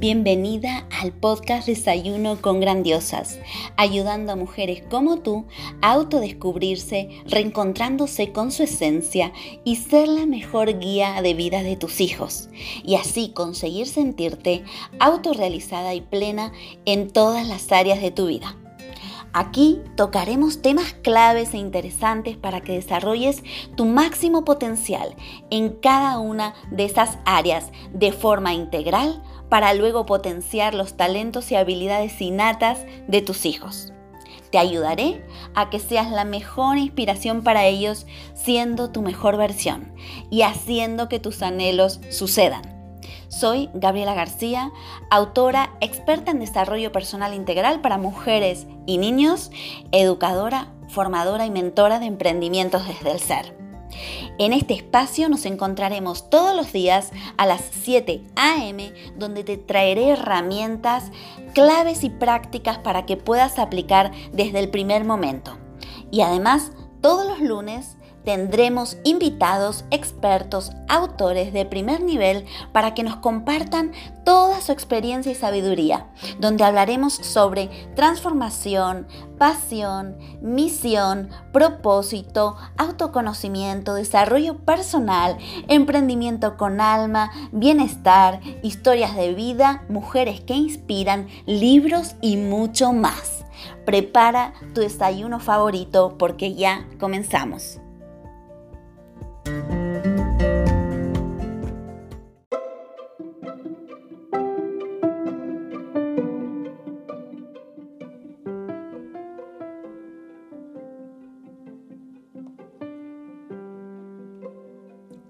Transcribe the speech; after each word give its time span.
Bienvenida 0.00 0.86
al 0.98 1.12
podcast 1.12 1.66
Desayuno 1.66 2.40
con 2.40 2.58
Grandiosas, 2.58 3.38
ayudando 3.76 4.32
a 4.32 4.36
mujeres 4.36 4.82
como 4.90 5.18
tú 5.18 5.44
a 5.82 5.92
autodescubrirse, 5.92 7.10
reencontrándose 7.26 8.32
con 8.32 8.50
su 8.50 8.62
esencia 8.62 9.30
y 9.62 9.76
ser 9.76 10.08
la 10.08 10.24
mejor 10.24 10.78
guía 10.78 11.20
de 11.20 11.34
vida 11.34 11.62
de 11.62 11.76
tus 11.76 12.00
hijos, 12.00 12.48
y 12.82 12.94
así 12.94 13.32
conseguir 13.34 13.86
sentirte 13.86 14.64
autorrealizada 15.00 15.92
y 15.92 16.00
plena 16.00 16.50
en 16.86 17.10
todas 17.10 17.46
las 17.46 17.70
áreas 17.70 18.00
de 18.00 18.10
tu 18.10 18.28
vida. 18.28 18.56
Aquí 19.32 19.80
tocaremos 19.96 20.60
temas 20.60 20.94
claves 20.94 21.54
e 21.54 21.58
interesantes 21.58 22.36
para 22.36 22.62
que 22.62 22.72
desarrolles 22.72 23.44
tu 23.76 23.84
máximo 23.84 24.44
potencial 24.44 25.14
en 25.50 25.68
cada 25.68 26.18
una 26.18 26.54
de 26.72 26.86
esas 26.86 27.18
áreas 27.26 27.70
de 27.92 28.10
forma 28.10 28.54
integral 28.54 29.22
para 29.50 29.74
luego 29.74 30.06
potenciar 30.06 30.74
los 30.74 30.96
talentos 30.96 31.52
y 31.52 31.56
habilidades 31.56 32.18
innatas 32.22 32.86
de 33.06 33.20
tus 33.20 33.44
hijos. 33.44 33.92
Te 34.50 34.58
ayudaré 34.58 35.24
a 35.54 35.70
que 35.70 35.78
seas 35.78 36.10
la 36.10 36.24
mejor 36.24 36.78
inspiración 36.78 37.42
para 37.42 37.66
ellos 37.66 38.06
siendo 38.34 38.90
tu 38.90 39.02
mejor 39.02 39.36
versión 39.36 39.92
y 40.30 40.42
haciendo 40.42 41.08
que 41.08 41.20
tus 41.20 41.42
anhelos 41.42 42.00
sucedan. 42.10 42.62
Soy 43.28 43.70
Gabriela 43.74 44.14
García, 44.14 44.72
autora 45.08 45.70
experta 45.80 46.32
en 46.32 46.40
desarrollo 46.40 46.90
personal 46.90 47.32
integral 47.32 47.80
para 47.80 47.96
mujeres 47.96 48.66
y 48.86 48.98
niños, 48.98 49.52
educadora, 49.92 50.72
formadora 50.88 51.46
y 51.46 51.50
mentora 51.50 52.00
de 52.00 52.06
emprendimientos 52.06 52.86
desde 52.88 53.12
el 53.12 53.20
ser. 53.20 53.56
En 54.40 54.54
este 54.54 54.72
espacio 54.72 55.28
nos 55.28 55.44
encontraremos 55.44 56.30
todos 56.30 56.56
los 56.56 56.72
días 56.72 57.10
a 57.36 57.44
las 57.44 57.60
7 57.82 58.22
a.m. 58.36 58.90
donde 59.18 59.44
te 59.44 59.58
traeré 59.58 60.12
herramientas, 60.12 61.12
claves 61.52 62.04
y 62.04 62.08
prácticas 62.08 62.78
para 62.78 63.04
que 63.04 63.18
puedas 63.18 63.58
aplicar 63.58 64.12
desde 64.32 64.60
el 64.60 64.70
primer 64.70 65.04
momento. 65.04 65.58
Y 66.10 66.22
además, 66.22 66.72
todos 67.02 67.26
los 67.28 67.40
lunes 67.40 67.98
tendremos 68.24 68.96
invitados, 69.04 69.84
expertos, 69.90 70.72
autores 70.88 71.52
de 71.52 71.64
primer 71.64 72.02
nivel 72.02 72.44
para 72.72 72.94
que 72.94 73.02
nos 73.02 73.16
compartan 73.16 73.92
toda 74.24 74.60
su 74.60 74.72
experiencia 74.72 75.32
y 75.32 75.34
sabiduría, 75.34 76.06
donde 76.38 76.64
hablaremos 76.64 77.14
sobre 77.14 77.68
transformación, 77.96 79.06
pasión, 79.38 80.18
misión, 80.40 81.30
propósito, 81.52 82.56
autoconocimiento, 82.76 83.94
desarrollo 83.94 84.58
personal, 84.58 85.38
emprendimiento 85.68 86.56
con 86.56 86.80
alma, 86.80 87.30
bienestar, 87.52 88.40
historias 88.62 89.16
de 89.16 89.34
vida, 89.34 89.84
mujeres 89.88 90.40
que 90.40 90.54
inspiran, 90.54 91.28
libros 91.46 92.14
y 92.20 92.36
mucho 92.36 92.92
más. 92.92 93.44
Prepara 93.84 94.52
tu 94.74 94.80
desayuno 94.80 95.40
favorito 95.40 96.16
porque 96.18 96.54
ya 96.54 96.86
comenzamos. 96.98 97.80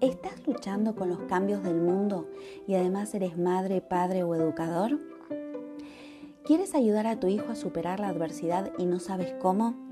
¿Estás 0.01 0.47
luchando 0.47 0.95
con 0.95 1.09
los 1.09 1.19
cambios 1.25 1.61
del 1.61 1.79
mundo 1.79 2.27
y 2.67 2.73
además 2.73 3.13
eres 3.13 3.37
madre, 3.37 3.81
padre 3.81 4.23
o 4.23 4.33
educador? 4.33 4.99
¿Quieres 6.43 6.73
ayudar 6.73 7.05
a 7.05 7.19
tu 7.19 7.27
hijo 7.27 7.51
a 7.51 7.55
superar 7.55 7.99
la 7.99 8.07
adversidad 8.07 8.71
y 8.79 8.87
no 8.87 8.99
sabes 8.99 9.31
cómo? 9.39 9.90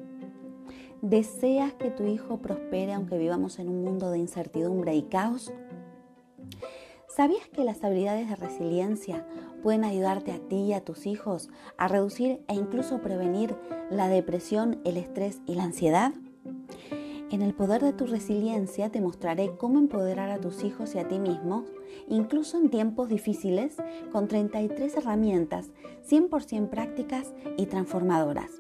¿Deseas 1.02 1.74
que 1.76 1.92
tu 1.92 2.06
hijo 2.06 2.40
prospere 2.40 2.92
aunque 2.92 3.18
vivamos 3.18 3.60
en 3.60 3.70
un 3.70 3.86
mundo 3.86 4.12
de 4.12 4.18
incertidumbre 4.18 4.96
y 4.96 5.04
caos? 5.04 5.54
¿Sabías 7.08 7.48
que 7.48 7.64
las 7.64 7.82
habilidades 7.86 8.28
de 8.28 8.36
resiliencia 8.36 9.26
pueden 9.64 9.86
ayudarte 9.86 10.34
a 10.34 10.40
ti 10.40 10.58
y 10.58 10.74
a 10.74 10.84
tus 10.84 11.06
hijos 11.06 11.50
a 11.78 11.88
reducir 11.88 12.44
e 12.50 12.56
incluso 12.56 13.02
prevenir 13.02 13.56
la 13.90 14.10
depresión, 14.10 14.82
el 14.84 14.98
estrés 14.98 15.40
y 15.46 15.56
la 15.56 15.64
ansiedad? 15.64 16.12
En 17.32 17.44
el 17.44 17.54
poder 17.54 17.82
de 17.82 17.94
tu 17.94 18.06
resiliencia 18.06 18.90
te 18.90 19.00
mostraré 19.00 19.56
cómo 19.56 19.80
empoderar 19.80 20.30
a 20.32 20.42
tus 20.42 20.66
hijos 20.66 20.96
y 20.96 21.00
a 21.00 21.08
ti 21.08 21.18
mismo, 21.18 21.64
incluso 22.10 22.58
en 22.58 22.70
tiempos 22.70 23.08
difíciles, 23.08 23.78
con 24.12 24.28
33 24.28 24.98
herramientas 24.98 25.72
100% 26.10 26.70
prácticas 26.70 27.34
y 27.56 27.68
transformadoras. 27.68 28.52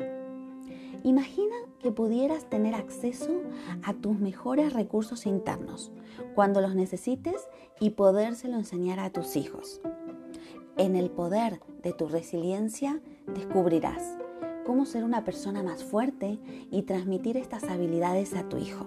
Imagina 1.03 1.55
que 1.81 1.91
pudieras 1.91 2.49
tener 2.49 2.75
acceso 2.75 3.41
a 3.83 3.93
tus 3.93 4.19
mejores 4.19 4.73
recursos 4.73 5.25
internos 5.25 5.91
cuando 6.35 6.61
los 6.61 6.75
necesites 6.75 7.47
y 7.79 7.91
podérselo 7.91 8.55
enseñar 8.55 8.99
a 8.99 9.11
tus 9.11 9.35
hijos. 9.35 9.81
En 10.77 10.95
el 10.95 11.09
poder 11.09 11.61
de 11.83 11.93
tu 11.93 12.07
resiliencia 12.07 13.01
descubrirás 13.27 14.17
cómo 14.65 14.85
ser 14.85 15.03
una 15.03 15.23
persona 15.23 15.63
más 15.63 15.83
fuerte 15.83 16.39
y 16.71 16.83
transmitir 16.83 17.37
estas 17.37 17.63
habilidades 17.63 18.33
a 18.35 18.47
tu 18.47 18.57
hijo. 18.57 18.85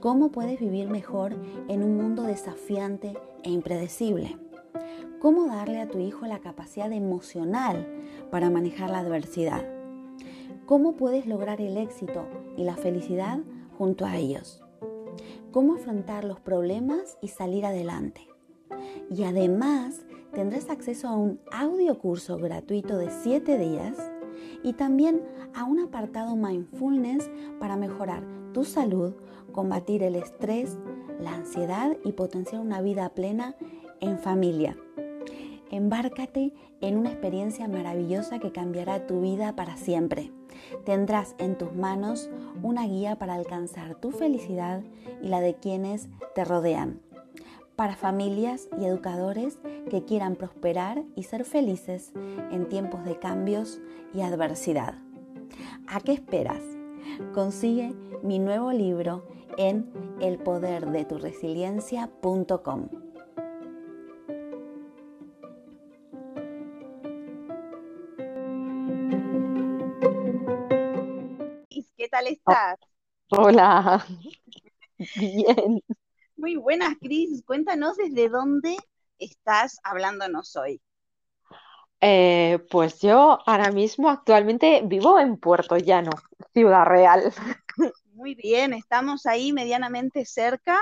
Cómo 0.00 0.30
puedes 0.30 0.60
vivir 0.60 0.88
mejor 0.88 1.34
en 1.68 1.82
un 1.82 1.96
mundo 1.96 2.22
desafiante 2.22 3.14
e 3.42 3.50
impredecible. 3.50 4.38
Cómo 5.20 5.46
darle 5.46 5.80
a 5.80 5.88
tu 5.88 5.98
hijo 5.98 6.26
la 6.26 6.40
capacidad 6.40 6.92
emocional 6.92 7.86
para 8.30 8.50
manejar 8.50 8.90
la 8.90 8.98
adversidad. 8.98 9.73
Cómo 10.66 10.92
puedes 10.92 11.26
lograr 11.26 11.60
el 11.60 11.76
éxito 11.76 12.26
y 12.56 12.64
la 12.64 12.76
felicidad 12.76 13.40
junto 13.76 14.06
a 14.06 14.16
ellos. 14.16 14.62
Cómo 15.52 15.74
afrontar 15.74 16.24
los 16.24 16.40
problemas 16.40 17.18
y 17.20 17.28
salir 17.28 17.66
adelante. 17.66 18.22
Y 19.10 19.24
además 19.24 20.06
tendrás 20.32 20.70
acceso 20.70 21.08
a 21.08 21.16
un 21.16 21.38
audio 21.52 21.98
curso 21.98 22.38
gratuito 22.38 22.96
de 22.96 23.10
7 23.10 23.58
días 23.58 23.98
y 24.62 24.72
también 24.72 25.22
a 25.54 25.64
un 25.64 25.80
apartado 25.80 26.34
mindfulness 26.34 27.30
para 27.60 27.76
mejorar 27.76 28.22
tu 28.54 28.64
salud, 28.64 29.12
combatir 29.52 30.02
el 30.02 30.16
estrés, 30.16 30.78
la 31.20 31.34
ansiedad 31.34 31.94
y 32.04 32.12
potenciar 32.12 32.62
una 32.62 32.80
vida 32.80 33.10
plena 33.10 33.54
en 34.00 34.18
familia. 34.18 34.78
Embárcate 35.70 36.54
en 36.80 36.96
una 36.96 37.10
experiencia 37.10 37.68
maravillosa 37.68 38.38
que 38.38 38.52
cambiará 38.52 39.06
tu 39.06 39.20
vida 39.20 39.54
para 39.56 39.76
siempre. 39.76 40.30
Tendrás 40.84 41.34
en 41.38 41.56
tus 41.56 41.74
manos 41.74 42.30
una 42.62 42.86
guía 42.86 43.16
para 43.16 43.34
alcanzar 43.34 43.94
tu 43.96 44.10
felicidad 44.10 44.82
y 45.22 45.28
la 45.28 45.40
de 45.40 45.54
quienes 45.54 46.08
te 46.34 46.44
rodean 46.44 47.00
para 47.76 47.96
familias 47.96 48.68
y 48.80 48.84
educadores 48.84 49.58
que 49.90 50.04
quieran 50.04 50.36
prosperar 50.36 51.02
y 51.16 51.24
ser 51.24 51.44
felices 51.44 52.12
en 52.50 52.68
tiempos 52.68 53.04
de 53.04 53.18
cambios 53.18 53.80
y 54.12 54.20
adversidad. 54.20 54.94
¿A 55.88 55.98
qué 56.00 56.12
esperas? 56.12 56.62
Consigue 57.32 57.94
mi 58.22 58.38
nuevo 58.38 58.70
libro 58.72 59.24
en 59.58 59.90
elpoderdeturesiliencia.com. 60.20 63.03
tal 72.24 72.32
estás? 72.32 72.78
Hola, 73.30 74.06
bien. 75.16 75.82
Muy 76.36 76.56
buenas, 76.56 76.96
Cris. 77.00 77.42
Cuéntanos 77.44 77.96
desde 77.96 78.28
dónde 78.28 78.76
estás 79.18 79.78
hablándonos 79.82 80.56
hoy. 80.56 80.80
Eh, 82.00 82.58
pues 82.70 83.00
yo 83.00 83.38
ahora 83.46 83.70
mismo 83.70 84.10
actualmente 84.10 84.82
vivo 84.84 85.18
en 85.18 85.38
Puerto 85.38 85.76
Llano, 85.76 86.10
Ciudad 86.52 86.84
Real. 86.84 87.32
Muy 88.12 88.34
bien, 88.34 88.74
estamos 88.74 89.26
ahí 89.26 89.52
medianamente 89.52 90.24
cerca, 90.24 90.80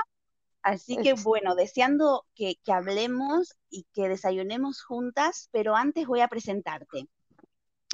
así 0.61 0.97
que 0.97 1.13
bueno, 1.13 1.55
deseando 1.55 2.25
que, 2.35 2.55
que 2.63 2.71
hablemos 2.71 3.55
y 3.69 3.85
que 3.93 4.09
desayunemos 4.09 4.83
juntas, 4.83 5.49
pero 5.51 5.75
antes 5.75 6.05
voy 6.05 6.21
a 6.21 6.27
presentarte. 6.27 7.07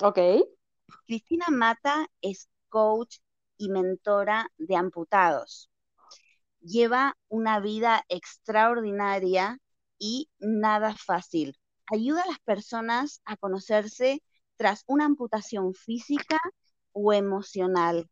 Ok. 0.01 0.19
Cristina 1.05 1.45
Mata 1.49 2.07
es 2.21 2.49
coach 2.69 3.17
y 3.59 3.69
mentora 3.69 4.51
de 4.57 4.75
amputados 4.75 5.69
lleva 6.61 7.17
una 7.27 7.59
vida 7.59 8.03
extraordinaria 8.09 9.59
y 9.97 10.29
nada 10.39 10.95
fácil. 10.95 11.57
Ayuda 11.91 12.23
a 12.23 12.27
las 12.27 12.39
personas 12.39 13.21
a 13.25 13.37
conocerse 13.37 14.23
tras 14.57 14.83
una 14.87 15.05
amputación 15.05 15.73
física 15.73 16.37
o 16.91 17.13
emocional. 17.13 18.09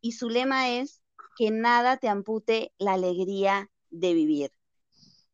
Y 0.00 0.12
su 0.12 0.28
lema 0.28 0.70
es 0.70 1.02
que 1.36 1.50
nada 1.50 1.96
te 1.96 2.08
ampute 2.08 2.72
la 2.78 2.94
alegría 2.94 3.70
de 3.90 4.14
vivir. 4.14 4.52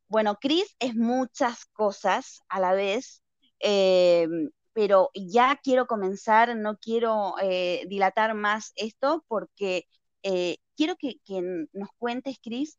Bueno, 0.08 0.36
Cris 0.40 0.76
es 0.78 0.94
muchas 0.94 1.66
cosas 1.66 2.42
a 2.48 2.60
la 2.60 2.72
vez, 2.72 3.22
Em, 3.58 4.50
pero 4.76 5.10
ya 5.14 5.58
quiero 5.62 5.86
comenzar, 5.86 6.54
no 6.54 6.76
quiero 6.76 7.36
eh, 7.40 7.86
dilatar 7.88 8.34
más 8.34 8.72
esto 8.76 9.24
porque 9.26 9.86
eh, 10.22 10.58
quiero 10.76 10.96
que, 10.96 11.18
nos 11.72 11.88
cuentes, 11.98 12.36
Cris, 12.42 12.78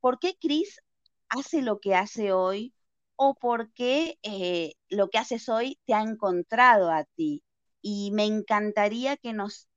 ¿por 0.00 0.18
qué 0.18 0.36
Cris 0.40 0.80
hace 1.28 1.60
lo 1.60 1.80
que 1.80 1.94
hace 1.96 2.32
hoy 2.32 2.74
o 3.16 3.34
por 3.34 3.70
qué 3.74 4.18
eh, 4.22 4.72
lo 4.88 5.10
que 5.10 5.18
haces 5.18 5.50
hoy 5.50 5.78
te 5.86 5.92
ha 5.92 6.00
encontrado 6.02 6.90
a 6.90 7.04
ti? 7.04 7.44
Y 7.82 8.10
me 8.12 8.24
encantaría 8.24 9.18
que 9.18 9.34
nos 9.34 9.68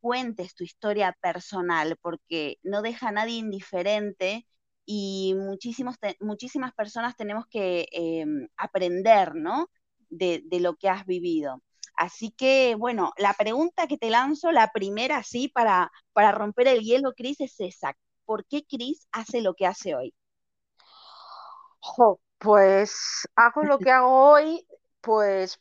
cuentes 0.00 0.54
tu 0.54 0.64
historia 0.64 1.16
personal, 1.20 1.98
porque 2.00 2.58
no 2.62 2.82
deja 2.82 3.08
a 3.08 3.12
nadie 3.12 3.36
indiferente 3.36 4.46
y 4.86 5.34
muchísimos 5.36 5.96
muchísimas 6.20 6.72
personas 6.74 7.16
tenemos 7.16 7.46
que 7.48 7.88
em, 7.92 8.48
aprender, 8.56 9.34
¿no? 9.34 9.68
De, 10.10 10.42
lo 10.60 10.76
que 10.76 10.88
has 10.88 11.06
vivido. 11.06 11.62
Así 11.96 12.30
que, 12.30 12.74
bueno, 12.78 13.12
la 13.16 13.34
pregunta 13.34 13.86
que 13.86 13.98
te 13.98 14.10
lanzo, 14.10 14.52
la 14.52 14.70
primera, 14.72 15.22
sí, 15.22 15.48
para, 15.48 15.90
para 16.12 16.32
romper 16.32 16.68
el 16.68 16.80
hielo, 16.80 17.12
Cris, 17.14 17.40
es 17.40 17.60
esa. 17.60 17.96
¿Por 18.24 18.46
qué 18.46 18.64
Cris 18.64 19.06
hace 19.12 19.40
lo 19.40 19.54
que 19.54 19.66
hace 19.66 19.94
hoy? 19.94 20.14
pues 22.38 23.28
hago 23.36 23.62
lo 23.62 23.78
que 23.78 23.90
hago 23.90 24.30
hoy, 24.30 24.66
pues 25.00 25.60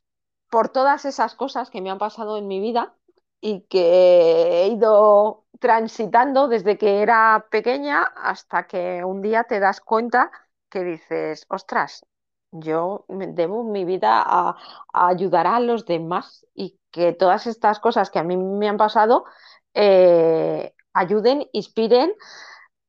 por 0.49 0.69
todas 0.69 1.05
esas 1.05 1.35
cosas 1.35 1.69
que 1.69 1.81
me 1.81 1.89
han 1.89 1.97
pasado 1.97 2.37
en 2.37 2.47
mi 2.47 2.59
vida 2.59 2.95
y 3.41 3.61
que 3.61 4.63
he 4.63 4.67
ido 4.67 5.45
transitando 5.59 6.47
desde 6.47 6.77
que 6.77 7.01
era 7.01 7.47
pequeña 7.51 8.03
hasta 8.03 8.67
que 8.67 9.03
un 9.03 9.21
día 9.21 9.43
te 9.43 9.59
das 9.59 9.81
cuenta 9.81 10.31
que 10.69 10.83
dices, 10.83 11.45
ostras, 11.49 12.05
yo 12.51 13.05
debo 13.07 13.63
mi 13.63 13.85
vida 13.85 14.23
a, 14.25 14.57
ayudar 14.93 15.47
a 15.47 15.59
los 15.59 15.85
demás 15.85 16.45
y 16.53 16.79
que 16.91 17.13
todas 17.13 17.47
estas 17.47 17.79
cosas 17.79 18.09
que 18.09 18.19
a 18.19 18.23
mí 18.23 18.37
me 18.37 18.67
han 18.67 18.77
pasado 18.77 19.25
eh, 19.73 20.73
ayuden, 20.93 21.47
inspiren 21.53 22.13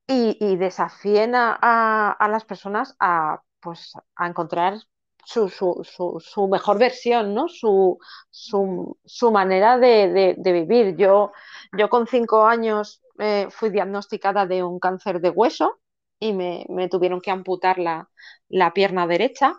y, 0.06 0.56
desafíen 0.56 1.34
a, 1.36 2.16
las 2.28 2.44
personas 2.44 2.96
a, 2.98 3.42
pues, 3.60 3.92
a 4.16 4.26
encontrar 4.26 4.78
su, 5.24 6.48
mejor 6.50 6.78
versión, 6.78 7.34
¿no? 7.34 7.46
Su, 7.48 7.98
manera 9.30 9.78
de, 9.78 10.36
vivir. 10.42 10.96
Yo, 10.96 11.30
yo 11.78 11.88
con 11.88 12.08
cinco 12.08 12.44
años 12.44 13.02
eh, 13.18 13.46
fui 13.50 13.70
diagnosticada 13.70 14.46
de 14.46 14.64
un 14.64 14.80
cáncer 14.80 15.20
de 15.20 15.30
hueso 15.30 15.78
y 16.20 16.32
me, 16.34 16.88
tuvieron 16.90 17.20
que 17.20 17.30
amputar 17.30 17.78
la, 17.78 18.08
pierna 18.74 19.06
derecha. 19.06 19.54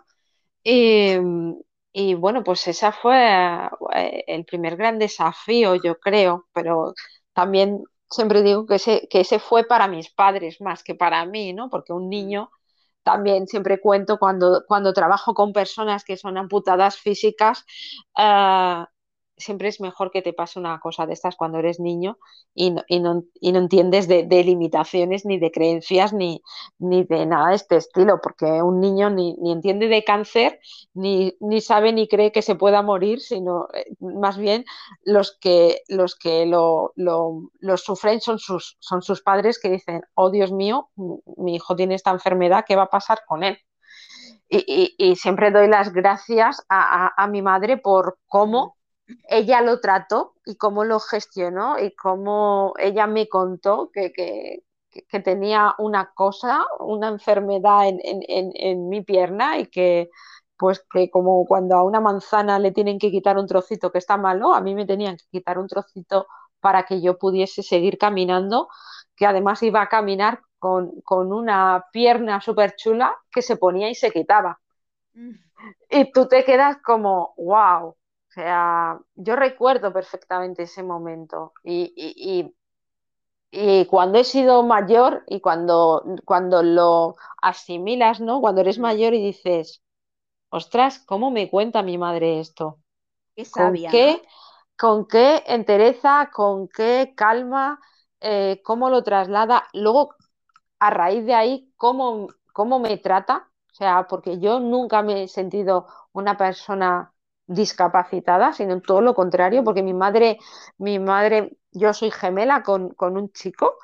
Y, 0.64 2.14
bueno, 2.14 2.42
pues 2.44 2.66
ese 2.68 2.92
fue 2.92 3.18
eh, 3.94 4.24
el 4.26 4.44
primer 4.46 4.76
gran 4.76 4.98
desafío, 4.98 5.74
yo 5.74 5.98
creo, 5.98 6.46
pero 6.54 6.94
también 7.34 7.82
siempre 8.10 8.42
digo 8.42 8.66
que 8.66 8.76
ese, 8.76 9.08
que 9.10 9.20
ese 9.20 9.38
fue 9.38 9.64
para 9.64 9.88
mis 9.88 10.10
padres 10.10 10.60
más 10.60 10.82
que 10.84 10.94
para 10.94 11.26
mí, 11.26 11.52
¿no? 11.52 11.68
Porque 11.70 11.92
un 11.92 12.08
niño 12.08 12.50
también 13.02 13.46
siempre 13.48 13.80
cuento 13.80 14.18
cuando, 14.18 14.64
cuando 14.66 14.92
trabajo 14.92 15.34
con 15.34 15.52
personas 15.52 16.04
que 16.04 16.16
son 16.16 16.38
amputadas 16.38 16.96
físicas, 16.98 17.64
eh, 18.18 18.84
siempre 19.36 19.68
es 19.68 19.80
mejor 19.80 20.10
que 20.10 20.22
te 20.22 20.32
pase 20.32 20.58
una 20.58 20.78
cosa 20.80 21.06
de 21.06 21.12
estas 21.12 21.36
cuando 21.36 21.58
eres 21.58 21.80
niño 21.80 22.18
y 22.54 22.70
no, 22.70 22.82
y 22.86 23.00
no, 23.00 23.24
y 23.40 23.52
no 23.52 23.58
entiendes 23.58 24.08
de, 24.08 24.24
limitaciones 24.44 25.24
ni 25.24 25.38
de 25.38 25.50
creencias 25.50 26.12
ni, 26.12 26.42
ni, 26.78 27.04
de 27.04 27.26
nada 27.26 27.50
de 27.50 27.56
este 27.56 27.76
estilo, 27.76 28.20
porque 28.22 28.46
un 28.62 28.80
niño 28.80 29.10
ni, 29.10 29.34
ni 29.34 29.52
entiende 29.52 29.88
de 29.88 30.04
cáncer, 30.04 30.60
ni, 30.94 31.36
ni, 31.40 31.60
sabe 31.60 31.92
ni 31.92 32.08
cree 32.08 32.32
que 32.32 32.42
se 32.42 32.54
pueda 32.54 32.82
morir, 32.82 33.20
sino 33.20 33.68
eh, 33.74 33.86
más 34.00 34.36
bien 34.36 34.64
los 35.04 35.38
que, 35.40 35.82
los 35.88 36.16
que 36.16 36.46
lo, 36.46 36.92
lo, 36.96 37.76
sufren 37.76 38.20
son 38.20 38.38
sus, 38.38 38.76
son 38.80 39.02
sus 39.02 39.22
padres 39.22 39.58
que 39.58 39.70
dicen, 39.70 40.02
oh 40.14 40.30
Dios 40.30 40.52
mío, 40.52 40.90
mi 41.36 41.56
hijo 41.56 41.76
tiene 41.76 41.94
esta 41.94 42.10
enfermedad, 42.10 42.64
¿qué 42.66 42.76
va 42.76 42.84
a 42.84 42.90
pasar 42.90 43.20
con 43.26 43.44
él? 43.44 43.58
Y, 44.54 44.94
y, 44.98 45.16
siempre 45.16 45.50
doy 45.50 45.66
las 45.66 45.94
gracias 45.94 46.62
a, 46.68 47.10
a 47.16 47.26
mi 47.26 47.40
madre 47.40 47.78
por 47.78 48.18
cómo 48.26 48.76
ella 49.28 49.60
lo 49.62 49.80
trató 49.80 50.34
y 50.44 50.56
cómo 50.56 50.84
lo 50.84 51.00
gestionó 51.00 51.78
y 51.78 51.94
cómo 51.94 52.74
ella 52.78 53.06
me 53.06 53.28
contó 53.28 53.90
que, 53.92 54.62
tenía 55.24 55.74
una 55.78 56.12
cosa, 56.14 56.64
una 56.78 57.08
enfermedad 57.08 57.84
en, 57.88 58.88
mi 58.88 59.02
pierna 59.02 59.58
y 59.58 59.66
que 59.66 60.10
pues 60.58 60.84
que 60.92 61.10
como 61.10 61.44
cuando 61.46 61.76
a 61.76 61.82
una 61.82 62.00
manzana 62.00 62.58
le 62.58 62.72
tienen 62.72 62.98
que 62.98 63.10
quitar 63.10 63.36
un 63.36 63.46
trocito 63.46 63.90
que 63.90 63.98
está 63.98 64.16
malo, 64.16 64.54
a 64.54 64.60
mí 64.60 64.74
me 64.74 64.86
tenían 64.86 65.16
que 65.16 65.24
quitar 65.30 65.58
un 65.58 65.66
trocito 65.66 66.26
para 66.60 66.84
que 66.84 67.00
yo 67.00 67.18
pudiese 67.18 67.62
seguir 67.62 67.98
caminando, 67.98 68.68
que 69.16 69.26
además 69.26 69.62
iba 69.62 69.82
a 69.82 69.88
caminar 69.88 70.40
con, 70.58 71.00
con 71.02 71.32
una 71.32 71.86
pierna 71.92 72.40
súper 72.40 72.76
chula 72.76 73.16
que 73.32 73.42
se 73.42 73.56
ponía 73.56 73.90
y 73.90 73.96
se 73.96 74.12
quitaba. 74.12 74.60
Mm. 75.14 75.32
Y 75.90 76.12
tú 76.12 76.28
te 76.28 76.44
quedas 76.44 76.78
como, 76.84 77.34
wow, 77.36 77.96
o 78.32 78.34
sea, 78.34 78.98
yo 79.14 79.36
recuerdo 79.36 79.92
perfectamente 79.92 80.62
ese 80.62 80.82
momento 80.82 81.52
y, 81.62 82.54
cuando 83.90 84.18
he 84.18 84.24
sido 84.24 84.62
mayor 84.62 85.22
y 85.26 85.42
cuando, 85.42 86.02
cuando 86.24 86.62
lo 86.62 87.16
asimilas, 87.42 88.20
¿no? 88.20 88.40
Cuando 88.40 88.62
eres 88.62 88.78
mayor 88.78 89.12
y 89.12 89.22
dices, 89.22 89.82
ostras, 90.48 90.98
¿cómo 91.00 91.30
me 91.30 91.50
cuenta 91.50 91.82
mi 91.82 91.98
madre 91.98 92.40
esto? 92.40 92.78
Qué 93.36 93.44
sabia, 93.44 93.90
¿Con 93.90 93.98
qué, 93.98 94.22
con 94.78 95.06
qué 95.06 95.42
entereza, 95.46 96.30
con 96.32 96.68
qué 96.68 97.12
calma, 97.14 97.82
eh, 98.20 98.62
cómo 98.64 98.88
lo 98.88 99.04
traslada? 99.04 99.68
Luego, 99.74 100.14
a 100.78 100.88
raíz 100.88 101.26
de 101.26 101.34
ahí, 101.34 101.70
cómo, 101.76 102.28
cómo 102.54 102.78
me 102.78 102.96
trata. 102.96 103.50
O 103.70 103.74
sea, 103.74 104.06
porque 104.08 104.38
yo 104.38 104.58
nunca 104.58 105.02
me 105.02 105.24
he 105.24 105.28
sentido 105.28 105.86
una 106.12 106.38
persona 106.38 107.11
discapacitada, 107.46 108.52
sino 108.52 108.80
todo 108.80 109.00
lo 109.00 109.14
contrario, 109.14 109.64
porque 109.64 109.82
mi 109.82 109.94
madre, 109.94 110.38
mi 110.78 110.98
madre, 110.98 111.56
yo 111.72 111.92
soy 111.92 112.10
gemela 112.10 112.62
con, 112.62 112.94
un 112.98 113.32
chico 113.32 113.76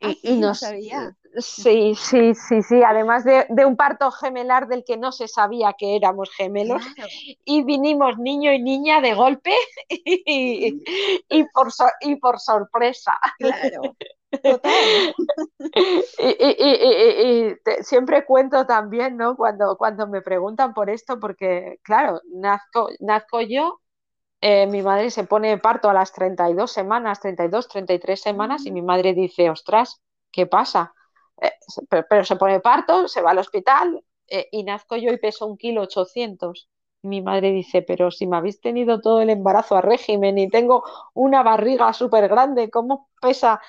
y, 0.00 0.08
ah, 0.08 0.40
no 0.40 0.54
sabía. 0.54 1.16
Sí, 1.38 1.94
sí, 1.96 2.34
sí, 2.34 2.62
sí. 2.62 2.82
Además 2.82 3.24
de, 3.24 3.46
un 3.66 3.76
parto 3.76 4.10
gemelar 4.10 4.68
del 4.68 4.84
que 4.84 4.96
no 4.96 5.12
se 5.12 5.28
sabía 5.28 5.74
que 5.76 5.96
éramos 5.96 6.30
gemelos. 6.30 6.82
Y 7.44 7.62
vinimos 7.64 8.18
niño 8.18 8.52
y 8.52 8.62
niña 8.62 9.00
de 9.00 9.14
golpe 9.14 9.52
y, 9.88 10.82
y, 11.28 11.44
por, 11.52 11.68
y 12.00 12.16
por 12.16 12.40
sorpresa. 12.40 13.12
Claro. 13.38 13.96
y, 16.18 17.54
siempre 17.82 18.24
cuento 18.24 18.66
también, 18.66 19.16
¿no? 19.16 19.36
Cuando, 19.36 19.76
cuando 19.76 20.06
me 20.06 20.22
preguntan 20.22 20.74
por 20.74 20.90
esto, 20.90 21.18
porque, 21.20 21.78
claro, 21.82 22.20
nazco, 22.32 22.90
nazco 23.00 23.40
yo, 23.40 23.80
eh, 24.40 24.66
mi 24.66 24.82
madre 24.82 25.10
se 25.10 25.24
pone 25.24 25.58
parto 25.58 25.88
a 25.90 25.94
las 25.94 26.12
32 26.12 26.70
semanas, 26.70 27.20
32, 27.20 27.68
33 27.68 28.20
semanas, 28.20 28.66
y 28.66 28.72
mi 28.72 28.82
madre 28.82 29.14
dice, 29.14 29.50
ostras, 29.50 30.02
¿qué 30.30 30.46
pasa? 30.46 30.94
Eh, 31.40 31.52
pero, 32.08 32.24
se 32.24 32.36
pone 32.36 32.60
parto, 32.60 33.08
se 33.08 33.22
va 33.22 33.30
al 33.32 33.38
hospital, 33.38 34.02
eh, 34.28 34.48
y 34.52 34.64
nazco 34.64 34.96
yo 34.96 35.12
y 35.12 35.18
peso 35.18 35.46
un 35.46 35.56
kilo 35.56 35.82
800 35.82 36.68
mi 37.06 37.22
madre 37.22 37.52
dice, 37.52 37.82
pero 37.82 38.10
si 38.10 38.26
me 38.26 38.36
habéis 38.36 38.60
tenido 38.60 39.00
todo 39.00 39.20
el 39.20 39.30
embarazo 39.30 39.76
a 39.76 39.80
régimen 39.80 40.38
y 40.38 40.48
tengo 40.48 40.84
una 41.14 41.42
barriga 41.42 41.92
súper 41.92 42.28
grande, 42.28 42.70
¿cómo 42.70 43.08
pesa 43.20 43.60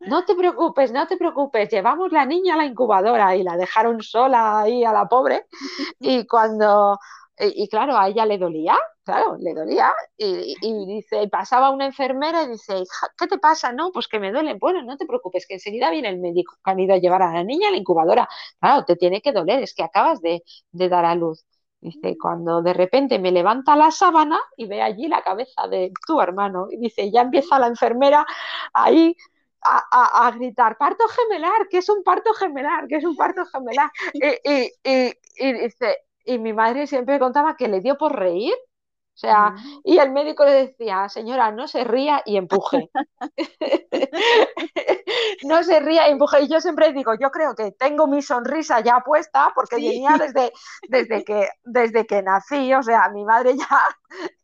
no 0.00 0.24
te 0.24 0.34
preocupes, 0.34 0.92
no 0.92 1.06
te 1.06 1.16
preocupes, 1.16 1.68
llevamos 1.68 2.12
la 2.12 2.24
niña 2.24 2.54
a 2.54 2.56
la 2.58 2.64
incubadora 2.64 3.36
y 3.36 3.42
la 3.42 3.56
dejaron 3.56 4.02
sola 4.02 4.60
ahí 4.60 4.84
a 4.84 4.92
la 4.92 5.06
pobre. 5.06 5.46
Y 6.00 6.26
cuando, 6.26 6.98
y, 7.38 7.68
claro, 7.68 7.96
a 7.96 8.08
ella 8.08 8.26
le 8.26 8.38
dolía, 8.38 8.76
claro, 9.04 9.36
le 9.38 9.54
dolía. 9.54 9.92
Y, 10.16 10.56
dice, 10.86 11.28
pasaba 11.28 11.70
una 11.70 11.86
enfermera 11.86 12.42
y 12.44 12.48
dice, 12.50 12.84
¿qué 13.18 13.26
te 13.26 13.38
pasa? 13.38 13.72
No, 13.72 13.90
pues 13.92 14.08
que 14.08 14.18
me 14.18 14.32
duele. 14.32 14.54
Bueno, 14.54 14.82
no 14.82 14.96
te 14.96 15.06
preocupes, 15.06 15.46
que 15.46 15.54
enseguida 15.54 15.90
viene 15.90 16.08
el 16.08 16.18
médico 16.18 16.56
que 16.64 16.70
han 16.70 16.80
ido 16.80 16.94
a 16.94 16.98
llevar 16.98 17.22
a 17.22 17.32
la 17.32 17.44
niña 17.44 17.68
a 17.68 17.70
la 17.72 17.76
incubadora. 17.76 18.28
Claro, 18.60 18.84
te 18.84 18.96
tiene 18.96 19.20
que 19.22 19.32
doler, 19.32 19.62
es 19.62 19.74
que 19.74 19.82
acabas 19.82 20.20
de, 20.20 20.42
de 20.72 20.88
dar 20.88 21.04
a 21.04 21.14
luz. 21.14 21.44
Dice, 21.80 22.16
cuando 22.20 22.60
de 22.60 22.74
repente 22.74 23.18
me 23.18 23.32
levanta 23.32 23.74
la 23.74 23.90
sábana 23.90 24.38
y 24.56 24.66
ve 24.66 24.82
allí 24.82 25.08
la 25.08 25.22
cabeza 25.22 25.66
de 25.66 25.92
tu 26.06 26.20
hermano. 26.20 26.66
Y 26.70 26.76
dice, 26.76 27.10
ya 27.10 27.22
empieza 27.22 27.58
la 27.58 27.68
enfermera 27.68 28.26
ahí 28.74 29.16
a, 29.62 30.30
gritar, 30.34 30.76
parto 30.76 31.04
gemelar, 31.08 31.68
que 31.68 31.78
es 31.78 31.88
un 31.88 32.02
parto 32.02 32.32
gemelar, 32.34 32.86
que 32.88 32.96
es 32.96 33.04
un 33.04 33.16
parto 33.16 33.44
gemelar. 33.46 33.90
Y, 34.44 34.72
y, 34.84 35.12
y, 35.36 35.52
dice, 35.52 35.98
y 36.24 36.38
mi 36.38 36.52
madre 36.52 36.86
siempre 36.86 37.18
contaba 37.18 37.56
que 37.56 37.68
le 37.68 37.80
dio 37.80 37.96
por 37.96 38.16
reír. 38.16 38.54
O 38.54 39.18
sea, 39.20 39.54
y 39.84 39.98
el 39.98 40.12
médico 40.12 40.46
le 40.46 40.52
decía, 40.52 41.06
señora, 41.10 41.50
no 41.50 41.68
se 41.68 41.84
ría 41.84 42.22
y 42.24 42.38
empuje. 42.38 42.88
no 45.44 45.62
se 45.62 45.80
ría 45.80 46.08
y 46.08 46.12
empuje. 46.12 46.42
Y 46.42 46.48
yo 46.48 46.60
siempre 46.60 46.92
digo, 46.92 47.12
yo 47.20 47.30
creo 47.30 47.54
que 47.54 47.72
tengo 47.72 48.06
mi 48.06 48.22
sonrisa 48.22 48.80
ya 48.80 49.00
puesta 49.00 49.52
porque 49.54 49.76
venía 49.76 50.16
desde, 50.18 50.52
desde, 50.88 51.24
que, 51.24 51.48
desde 51.64 52.06
que 52.06 52.22
nací, 52.22 52.72
o 52.72 52.82
sea, 52.82 53.10
mi 53.10 53.24
madre 53.24 53.56
ya 53.58 53.80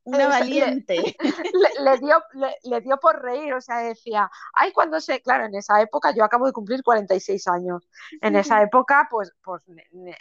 una 0.07 0.29
valiente. 0.29 1.17
Le, 1.81 1.99
dio, 1.99 2.23
le, 2.63 2.81
dio 2.81 2.97
por 2.99 3.21
reír, 3.23 3.53
o 3.53 3.61
sea, 3.61 3.79
decía, 3.79 4.31
ay, 4.55 4.73
cuando 4.73 5.01
se, 5.01 5.21
claro, 5.21 5.45
en 5.45 5.55
esa 5.55 5.81
época 5.81 6.13
yo 6.15 6.25
acabo 6.25 6.47
de 6.47 6.53
cumplir 6.53 6.83
46 6.83 7.47
años, 7.49 7.89
en 8.23 8.37
esa 8.37 8.63
época, 8.63 9.09
pues, 9.11 9.33
pues 9.43 9.63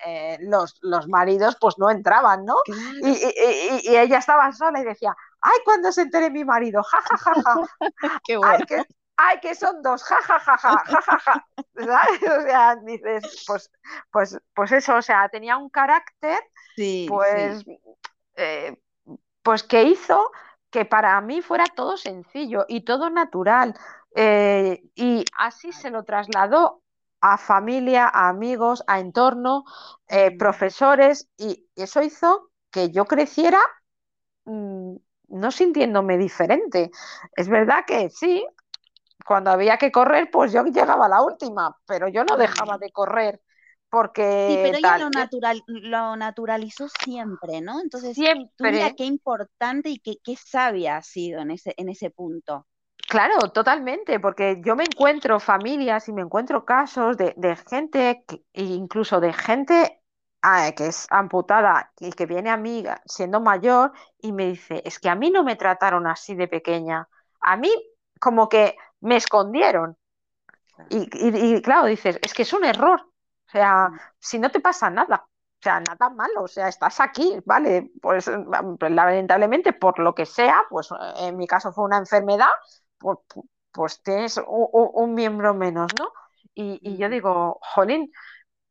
eh, 0.05 0.37
los, 0.41 0.77
los, 0.81 1.07
maridos 1.07 1.57
pues 1.61 1.77
no 1.77 1.89
entraban, 1.89 2.45
¿no? 2.45 2.55
Y, 3.01 3.09
y, 3.09 3.81
y, 3.83 3.95
ella 3.95 4.17
estaba 4.17 4.51
sola 4.51 4.81
y 4.81 4.83
decía, 4.83 5.15
ay, 5.41 5.57
cuando 5.63 5.91
se 5.91 6.01
entere 6.01 6.29
mi 6.29 6.43
marido, 6.43 6.83
ja, 6.83 6.99
ja, 7.01 7.17
ja, 7.17 7.33
ja. 7.41 7.79
Qué 8.25 8.37
bueno. 8.37 8.53
Ay, 8.57 8.65
que, 8.65 8.83
ay, 9.17 9.39
que 9.39 9.55
son 9.55 9.81
dos, 9.81 10.03
ja, 10.03 10.17
ja, 10.21 10.39
ja, 10.39 10.57
ja, 10.57 10.83
ja, 10.85 11.01
ja, 11.01 11.19
ja. 11.19 11.45
O 11.75 12.41
sea, 12.41 12.75
dices, 12.83 13.43
pues, 13.47 13.71
pues, 14.11 14.37
pues 14.53 14.71
eso, 14.71 14.95
o 14.95 15.01
sea, 15.01 15.29
tenía 15.29 15.57
un 15.57 15.69
carácter, 15.69 16.39
sí, 16.75 17.05
pues... 17.07 17.63
Eh, 18.37 18.75
pues 19.45 19.61
que 19.61 19.83
hizo 19.83 20.31
que 20.71 20.85
para 20.85 21.21
mí 21.21 21.41
fuera 21.43 21.65
todo 21.75 21.97
sencillo 21.97 22.65
y 22.67 22.81
todo 22.81 23.11
natural. 23.11 23.75
Eh, 24.15 24.89
y 24.95 25.23
así 25.37 25.71
se 25.71 25.91
lo 25.91 26.03
trasladó 26.03 26.81
a 27.21 27.37
familia, 27.37 28.09
a 28.11 28.27
amigos, 28.29 28.83
a 28.87 28.99
entorno, 28.99 29.63
eh, 30.07 30.35
profesores, 30.35 31.29
y 31.37 31.67
eso 31.75 32.01
hizo 32.01 32.49
que 32.71 32.89
yo 32.89 33.05
creciera 33.05 33.59
mm, 34.45 34.95
no 35.29 35.51
sintiéndome 35.51 36.17
diferente. 36.17 36.89
Es 37.35 37.47
verdad 37.47 37.85
que 37.85 38.09
sí, 38.09 38.45
cuando 39.27 39.51
había 39.51 39.77
que 39.77 39.91
correr, 39.91 40.31
pues 40.31 40.51
yo 40.51 40.63
llegaba 40.65 41.05
a 41.05 41.09
la 41.09 41.21
última, 41.21 41.77
pero 41.85 42.07
yo 42.07 42.23
no 42.23 42.35
dejaba 42.35 42.79
de 42.79 42.91
correr 42.91 43.41
porque 43.95 44.47
sí, 44.49 44.59
pero 44.61 44.77
ella 44.77 44.97
lo, 44.97 45.09
natural, 45.09 45.63
lo 45.67 46.17
naturalizó 46.17 46.89
siempre, 46.89 47.61
¿no? 47.61 47.79
Entonces, 47.79 48.13
siempre. 48.13 48.93
qué 48.97 49.05
importante 49.05 49.87
y 49.87 49.99
qué, 49.99 50.17
qué 50.21 50.35
sabia 50.35 50.97
ha 50.97 51.01
sido 51.01 51.39
en 51.39 51.51
ese, 51.51 51.73
en 51.77 51.87
ese 51.87 52.09
punto. 52.09 52.67
Claro, 53.07 53.37
totalmente, 53.53 54.19
porque 54.19 54.61
yo 54.65 54.75
me 54.75 54.83
encuentro 54.83 55.39
familias 55.39 56.09
y 56.09 56.11
me 56.11 56.23
encuentro 56.23 56.65
casos 56.65 57.15
de, 57.15 57.57
gente, 57.69 58.25
e 58.51 58.63
incluso 58.63 59.21
de 59.21 59.31
gente 59.31 60.01
ah, 60.41 60.73
que 60.75 60.87
es 60.87 61.07
amputada 61.09 61.93
y 61.97 62.11
que 62.11 62.25
viene 62.25 62.49
a 62.49 62.57
mí 62.57 62.83
siendo 63.05 63.39
mayor 63.39 63.93
y 64.19 64.33
me 64.33 64.47
dice, 64.47 64.81
es 64.83 64.99
que 64.99 65.07
a 65.07 65.15
mí 65.15 65.31
no 65.31 65.45
me 65.45 65.55
trataron 65.55 66.05
así 66.05 66.35
de 66.35 66.49
pequeña, 66.49 67.07
a 67.39 67.55
mí 67.55 67.71
como 68.19 68.49
que 68.49 68.75
me 68.99 69.15
escondieron. 69.15 69.95
y 70.89 71.61
claro, 71.61 71.85
dices, 71.85 72.19
es 72.21 72.33
que 72.33 72.41
es 72.41 72.51
un 72.51 72.65
error, 72.65 73.09
o 73.55 73.57
sea, 73.57 73.89
mm. 73.89 73.99
si 74.19 74.39
no 74.39 74.51
te 74.51 74.59
pasa 74.59 74.89
nada, 74.89 75.25
o 75.25 75.61
sea, 75.61 75.79
nada 75.79 76.09
malo, 76.09 76.43
o 76.43 76.47
sea, 76.47 76.67
estás 76.67 76.99
aquí, 76.99 77.39
¿vale? 77.45 77.89
Pues, 78.01 78.29
pues 78.79 78.91
lamentablemente, 78.91 79.71
por 79.71 79.99
lo 79.99 80.13
que 80.13 80.25
sea, 80.25 80.65
pues 80.69 80.89
en 81.17 81.37
mi 81.37 81.47
caso 81.47 81.71
fue 81.71 81.85
una 81.85 81.97
enfermedad, 81.97 82.49
pues, 82.97 83.19
pues 83.71 84.03
tienes 84.03 84.39
un, 84.45 85.13
miembro 85.13 85.53
menos, 85.53 85.91
¿no? 85.97 86.11
Y, 86.53 86.97
yo 86.97 87.07
mm. 87.07 87.11
digo, 87.11 87.59
jolín, 87.61 88.11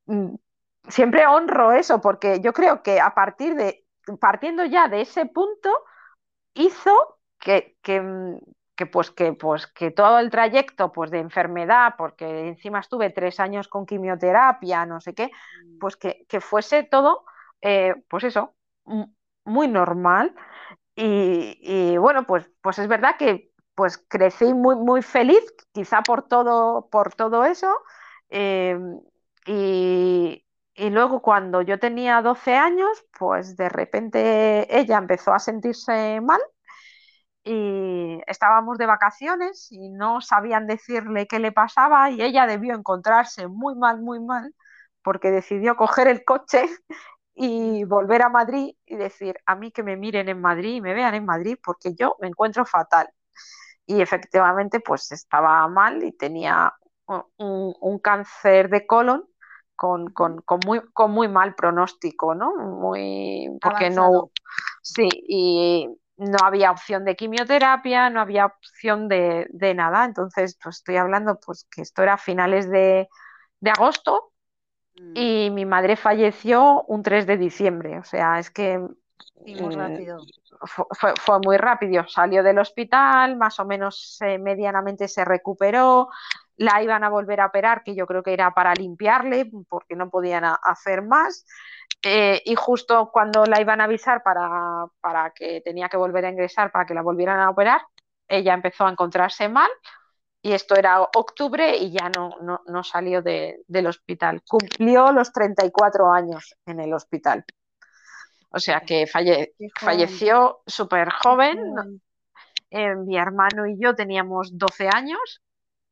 mm, 0.06 0.34
siempre 0.88 1.26
honro 1.26 1.72
eso, 1.72 2.00
porque 2.00 2.40
yo 2.40 2.52
creo 2.52 2.82
que 2.82 3.00
a 3.00 3.14
partir 3.14 3.54
de, 3.56 3.86
partiendo 4.20 4.66
ya 4.66 4.88
de 4.88 5.00
ese 5.00 5.26
punto, 5.26 5.70
hizo 6.54 7.18
que, 7.38 7.78
que, 7.82 8.02
que 8.76 8.86
pues 8.86 9.10
que 9.10 9.32
pues 9.32 9.66
que 9.66 9.90
todo 9.90 10.18
el 10.18 10.30
trayecto 10.30 10.92
pues 10.92 11.10
de 11.10 11.18
enfermedad 11.18 11.94
porque 11.96 12.48
encima 12.48 12.80
estuve 12.80 13.10
tres 13.10 13.38
años 13.40 13.68
con 13.68 13.86
quimioterapia 13.86 14.84
no 14.86 15.00
sé 15.00 15.14
qué 15.14 15.26
mm. 15.26 15.78
pues 15.78 15.96
que, 15.96 16.40
fuese 16.40 16.82
todo 16.82 17.24
eh, 17.60 17.94
pues 18.08 18.24
eso 18.24 18.54
muy 19.44 19.68
normal 19.68 20.34
y, 20.96 21.96
bueno 21.98 22.24
pues 22.24 22.50
pues 22.60 22.78
es 22.78 22.88
verdad 22.88 23.16
que 23.18 23.50
pues 23.74 23.98
crecí 23.98 24.52
muy 24.54 24.76
muy 24.76 25.02
feliz 25.02 25.42
quizá 25.72 26.02
por 26.02 26.22
todo 26.28 26.88
por 26.90 27.14
todo 27.14 27.44
eso 27.44 27.82
eh, 28.30 28.78
y, 29.46 30.44
y 30.74 30.90
luego 30.90 31.22
cuando 31.22 31.62
yo 31.62 31.78
tenía 31.78 32.22
12 32.22 32.54
años 32.54 33.04
pues 33.18 33.56
de 33.56 33.68
repente 33.68 34.78
ella 34.78 34.98
empezó 34.98 35.32
a 35.32 35.38
sentirse 35.38 36.20
mal 36.20 36.40
y 37.44 38.22
estábamos 38.26 38.78
de 38.78 38.86
vacaciones 38.86 39.70
y 39.70 39.90
no 39.90 40.22
sabían 40.22 40.66
decirle 40.66 41.26
qué 41.26 41.38
le 41.38 41.52
pasaba 41.52 42.10
y 42.10 42.22
ella 42.22 42.46
debió 42.46 42.74
encontrarse 42.74 43.48
muy 43.48 43.74
mal, 43.74 44.00
muy 44.00 44.18
mal, 44.18 44.54
porque 45.02 45.30
decidió 45.30 45.76
coger 45.76 46.08
el 46.08 46.24
coche 46.24 46.64
y 47.34 47.84
volver 47.84 48.22
a 48.22 48.30
Madrid 48.30 48.74
y 48.86 48.96
decir, 48.96 49.36
a 49.44 49.56
mí 49.56 49.70
que 49.70 49.82
me 49.82 49.96
miren 49.96 50.28
en 50.30 50.40
Madrid 50.40 50.76
y 50.76 50.80
me 50.80 50.94
vean 50.94 51.14
en 51.14 51.26
Madrid 51.26 51.58
porque 51.62 51.94
yo 51.94 52.16
me 52.20 52.28
encuentro 52.28 52.64
fatal. 52.64 53.08
Y 53.86 54.00
efectivamente, 54.00 54.80
pues 54.80 55.12
estaba 55.12 55.68
mal 55.68 56.02
y 56.02 56.12
tenía 56.12 56.72
un, 57.36 57.98
cáncer 57.98 58.70
de 58.70 58.86
colon 58.86 59.28
con, 59.76 60.08
con, 60.08 60.42
muy, 60.64 60.80
con 60.94 61.10
muy 61.10 61.28
mal 61.28 61.54
pronóstico, 61.54 62.34
¿no? 62.34 62.54
Muy, 62.54 63.58
porque 63.60 63.90
no, 63.90 64.30
sí, 64.80 65.06
y 65.12 65.88
no 66.16 66.38
había 66.42 66.70
opción 66.70 67.04
de 67.04 67.16
quimioterapia, 67.16 68.10
no 68.10 68.20
había 68.20 68.46
opción 68.46 69.08
de, 69.08 69.48
nada. 69.74 70.04
Entonces, 70.04 70.58
pues 70.62 70.76
estoy 70.76 70.96
hablando 70.96 71.38
pues 71.44 71.66
que 71.70 71.82
esto 71.82 72.02
era 72.02 72.14
a 72.14 72.18
finales 72.18 72.70
de, 72.70 73.08
agosto 73.66 74.32
mm. 74.96 75.12
y 75.16 75.50
mi 75.50 75.64
madre 75.64 75.96
falleció 75.96 76.82
un 76.84 77.02
3 77.02 77.26
de 77.26 77.36
diciembre. 77.36 77.98
O 77.98 78.04
sea, 78.04 78.38
es 78.38 78.50
que 78.50 78.80
muy 79.34 79.74
mm, 79.74 79.78
rápido. 79.78 80.18
Fue, 81.20 81.38
muy 81.44 81.56
rápido. 81.56 82.06
Salió 82.08 82.42
del 82.42 82.58
hospital, 82.58 83.36
más 83.36 83.58
o 83.60 83.64
menos 83.64 84.18
eh, 84.22 84.38
medianamente 84.38 85.08
se 85.08 85.24
recuperó. 85.24 86.08
La 86.56 86.82
iban 86.82 87.02
a 87.04 87.08
volver 87.08 87.40
a 87.40 87.46
operar, 87.46 87.82
que 87.82 87.94
yo 87.94 88.06
creo 88.06 88.22
que 88.22 88.32
era 88.32 88.52
para 88.52 88.74
limpiarle, 88.74 89.50
porque 89.68 89.96
no 89.96 90.08
podían 90.08 90.44
hacer 90.62 91.02
más. 91.02 91.46
Eh, 92.02 92.42
y 92.44 92.54
justo 92.54 93.10
cuando 93.12 93.44
la 93.44 93.60
iban 93.60 93.80
a 93.80 93.84
avisar 93.84 94.22
para, 94.22 94.86
para, 95.00 95.30
que 95.30 95.60
tenía 95.62 95.88
que 95.88 95.96
volver 95.96 96.24
a 96.24 96.30
ingresar, 96.30 96.70
para 96.70 96.86
que 96.86 96.94
la 96.94 97.02
volvieran 97.02 97.40
a 97.40 97.50
operar, 97.50 97.82
ella 98.28 98.54
empezó 98.54 98.86
a 98.86 98.90
encontrarse 98.90 99.48
mal 99.48 99.70
y 100.44 100.52
esto 100.52 100.76
era 100.76 101.00
octubre 101.00 101.74
y 101.78 101.90
ya 101.90 102.10
no, 102.14 102.36
no, 102.66 102.84
salió 102.84 103.22
del 103.22 103.86
hospital. 103.86 104.42
Cumplió 104.46 105.10
los 105.10 105.32
34 105.32 106.12
años 106.12 106.54
en 106.66 106.80
el 106.80 106.92
hospital. 106.92 107.46
O 108.54 108.60
sea 108.60 108.80
que 108.82 109.06
falleció 109.06 110.62
súper 110.64 111.10
joven. 111.10 111.58
Eh, 112.70 112.94
mi 112.94 113.16
hermano 113.16 113.66
y 113.66 113.76
yo 113.78 113.94
teníamos 113.94 114.56
12 114.56 114.88
años 114.88 115.42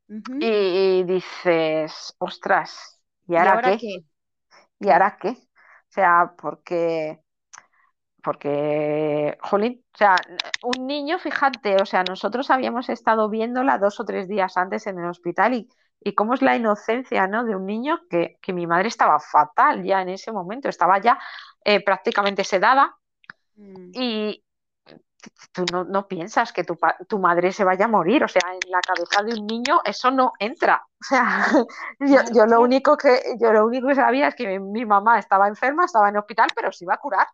y, 0.07 1.03
dices, 1.03 2.15
ostras, 2.19 3.01
¿y 3.27 3.35
ahora, 3.35 3.77
qué? 3.77 4.05
¿Y 4.79 4.89
ahora 4.89 5.17
qué? 5.19 5.29
O 5.29 5.89
sea, 5.89 6.33
porque, 6.37 7.19
porque, 8.21 9.37
jolín, 9.41 9.83
o 9.93 9.97
sea, 9.97 10.15
un 10.63 10.87
niño, 10.87 11.19
fíjate, 11.19 11.81
o 11.81 11.85
sea, 11.85 12.03
nosotros 12.03 12.49
habíamos 12.49 12.89
estado 12.89 13.29
viéndola 13.29 13.77
dos 13.77 13.99
o 13.99 14.05
tres 14.05 14.27
días 14.27 14.55
antes 14.57 14.87
en 14.87 14.99
el 14.99 15.05
hospital 15.05 15.53
y, 15.53 15.69
y 16.03 16.13
cómo 16.13 16.33
es 16.33 16.41
la 16.41 16.55
inocencia, 16.55 17.27
¿no? 17.27 17.43
De 17.45 17.55
un 17.55 17.65
niño 17.65 18.01
que, 18.09 18.37
mi 18.47 18.67
madre 18.67 18.87
estaba 18.87 19.19
fatal 19.19 19.83
ya 19.83 20.01
en 20.01 20.09
ese 20.09 20.31
momento, 20.31 20.69
estaba 20.69 20.99
ya 20.99 21.19
eh, 21.63 21.83
prácticamente 21.83 22.43
sedada 22.43 22.95
mm. 23.55 23.91
y, 23.93 24.43
tú 25.51 25.65
no, 25.71 26.07
piensas 26.07 26.51
que 26.51 26.63
tu, 26.63 26.77
tu, 27.07 27.19
madre 27.19 27.51
se 27.51 27.63
vaya 27.63 27.85
a 27.85 27.87
morir, 27.87 28.23
o 28.23 28.27
sea, 28.27 28.41
en 28.51 28.71
la 28.71 28.81
cabeza 28.81 29.23
de 29.23 29.39
un 29.39 29.47
niño 29.47 29.81
eso 29.85 30.11
no 30.11 30.33
entra. 30.39 30.85
O 31.99 32.07
sea, 32.07 32.25
yo, 32.33 32.45
lo 32.45 32.61
único 32.61 32.95
que 32.95 33.35
yo 33.39 33.51
lo 33.51 33.65
único 33.65 33.87
que 33.87 33.95
sabía 33.95 34.29
es 34.29 34.35
que 34.35 34.59
mi, 34.59 34.85
mamá 34.85 35.19
estaba 35.19 35.47
enferma, 35.47 35.85
estaba 35.85 36.09
en 36.09 36.15
el 36.15 36.19
hospital, 36.19 36.47
pero 36.55 36.71
se 36.71 36.85
iba 36.85 36.93
a 36.93 36.97
curar. 36.97 37.27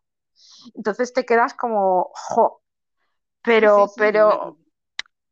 Entonces 0.73 1.13
te 1.13 1.25
quedas 1.25 1.53
como, 1.53 2.11
jo, 2.13 2.61
pero, 3.43 3.87
pero, 3.95 4.57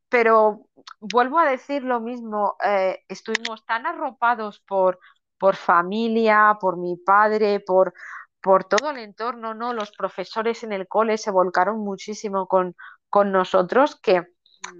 pero 0.10 0.68
vuelvo 1.00 1.40
a 1.40 1.50
decir 1.50 1.84
lo 1.84 2.00
mismo, 2.00 2.56
eh, 2.64 3.04
estuvimos 3.10 3.66
tan 3.66 3.86
arropados 3.86 4.60
por, 4.62 5.00
por 5.38 5.56
familia, 5.56 6.58
por 6.60 6.78
mi 6.78 6.98
padre, 6.98 7.60
por, 7.60 7.94
por 8.42 8.64
todo 8.66 8.92
el 8.92 8.98
entorno, 9.00 9.54
¿no? 9.54 9.74
Los 9.74 9.92
profesores 9.92 10.64
en 10.64 10.74
el 10.74 10.88
cole 10.88 11.18
se 11.18 11.32
volcaron 11.32 11.80
muchísimo 11.80 12.48
con, 12.48 12.76
con 13.10 13.32
nosotros, 13.32 14.00
que 14.02 14.22
mm. 14.22 14.26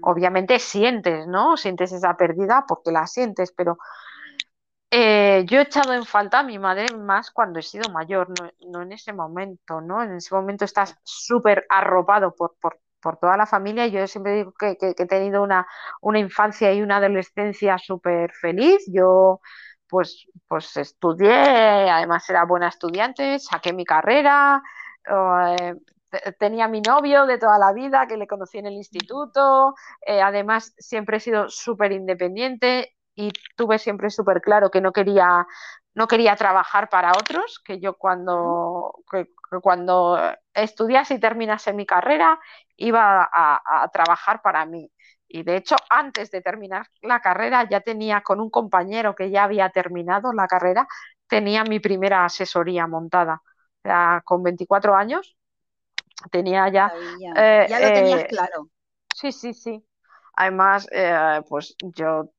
obviamente 0.02 0.58
sientes, 0.58 1.26
¿no? 1.26 1.56
Sientes 1.56 1.92
esa 1.92 2.16
pérdida 2.16 2.64
porque 2.68 2.92
la 2.92 3.06
sientes, 3.06 3.52
pero, 3.56 3.78
Eh, 4.90 5.44
yo 5.46 5.58
he 5.58 5.62
echado 5.62 5.92
en 5.92 6.06
falta 6.06 6.38
a 6.40 6.42
mi 6.42 6.58
madre 6.58 6.96
más 6.96 7.30
cuando 7.30 7.58
he 7.58 7.62
sido 7.62 7.90
mayor, 7.90 8.28
no, 8.30 8.50
no 8.70 8.82
en 8.82 8.92
ese 8.92 9.12
momento, 9.12 9.80
¿no? 9.82 10.02
En 10.02 10.14
ese 10.14 10.34
momento 10.34 10.64
estás 10.64 10.96
súper 11.04 11.66
arropado 11.68 12.34
por, 12.34 12.56
por, 12.60 12.80
por 13.00 13.18
toda 13.18 13.36
la 13.36 13.46
familia. 13.46 13.86
Yo 13.88 14.06
siempre 14.06 14.34
digo 14.36 14.52
que, 14.58 14.76
que- 14.76 14.94
que 14.94 15.02
he 15.04 15.06
tenido 15.06 15.42
una, 15.42 15.66
una 16.00 16.18
infancia 16.18 16.72
y 16.72 16.82
una 16.82 16.96
adolescencia 16.98 17.78
súper 17.78 18.32
feliz. 18.32 18.84
Yo, 18.92 19.40
pues, 19.88 20.26
pues 20.48 20.76
estudié, 20.76 21.30
además 21.90 22.28
era 22.30 22.44
buena 22.44 22.68
estudiante, 22.68 23.38
saqué 23.38 23.72
mi 23.72 23.84
carrera, 23.84 24.62
eh, 25.08 25.74
te- 26.10 26.32
tenía 26.32 26.68
mi 26.68 26.80
novio 26.80 27.26
de 27.26 27.38
toda 27.38 27.58
la 27.58 27.72
vida 27.72 28.06
que 28.06 28.16
le 28.16 28.26
conocí 28.26 28.58
en 28.58 28.66
el 28.66 28.74
instituto. 28.74 29.74
eh, 30.06 30.20
además, 30.22 30.74
siempre 30.78 31.16
he 31.18 31.20
sido 31.20 31.48
súper 31.48 31.92
independiente 31.92 32.94
y 33.14 33.30
tuve 33.56 33.78
siempre 33.78 34.10
súper 34.10 34.40
claro 34.40 34.70
que 34.70 34.80
no 34.80 34.92
quería, 34.92 35.46
no 35.98 36.06
quería 36.06 36.36
trabajar 36.36 36.88
para 36.88 37.12
otros, 37.12 37.60
que 37.64 37.80
yo 37.80 37.94
cuando, 37.94 38.94
que, 39.10 39.26
que 39.50 39.58
cuando 39.60 40.18
estudiase 40.54 41.14
y 41.14 41.20
terminase 41.20 41.72
mi 41.72 41.86
carrera 41.86 42.38
iba 42.76 43.28
a, 43.32 43.82
a 43.82 43.88
trabajar 43.88 44.40
para 44.42 44.64
mí. 44.64 44.90
Y 45.26 45.42
de 45.42 45.56
hecho, 45.56 45.76
antes 45.90 46.30
de 46.30 46.40
terminar 46.40 46.86
la 47.02 47.20
carrera, 47.20 47.68
ya 47.68 47.80
tenía 47.80 48.22
con 48.22 48.40
un 48.40 48.50
compañero 48.50 49.14
que 49.14 49.30
ya 49.30 49.44
había 49.44 49.68
terminado 49.70 50.32
la 50.32 50.46
carrera, 50.46 50.86
tenía 51.26 51.64
mi 51.64 51.80
primera 51.80 52.24
asesoría 52.24 52.86
montada. 52.86 53.42
Con 54.24 54.42
24 54.42 54.94
años 54.94 55.36
tenía 56.30 56.68
ya 56.68 56.92
eh, 57.36 57.66
Ya 57.68 57.80
lo 57.80 57.92
tenías 57.92 58.22
eh, 58.22 58.26
claro. 58.28 58.68
Sí, 59.14 59.32
sí, 59.32 59.52
sí. 59.52 59.84
Además, 60.34 60.88
eh, 60.92 61.40
pues 61.48 61.74
yo 61.96 62.30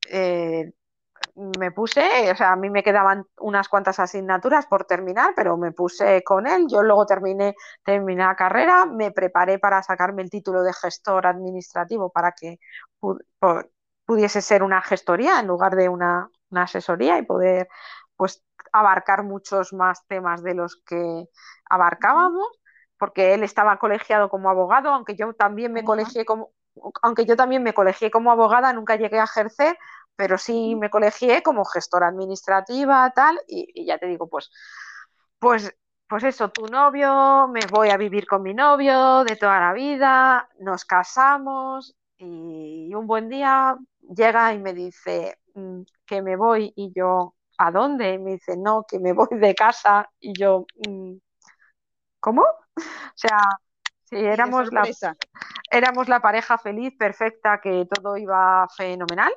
me 1.59 1.71
puse, 1.71 2.31
o 2.31 2.35
sea, 2.35 2.51
a 2.53 2.55
mí 2.55 2.69
me 2.69 2.83
quedaban 2.83 3.25
unas 3.39 3.69
cuantas 3.69 3.99
asignaturas 3.99 4.65
por 4.67 4.85
terminar, 4.85 5.33
pero 5.35 5.57
me 5.57 5.71
puse 5.71 6.23
con 6.23 6.47
él. 6.47 6.65
Yo 6.69 6.83
luego 6.83 7.05
terminé, 7.05 7.55
terminé 7.83 8.23
la 8.23 8.35
carrera, 8.35 8.85
me 8.85 9.11
preparé 9.11 9.59
para 9.59 9.81
sacarme 9.83 10.21
el 10.23 10.29
título 10.29 10.63
de 10.63 10.73
gestor 10.73 11.27
administrativo 11.27 12.09
para 12.11 12.33
que 12.33 12.57
pu- 13.01 13.19
pu- 13.39 13.69
pudiese 14.05 14.41
ser 14.41 14.63
una 14.63 14.81
gestoría 14.81 15.39
en 15.39 15.47
lugar 15.47 15.75
de 15.75 15.89
una, 15.89 16.29
una 16.49 16.63
asesoría 16.63 17.17
y 17.17 17.23
poder, 17.25 17.67
pues, 18.15 18.43
abarcar 18.71 19.23
muchos 19.23 19.73
más 19.73 20.05
temas 20.07 20.43
de 20.43 20.53
los 20.55 20.81
que 20.85 21.25
abarcábamos, 21.69 22.47
porque 22.97 23.33
él 23.33 23.43
estaba 23.43 23.77
colegiado 23.79 24.29
como 24.29 24.49
abogado, 24.49 24.89
aunque 24.89 25.15
yo 25.15 25.33
también 25.33 25.71
me 25.73 25.83
colegié 25.83 26.25
como 26.25 26.51
aunque 27.01 27.25
yo 27.25 27.35
también 27.35 27.63
me 27.63 27.73
colegié 27.73 28.09
como 28.11 28.31
abogada, 28.31 28.71
nunca 28.73 28.95
llegué 28.95 29.19
a 29.19 29.25
ejercer, 29.25 29.77
pero 30.19 30.37
sí 30.37 30.75
me 30.75 30.89
colegié 30.89 31.41
como 31.41 31.63
gestora 31.63 32.09
administrativa, 32.09 33.09
tal, 33.15 33.39
y, 33.47 33.71
y 33.73 33.85
ya 33.85 33.97
te 33.97 34.05
digo, 34.05 34.27
pues, 34.27 34.51
pues, 35.39 35.73
pues 36.09 36.25
eso, 36.25 36.49
tu 36.49 36.65
novio, 36.67 37.47
me 37.47 37.61
voy 37.71 37.87
a 37.87 37.95
vivir 37.95 38.27
con 38.27 38.43
mi 38.43 38.53
novio 38.53 39.23
de 39.23 39.37
toda 39.37 39.61
la 39.61 39.71
vida, 39.71 40.49
nos 40.59 40.83
casamos 40.83 41.95
y 42.17 42.93
un 42.93 43.07
buen 43.07 43.29
día 43.29 43.77
llega 44.13 44.53
y 44.53 44.59
me 44.59 44.73
dice 44.73 45.37
mm, 45.53 45.83
que 46.05 46.21
me 46.21 46.35
voy 46.35 46.73
y 46.75 46.91
yo, 46.93 47.35
¿a 47.57 47.71
dónde? 47.71 48.15
Y 48.15 48.19
me 48.19 48.31
dice, 48.31 48.57
no, 48.57 48.83
que 48.85 48.99
me 48.99 49.13
voy 49.13 49.29
de 49.31 49.55
casa 49.55 50.09
y 50.19 50.37
yo, 50.37 50.65
mm, 50.85 51.13
¿cómo? 52.19 52.41
O 52.41 53.15
sea, 53.15 53.39
si 54.03 54.17
éramos 54.17 54.69
la, 54.73 54.83
éramos 55.71 56.09
la 56.09 56.19
pareja 56.19 56.57
feliz, 56.57 56.93
perfecta, 56.97 57.61
que 57.61 57.87
todo 57.89 58.17
iba 58.17 58.67
fenomenal 58.75 59.31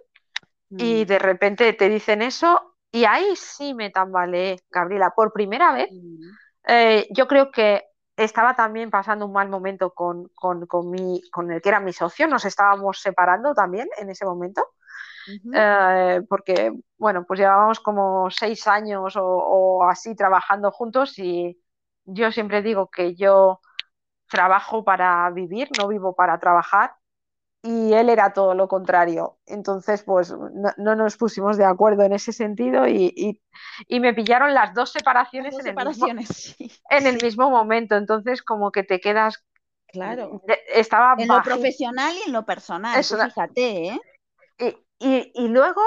y 0.76 1.04
Mm, 1.04 1.06
de 1.06 1.18
repente 1.18 1.72
te 1.74 1.88
dicen 1.88 2.22
eso 2.22 2.76
y 2.92 3.04
ahí 3.04 3.36
sí 3.36 3.74
me 3.74 3.90
tambaleé, 3.90 4.58
Gabriela, 4.70 5.12
por 5.16 5.32
primera 5.32 5.72
vez. 5.72 5.88
mm, 5.88 6.36
Eh, 6.66 7.08
yo 7.12 7.26
creo 7.28 7.50
que 7.52 7.84
estaba 8.16 8.54
también 8.56 8.90
pasando 8.90 9.26
un 9.26 9.32
mal 9.32 9.48
momento 9.50 9.92
con, 9.94 10.28
con, 10.34 10.66
con, 10.66 10.90
mi, 10.90 11.22
con 11.32 11.50
el 11.52 11.62
que 11.62 11.68
era 11.70 11.80
mi 11.80 11.92
socio, 11.92 12.28
nos 12.28 12.44
estábamos 12.44 13.00
separando 13.00 13.54
también 13.54 13.88
en 13.98 14.10
ese 14.10 14.24
momento, 14.26 14.62
eh, 15.52 16.22
porque, 16.28 16.72
bueno, 16.98 17.24
pues 17.26 17.40
llevábamos 17.40 17.80
como 17.80 18.30
seis 18.30 18.66
años 18.66 19.16
o, 19.16 19.24
o 19.26 19.84
así 19.88 20.14
trabajando 20.14 20.70
juntos 20.70 21.18
y 21.18 21.60
yo 22.04 22.32
siempre 22.32 22.62
digo 22.62 22.90
que 22.90 23.14
yo 23.14 23.60
trabajo 24.28 24.84
para 24.84 25.30
vivir, 25.30 25.70
no 25.78 25.88
vivo 25.88 26.14
para 26.16 26.38
trabajar 26.40 26.94
y 27.62 27.92
él 27.92 28.08
era 28.08 28.32
todo 28.32 28.54
lo 28.54 28.66
contrario. 28.66 29.38
Entonces, 29.46 30.02
pues 30.02 30.32
no, 30.32 30.72
no 30.76 30.96
nos 30.96 31.16
pusimos 31.16 31.56
de 31.56 31.64
acuerdo 31.64 32.02
en 32.02 32.12
ese 32.12 32.32
sentido 32.32 32.88
y, 32.88 33.12
y, 33.16 33.40
y, 33.86 34.00
me 34.00 34.12
pillaron 34.12 34.52
las 34.52 34.74
dos 34.74 34.92
Las 34.92 34.92
separaciones 34.92 35.54
dos 35.54 35.60
en 35.64 35.68
el 35.68 35.74
mismo, 35.76 36.06
separaciones, 36.06 36.28
sí, 36.58 36.72
en 36.90 37.06
el 37.06 37.20
sí, 37.20 37.26
mismo 37.26 37.50
momento. 37.50 37.96
Entonces, 37.96 38.42
como 38.42 38.72
que 38.72 38.82
te 38.82 39.00
quedas, 39.00 39.44
claro. 39.86 40.42
estaba 40.74 41.14
En 41.16 41.28
lo 41.28 41.40
profesional 41.42 42.12
y 42.16 42.28
en 42.28 42.32
lo 42.32 42.44
personal, 42.44 42.98
Es 42.98 43.08
tú 43.08 43.14
una, 43.14 43.26
fíjate, 43.26 43.86
¿eh? 43.88 44.00
y, 44.58 44.76
y, 44.98 45.32
y, 45.32 45.48
luego, 45.48 45.82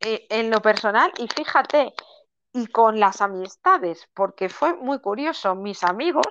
eh, 0.00 0.26
en 0.30 0.50
lo 0.50 0.62
personal, 0.62 1.12
y 1.18 1.28
fíjate, 1.28 1.92
y 2.54 2.66
con 2.68 2.98
las 2.98 3.20
amistades, 3.20 4.08
porque 4.14 4.48
fue 4.48 4.74
muy 4.74 5.00
curioso, 5.00 5.54
mis 5.54 5.84
amigos 5.84 6.26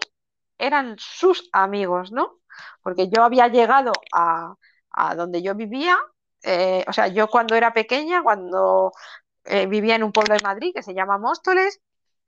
eran 0.57 0.95
sus 0.97 1.49
amigos, 1.53 2.11
¿no? 2.11 2.39
Porque 2.81 3.09
yo 3.09 3.23
había 3.23 3.47
llegado 3.47 3.91
a, 4.11 4.55
a 4.97 5.15
donde 5.15 5.41
yo 5.43 5.55
vivía, 5.55 5.97
eh, 6.43 6.83
o 6.87 6.93
sea, 6.93 7.07
yo 7.07 7.27
cuando 7.29 7.55
era 7.55 7.73
pequeña, 7.73 8.23
cuando 8.23 8.91
eh, 9.45 9.67
vivía 9.67 9.95
en 9.95 10.03
un 10.03 10.11
pueblo 10.11 10.35
de 10.35 10.43
Madrid 10.43 10.71
que 10.75 10.83
se 10.83 10.93
llama 10.93 11.17
Móstoles, 11.17 11.81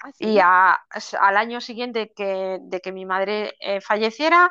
Ah, 0.03 0.11
y 0.19 0.39
a- 0.39 0.79
al 1.19 1.37
año 1.37 1.61
siguiente 1.61 2.13
que, 2.15 2.59
de 2.61 2.79
que 2.81 2.91
mi 2.93 3.05
madre 3.05 3.55
eh, 3.59 3.81
falleciera, 3.81 4.49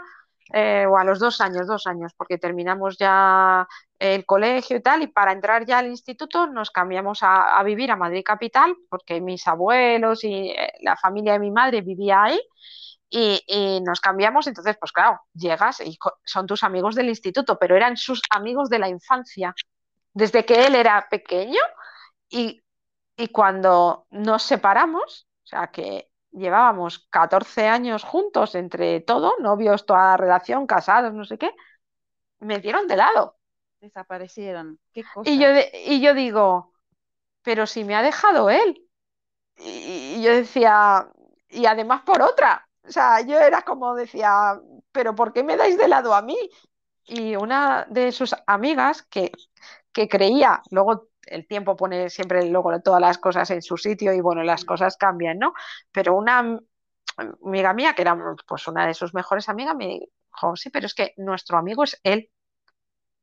eh, 0.52 0.86
o 0.88 0.96
a 0.98 1.04
los 1.04 1.18
dos 1.18 1.40
años, 1.40 1.66
dos 1.66 1.86
años, 1.86 2.12
porque 2.16 2.38
terminamos 2.38 2.96
ya 2.98 3.66
el 3.98 4.24
colegio 4.26 4.76
y 4.78 4.82
tal, 4.82 5.02
y 5.02 5.06
para 5.08 5.32
entrar 5.32 5.66
ya 5.66 5.78
al 5.78 5.86
instituto 5.88 6.46
nos 6.46 6.70
cambiamos 6.70 7.22
a, 7.22 7.58
a 7.58 7.62
vivir 7.64 7.90
a 7.90 7.96
Madrid 7.96 8.22
Capital, 8.24 8.74
porque 8.90 9.20
mis 9.20 9.46
abuelos 9.46 10.24
y 10.24 10.54
la 10.82 10.96
familia 10.96 11.32
de 11.34 11.40
mi 11.40 11.50
madre 11.50 11.82
vivía 11.82 12.22
ahí, 12.24 12.40
y, 13.10 13.42
y 13.46 13.80
nos 13.82 14.00
cambiamos, 14.00 14.46
entonces, 14.46 14.76
pues 14.78 14.92
claro, 14.92 15.20
llegas 15.34 15.80
y 15.80 15.98
son 16.24 16.46
tus 16.46 16.62
amigos 16.64 16.94
del 16.94 17.08
instituto, 17.08 17.58
pero 17.58 17.76
eran 17.76 17.96
sus 17.96 18.22
amigos 18.30 18.68
de 18.70 18.78
la 18.78 18.88
infancia, 18.88 19.54
desde 20.14 20.44
que 20.46 20.66
él 20.66 20.74
era 20.76 21.08
pequeño 21.10 21.60
y, 22.30 22.62
y 23.16 23.28
cuando 23.28 24.06
nos 24.10 24.42
separamos, 24.44 25.28
o 25.44 25.46
sea 25.48 25.68
que 25.68 26.10
llevábamos 26.32 27.00
14 27.10 27.68
años 27.68 28.04
juntos 28.04 28.54
entre 28.54 29.00
todo, 29.00 29.34
novios, 29.40 29.86
toda 29.86 30.12
la 30.12 30.16
relación, 30.16 30.66
casados, 30.66 31.14
no 31.14 31.24
sé 31.24 31.38
qué, 31.38 31.52
me 32.40 32.58
dieron 32.60 32.86
de 32.88 32.96
lado. 32.96 33.38
Desaparecieron. 33.80 34.78
Qué 34.92 35.04
Y 35.24 35.38
yo, 35.38 35.48
de- 35.48 35.70
y 35.86 36.00
yo 36.00 36.14
digo, 36.14 36.72
pero 37.42 37.66
si 37.66 37.84
me 37.84 37.96
ha 37.96 38.02
dejado 38.02 38.50
él. 38.50 38.82
Y, 39.58 40.16
y 40.18 40.22
yo 40.22 40.32
decía, 40.32 41.08
y 41.50 41.66
además 41.66 42.02
por 42.02 42.22
otra. 42.22 42.67
O 42.88 42.90
sea, 42.92 43.20
yo 43.20 43.38
era 43.38 43.62
como 43.62 43.94
decía, 43.94 44.60
pero 44.92 45.14
¿por 45.14 45.32
qué 45.32 45.42
me 45.44 45.56
dais 45.56 45.76
de 45.78 45.88
lado 45.88 46.14
a 46.14 46.22
mí? 46.22 46.36
Y 47.06 47.36
una 47.36 47.86
de 47.90 48.12
sus 48.12 48.34
amigas 48.46 49.02
que, 49.02 49.32
que 49.92 50.08
creía, 50.08 50.62
luego 50.70 51.08
el 51.26 51.46
tiempo 51.46 51.76
pone 51.76 52.10
siempre 52.10 52.48
luego 52.48 52.80
todas 52.82 53.00
las 53.00 53.18
cosas 53.18 53.50
en 53.50 53.62
su 53.62 53.76
sitio 53.76 54.12
y 54.14 54.20
bueno, 54.20 54.42
las 54.42 54.64
cosas 54.64 54.96
cambian, 54.96 55.38
¿no? 55.38 55.52
Pero 55.92 56.16
una 56.16 56.58
amiga 57.42 57.74
mía, 57.74 57.94
que 57.94 58.02
era 58.02 58.16
pues 58.46 58.68
una 58.68 58.86
de 58.86 58.94
sus 58.94 59.14
mejores 59.14 59.48
amigas, 59.48 59.76
me 59.76 59.86
dijo, 59.88 60.56
sí, 60.56 60.70
pero 60.70 60.86
es 60.86 60.94
que 60.94 61.14
nuestro 61.16 61.58
amigo 61.58 61.84
es 61.84 62.00
él. 62.04 62.30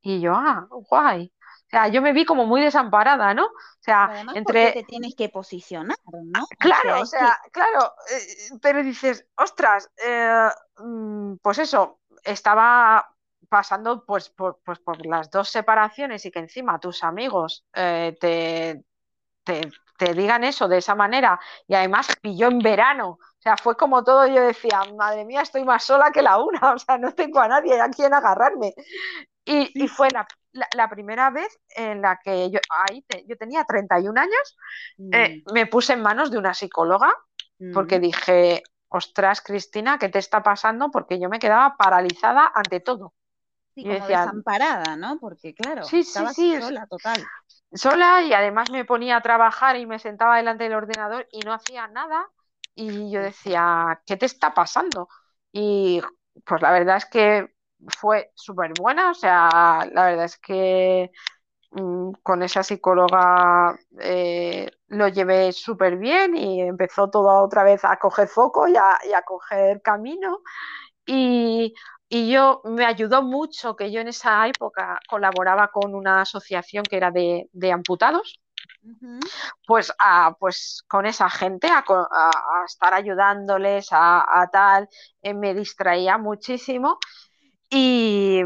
Y 0.02 0.22
yo, 0.22 0.34
ah, 0.36 0.68
guay. 0.70 1.34
O 1.76 1.78
sea, 1.78 1.88
yo 1.90 2.02
me 2.02 2.14
vi 2.14 2.24
como 2.24 2.46
muy 2.46 2.62
desamparada, 2.62 3.34
¿no? 3.34 3.48
O 3.48 3.52
sea, 3.82 4.06
Pero 4.08 4.14
además, 4.14 4.36
¿por 4.44 4.54
qué 4.54 4.68
entre, 4.68 4.72
te 4.72 4.84
tienes 4.84 5.14
que 5.14 5.28
posicionar, 5.28 5.98
no? 6.06 6.44
O 6.44 6.48
sea, 6.48 6.58
claro, 6.58 6.90
o 6.90 6.94
hay 6.96 7.02
que, 7.02 7.08
sea, 7.08 7.40
claro, 7.52 7.94
eh, 8.12 8.58
pero 8.62 8.82
dices, 8.82 9.28
ostras, 9.36 9.92
eh, 9.98 10.48
mm, 10.78 11.36
pues 11.42 11.60
eso, 11.60 12.00
estaba 12.24 13.14
pasando 13.50 14.06
pues 14.06 14.30
por, 14.30 14.62
pues 14.64 14.80
por 14.80 15.06
las 15.06 15.30
dos 15.30 15.50
separaciones 15.50 16.26
y 16.26 16.32
que 16.32 16.40
encima 16.40 16.80
tus 16.80 17.04
amigos 17.04 17.66
eh, 17.74 18.18
te, 18.22 18.86
te, 19.44 19.70
te 19.98 20.14
digan 20.14 20.46
eso 20.46 20.70
de 20.70 20.78
esa 20.78 20.96
manera 20.96 21.40
y 21.68 21.76
además 21.76 22.08
pilló 22.22 22.48
en 22.48 22.60
verano. 22.60 23.20
O 23.20 23.42
sea, 23.42 23.58
fue 23.58 23.76
como 23.76 24.02
todo, 24.04 24.26
yo 24.28 24.42
decía, 24.42 24.82
madre 24.98 25.26
mía, 25.26 25.42
estoy 25.42 25.66
más 25.66 25.84
sola 25.84 26.12
que 26.12 26.22
la 26.22 26.38
una, 26.40 26.60
o 26.76 26.80
sea, 26.80 26.98
no 26.98 27.14
tengo 27.14 27.40
a 27.40 27.50
nadie 27.50 27.82
a 27.82 27.90
quien 27.90 28.14
agarrarme. 28.14 28.74
Y, 29.44 29.84
y 29.84 29.88
fue 29.88 30.10
la, 30.12 30.26
la, 30.56 30.68
la, 30.76 30.90
primera 30.90 31.30
vez 31.30 31.48
en 31.76 32.02
la 32.02 32.20
que 32.24 32.50
yo, 32.50 32.60
ahí 32.70 33.04
te, 33.04 33.26
yo 33.28 33.38
tenía 33.38 33.64
31 33.66 34.18
años, 34.18 34.58
eh, 35.12 35.44
Mm, 35.46 35.54
me 35.54 35.66
puse 35.68 35.94
en 35.94 36.02
manos 36.02 36.32
de 36.32 36.38
una 36.38 36.54
psicóloga 36.54 37.14
porque 37.74 38.00
mm. 38.00 38.02
dije, 38.02 38.64
ostras, 38.90 39.42
Cristina, 39.42 39.98
¿qué 39.98 40.10
te 40.10 40.20
está 40.20 40.44
pasando? 40.44 40.92
Porque 40.92 41.20
yo 41.20 41.30
me 41.30 41.40
quedaba 41.40 41.76
paralizada 41.78 42.52
ante 42.54 42.80
todo. 42.80 43.14
Sí, 43.74 43.84
como 43.84 43.94
decía, 43.94 44.22
desamparada, 44.22 44.96
¿no? 44.96 45.18
Porque 45.20 45.54
claro, 45.54 45.84
sí, 45.84 46.04
sí, 46.04 46.10
estabas 46.10 46.36
sí, 46.36 46.62
sola, 46.62 46.88
total. 46.88 47.22
sola 47.74 48.24
y 48.24 48.34
además 48.34 48.72
me 48.72 48.86
ponía 48.86 49.18
a 49.18 49.22
trabajar 49.22 49.76
y 49.76 49.86
me 49.86 50.00
sentaba 50.00 50.38
delante 50.38 50.64
del 50.64 50.74
ordenador 50.74 51.28
y 51.32 51.40
no 51.40 51.54
hacía 51.54 51.88
nada 51.88 52.26
y 52.74 53.12
yo 53.12 53.22
decía, 53.22 54.02
¿qué 54.06 54.16
te 54.18 54.26
está 54.26 54.54
pasando? 54.54 55.10
Y 55.52 56.02
pues 56.46 56.62
la 56.62 56.72
verdad 56.72 56.98
es 56.98 57.06
que 57.06 57.55
fue 58.00 58.32
súper 58.36 58.74
buena, 58.80 59.12
o 59.12 59.14
sea, 59.14 59.88
la 59.92 60.06
verdad 60.06 60.26
es 60.26 60.38
que 60.40 61.12
mm, 61.72 62.12
con 62.24 62.44
esa 62.44 62.64
psicóloga 62.64 63.78
eh, 64.02 64.70
lo 64.90 65.08
llevé 65.10 65.52
súper 65.54 65.98
bien 65.98 66.36
y 66.38 66.62
empezó 66.62 67.10
todo 67.10 67.44
otra 67.44 67.64
vez 67.64 67.86
a 67.86 67.98
coger 67.98 68.28
foco 68.28 68.68
y 68.68 68.76
a, 68.78 69.00
y 69.10 69.14
a 69.14 69.22
coger 69.24 69.82
camino. 69.82 70.42
Y, 71.06 71.74
y 72.10 72.32
yo 72.32 72.62
me 72.66 72.86
ayudó 72.86 73.24
mucho 73.24 73.76
que 73.76 73.92
yo 73.92 74.02
en 74.02 74.10
esa 74.10 74.48
época 74.48 75.00
colaboraba 75.10 75.70
con 75.72 75.96
una 75.96 76.22
asociación 76.22 76.84
que 76.86 76.98
era 76.98 77.12
de, 77.12 77.50
de 77.54 77.72
amputados. 77.72 78.40
Pues, 79.68 79.92
a, 80.00 80.36
pues 80.40 80.84
con 80.88 81.06
esa 81.06 81.30
gente, 81.30 81.68
a, 81.68 81.80
a, 81.88 82.30
a 82.30 82.66
estar 82.66 82.94
ayudándoles, 82.94 83.88
a, 83.92 84.50
tal, 84.52 84.88
eh, 85.22 85.34
me 85.34 85.54
distraía 85.54 86.18
muchísimo 86.18 87.00
y, 87.70 88.42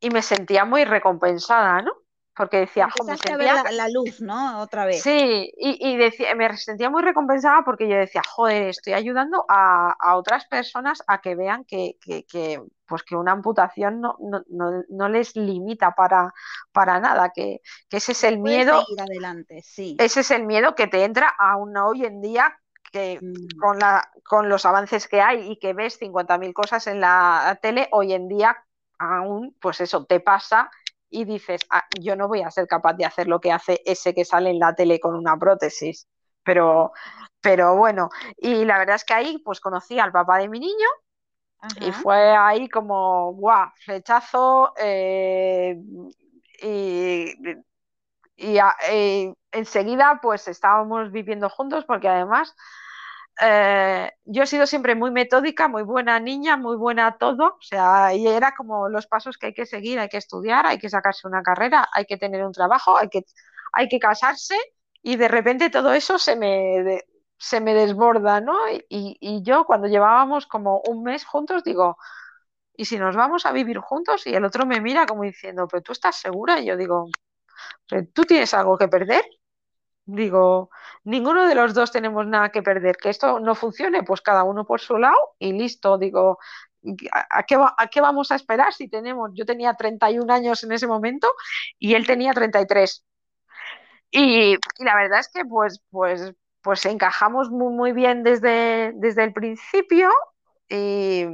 y, 0.00 0.10
me 0.10 0.22
sentía 0.22 0.64
muy 0.64 0.84
recompensada, 0.84 1.82
¿no? 1.82 1.92
porque 2.36 2.58
decía, 2.58 2.88
me 3.06 3.16
sentía... 3.16 3.60
a 3.60 3.62
ver 3.62 3.72
la, 3.72 3.88
luz, 3.88 4.20
¿no? 4.20 4.60
Otra 4.60 4.84
vez. 4.84 5.02
Sí, 5.02 5.52
y, 5.56 5.88
y, 5.88 5.96
decía, 5.96 6.34
me 6.34 6.56
sentía 6.56 6.90
muy 6.90 7.02
recompensada 7.02 7.62
porque 7.64 7.88
yo 7.88 7.96
decía, 7.96 8.22
joder, 8.28 8.68
estoy 8.70 8.92
ayudando 8.94 9.44
a, 9.48 9.94
a 9.98 10.16
otras 10.16 10.46
personas 10.46 11.02
a 11.06 11.20
que 11.20 11.36
vean 11.36 11.64
que, 11.64 11.96
que, 12.00 12.24
que, 12.24 12.60
pues 12.86 13.04
que 13.04 13.14
una 13.14 13.32
amputación 13.32 14.00
no, 14.00 14.16
no, 14.18 14.42
no, 14.48 14.82
no 14.88 15.08
les 15.08 15.36
limita 15.36 15.94
para, 15.94 16.34
para 16.72 16.98
nada, 16.98 17.30
que, 17.34 17.60
que 17.88 17.98
ese 17.98 18.12
es 18.12 18.24
el 18.24 18.38
miedo. 18.40 18.84
Ir 18.88 19.00
adelante, 19.00 19.62
sí. 19.62 19.96
Ese 20.00 20.20
es 20.20 20.30
el 20.32 20.44
miedo 20.44 20.74
que 20.74 20.88
te 20.88 21.04
entra 21.04 21.32
aún 21.38 21.76
hoy 21.76 22.04
en 22.04 22.20
día 22.20 22.58
que 22.94 23.18
mm. 23.20 23.58
con, 23.58 23.80
la, 23.80 24.08
con 24.24 24.48
los 24.48 24.64
avances 24.64 25.08
que 25.08 25.20
hay 25.20 25.50
y 25.50 25.56
que 25.58 25.72
ves 25.72 26.00
50.000 26.00 26.52
cosas 26.52 26.86
en 26.86 27.00
la 27.00 27.58
tele, 27.60 27.88
hoy 27.90 28.12
en 28.12 28.28
día 28.28 28.56
aún, 29.00 29.56
pues 29.60 29.80
eso, 29.80 30.04
te 30.04 30.20
pasa 30.20 30.70
y 31.10 31.24
dices, 31.24 31.62
ah, 31.70 31.84
yo 32.00 32.14
no 32.14 32.28
voy 32.28 32.42
a 32.42 32.52
ser 32.52 32.68
capaz 32.68 32.94
de 32.94 33.04
hacer 33.04 33.26
lo 33.26 33.40
que 33.40 33.50
hace 33.50 33.82
ese 33.84 34.14
que 34.14 34.24
sale 34.24 34.50
en 34.50 34.60
la 34.60 34.76
tele 34.76 35.00
con 35.00 35.16
una 35.16 35.36
prótesis. 35.36 36.06
Pero, 36.44 36.92
pero 37.40 37.74
bueno, 37.74 38.10
y 38.36 38.64
la 38.64 38.78
verdad 38.78 38.94
es 38.94 39.04
que 39.04 39.14
ahí 39.14 39.38
pues 39.38 39.58
conocí 39.58 39.98
al 39.98 40.12
papá 40.12 40.38
de 40.38 40.48
mi 40.48 40.60
niño 40.60 40.88
Ajá. 41.58 41.84
y 41.84 41.90
fue 41.90 42.36
ahí 42.36 42.68
como, 42.68 43.32
guau, 43.32 43.70
flechazo 43.84 44.72
eh, 44.78 45.76
y, 46.62 47.34
y, 48.36 48.58
y, 48.58 49.34
enseguida 49.50 50.20
pues 50.22 50.46
estábamos 50.46 51.10
viviendo 51.10 51.48
juntos 51.48 51.84
porque 51.86 52.08
además 52.08 52.54
eh, 53.40 54.12
yo 54.24 54.42
he 54.44 54.46
sido 54.46 54.66
siempre 54.66 54.94
muy 54.94 55.10
metódica, 55.10 55.68
muy 55.68 55.82
buena 55.82 56.20
niña, 56.20 56.56
muy 56.56 56.76
buena 56.76 57.16
todo, 57.18 57.56
o 57.58 57.62
sea, 57.62 58.14
y 58.14 58.26
era 58.26 58.54
como 58.54 58.88
los 58.88 59.06
pasos 59.06 59.38
que 59.38 59.46
hay 59.46 59.54
que 59.54 59.66
seguir, 59.66 59.98
hay 59.98 60.08
que 60.08 60.18
estudiar, 60.18 60.66
hay 60.66 60.78
que 60.78 60.88
sacarse 60.90 61.26
una 61.26 61.42
carrera, 61.42 61.88
hay 61.92 62.04
que 62.06 62.16
tener 62.16 62.44
un 62.44 62.52
trabajo, 62.52 62.96
hay 62.96 63.08
que, 63.08 63.24
hay 63.72 63.88
que 63.88 63.98
casarse 63.98 64.56
y 65.02 65.16
de 65.16 65.28
repente 65.28 65.70
todo 65.70 65.92
eso 65.92 66.18
se 66.18 66.36
me, 66.36 67.02
se 67.38 67.60
me 67.60 67.74
desborda, 67.74 68.40
¿no? 68.40 68.56
Y, 68.70 68.84
y, 69.20 69.42
yo 69.42 69.64
cuando 69.66 69.88
llevábamos 69.88 70.46
como 70.46 70.80
un 70.88 71.02
mes 71.02 71.24
juntos 71.24 71.64
digo, 71.64 71.98
¿y 72.76 72.84
si 72.86 72.98
nos 72.98 73.16
vamos 73.16 73.46
a 73.46 73.52
vivir 73.52 73.78
juntos? 73.78 74.26
Y 74.26 74.34
el 74.34 74.44
otro 74.44 74.66
me 74.66 74.80
mira 74.80 75.06
como 75.06 75.24
diciendo, 75.24 75.68
pero 75.68 75.82
tú 75.82 75.92
estás 75.92 76.16
segura? 76.16 76.60
Y 76.60 76.66
yo 76.66 76.76
digo, 76.76 77.08
¿tú 78.12 78.24
tienes 78.24 78.54
algo 78.54 78.78
que 78.78 78.88
perder? 78.88 79.24
Digo, 80.06 80.70
ninguno 81.04 81.46
de 81.46 81.54
los 81.54 81.72
dos 81.72 81.90
tenemos 81.90 82.26
nada 82.26 82.50
que 82.50 82.62
perder. 82.62 82.96
Que 82.96 83.10
esto 83.10 83.40
no 83.40 83.54
funcione, 83.54 84.02
pues 84.02 84.20
cada 84.20 84.44
uno 84.44 84.66
por 84.66 84.80
su 84.80 84.98
lado 84.98 85.16
y 85.38 85.52
listo. 85.52 85.96
Digo, 85.98 86.38
¿a 87.30 87.42
qué, 87.44 87.56
a 87.56 87.86
qué 87.88 88.00
vamos 88.00 88.30
a 88.30 88.34
esperar 88.36 88.72
si 88.74 88.88
tenemos? 88.88 89.30
Yo 89.34 89.46
tenía 89.46 89.74
31 89.74 90.30
años 90.30 90.62
en 90.64 90.72
ese 90.72 90.86
momento 90.86 91.32
y 91.78 91.94
él 91.94 92.06
tenía 92.06 92.32
33. 92.34 93.04
Y, 94.10 94.54
y 94.54 94.84
la 94.84 94.94
verdad 94.96 95.20
es 95.20 95.28
que 95.28 95.44
pues, 95.44 95.82
pues, 95.90 96.32
pues 96.62 96.84
encajamos 96.86 97.50
muy, 97.50 97.72
muy 97.74 97.92
bien 97.92 98.22
desde, 98.22 98.92
desde 98.96 99.24
el 99.24 99.32
principio 99.32 100.10
y, 100.68 101.26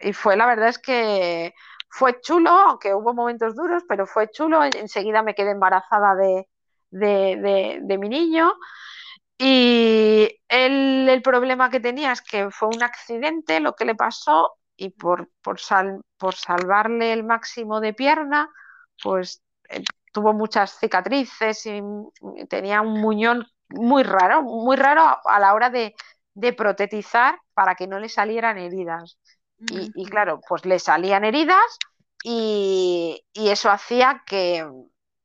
y 0.00 0.12
fue 0.12 0.36
la 0.36 0.46
verdad 0.46 0.68
es 0.68 0.78
que 0.78 1.54
fue 1.88 2.20
chulo, 2.20 2.50
aunque 2.50 2.94
hubo 2.94 3.14
momentos 3.14 3.54
duros, 3.56 3.84
pero 3.88 4.06
fue 4.06 4.30
chulo. 4.30 4.62
Enseguida 4.64 5.22
me 5.22 5.34
quedé 5.34 5.52
embarazada 5.52 6.14
de, 6.14 6.46
de, 6.90 7.36
de, 7.36 7.78
de 7.82 7.98
mi 7.98 8.08
niño. 8.08 8.52
Y 9.38 10.28
él, 10.48 11.08
el 11.08 11.22
problema 11.22 11.70
que 11.70 11.80
tenía 11.80 12.12
es 12.12 12.22
que 12.22 12.50
fue 12.50 12.68
un 12.68 12.82
accidente 12.82 13.60
lo 13.60 13.74
que 13.74 13.84
le 13.84 13.94
pasó 13.94 14.52
y 14.76 14.90
por, 14.90 15.30
por, 15.42 15.60
sal, 15.60 16.00
por 16.18 16.34
salvarle 16.34 17.12
el 17.12 17.24
máximo 17.24 17.80
de 17.80 17.92
pierna, 17.94 18.48
pues 19.02 19.42
eh, 19.68 19.82
tuvo 20.12 20.32
muchas 20.32 20.78
cicatrices 20.78 21.66
y 21.66 21.82
tenía 22.48 22.80
un 22.80 23.00
muñón 23.00 23.46
muy 23.68 24.02
raro, 24.02 24.42
muy 24.42 24.76
raro 24.76 25.02
a, 25.02 25.20
a 25.24 25.40
la 25.40 25.54
hora 25.54 25.70
de, 25.70 25.94
de, 26.34 26.52
protetizar 26.52 27.38
para 27.54 27.74
que 27.74 27.86
no 27.86 27.98
le 27.98 28.08
salieran 28.08 28.58
heridas. 28.58 29.18
Y, 29.58 29.90
y 29.94 30.06
claro, 30.06 30.40
pues 30.46 30.64
le 30.66 30.78
salían 30.78 31.24
heridas 31.24 31.78
y, 32.22 33.22
y 33.32 33.48
eso 33.48 33.70
hacía 33.70 34.22
que, 34.26 34.66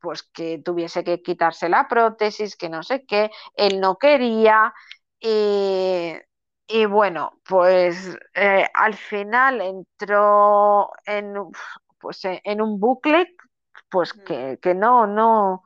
pues 0.02 0.24
que 0.24 0.60
tuviese 0.60 1.04
que 1.04 1.22
quitarse 1.22 1.70
la 1.70 1.88
prótesis, 1.88 2.56
que 2.56 2.70
no 2.70 2.84
sé 2.84 3.06
qué, 3.06 3.32
él 3.56 3.80
no 3.80 3.98
quería 3.98 4.74
y, 5.20 6.14
y 6.68 6.86
bueno, 6.86 7.40
pues 7.48 8.18
eh, 8.34 8.68
al 8.74 8.96
final 8.96 9.62
entró 9.62 10.92
en, 11.06 11.36
pues, 12.00 12.22
en 12.24 12.62
un 12.62 12.80
bucle 12.80 13.36
pues 13.90 14.14
que, 14.14 14.58
que 14.62 14.74
no, 14.74 15.06
no, 15.06 15.64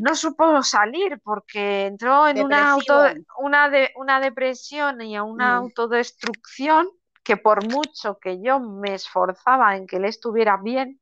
no 0.00 0.14
supo 0.14 0.62
salir 0.62 1.20
porque 1.22 1.86
entró 1.86 2.26
en 2.28 2.42
una, 2.42 2.70
auto, 2.70 3.04
una, 3.38 3.68
de, 3.68 3.90
una 3.96 4.20
depresión 4.20 5.00
y 5.02 5.16
a 5.16 5.24
una 5.24 5.54
mm. 5.60 5.64
autodestrucción 5.64 6.88
que 7.22 7.36
por 7.36 7.68
mucho 7.68 8.18
que 8.18 8.40
yo 8.40 8.60
me 8.60 8.94
esforzaba 8.94 9.76
en 9.76 9.86
que 9.86 9.96
él 9.96 10.04
estuviera 10.04 10.58
bien, 10.62 11.00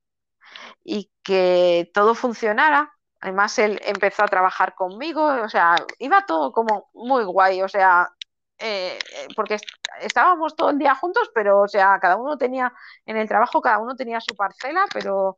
y 0.85 1.11
que 1.23 1.91
todo 1.95 2.15
funcionara. 2.15 2.93
Además, 3.21 3.59
él 3.59 3.81
empezó 3.85 4.25
a 4.25 4.29
trabajar 4.29 4.75
conmigo, 4.75 5.25
o 5.25 5.49
sea, 5.49 5.77
iba 5.99 6.27
todo 6.27 6.53
como 6.53 6.91
muy 6.95 7.25
guay, 7.25 7.63
o 7.63 7.69
sea, 7.69 8.11
eh, 8.59 8.99
porque 9.37 9.59
estábamos 10.01 10.57
todo 10.57 10.71
el 10.71 10.79
día 10.79 10.95
juntos, 10.95 11.31
pero, 11.35 11.61
o 11.61 11.69
sea, 11.69 11.99
cada 12.01 12.17
uno 12.17 12.37
tenía, 12.39 12.73
en 13.07 13.17
el 13.17 13.29
trabajo 13.29 13.61
cada 13.61 13.79
uno 13.79 13.95
tenía 13.97 14.21
su 14.21 14.35
parcela, 14.35 14.87
pero 14.93 15.37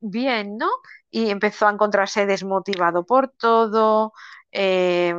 bien, 0.00 0.58
¿no? 0.58 0.68
Y 1.10 1.30
empezó 1.30 1.66
a 1.66 1.72
encontrarse 1.72 2.26
desmotivado 2.26 3.04
por 3.06 3.28
todo, 3.30 4.12
eh, 4.52 5.14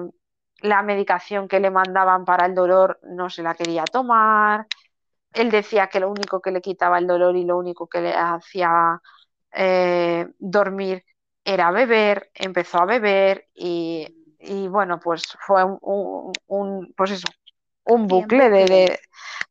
la 0.61 0.83
medicación 0.83 1.47
que 1.47 1.59
le 1.59 1.71
mandaban 1.71 2.25
para 2.25 2.45
el 2.45 2.55
dolor 2.55 2.99
no 3.03 3.29
se 3.29 3.43
la 3.43 3.55
quería 3.55 3.85
tomar, 3.85 4.67
él 5.33 5.51
decía 5.51 5.87
que 5.87 5.99
lo 5.99 6.09
único 6.09 6.41
que 6.41 6.51
le 6.51 6.61
quitaba 6.61 6.97
el 6.99 7.07
dolor 7.07 7.35
y 7.35 7.45
lo 7.45 7.57
único 7.57 7.87
que 7.87 8.01
le 8.01 8.13
hacía 8.13 9.01
eh, 9.53 10.27
dormir 10.39 11.03
era 11.43 11.71
beber, 11.71 12.29
empezó 12.33 12.79
a 12.79 12.85
beber 12.85 13.47
y, 13.53 14.07
y 14.39 14.67
bueno, 14.67 14.99
pues 14.99 15.23
fue 15.45 15.63
un, 15.63 15.77
un, 15.81 16.31
un, 16.47 16.93
pues 16.95 17.11
eso, 17.11 17.27
un 17.85 18.07
bucle 18.07 18.49
de, 18.49 18.65
de, 18.65 18.99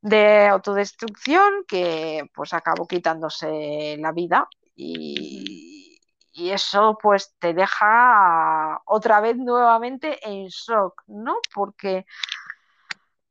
de, 0.01 0.47
autodestrucción 0.47 1.65
que 1.67 2.31
pues 2.35 2.55
acabó 2.55 2.87
quitándose 2.87 3.97
la 3.99 4.13
vida 4.13 4.49
y, 4.77 5.99
y, 6.33 6.51
eso 6.51 6.97
pues 7.03 7.35
te 7.41 7.53
deja 7.53 8.81
otra 8.87 9.21
vez 9.21 9.37
nuevamente 9.37 10.19
en 10.29 10.47
shock, 10.47 11.03
¿no? 11.09 11.39
Porque, 11.53 12.07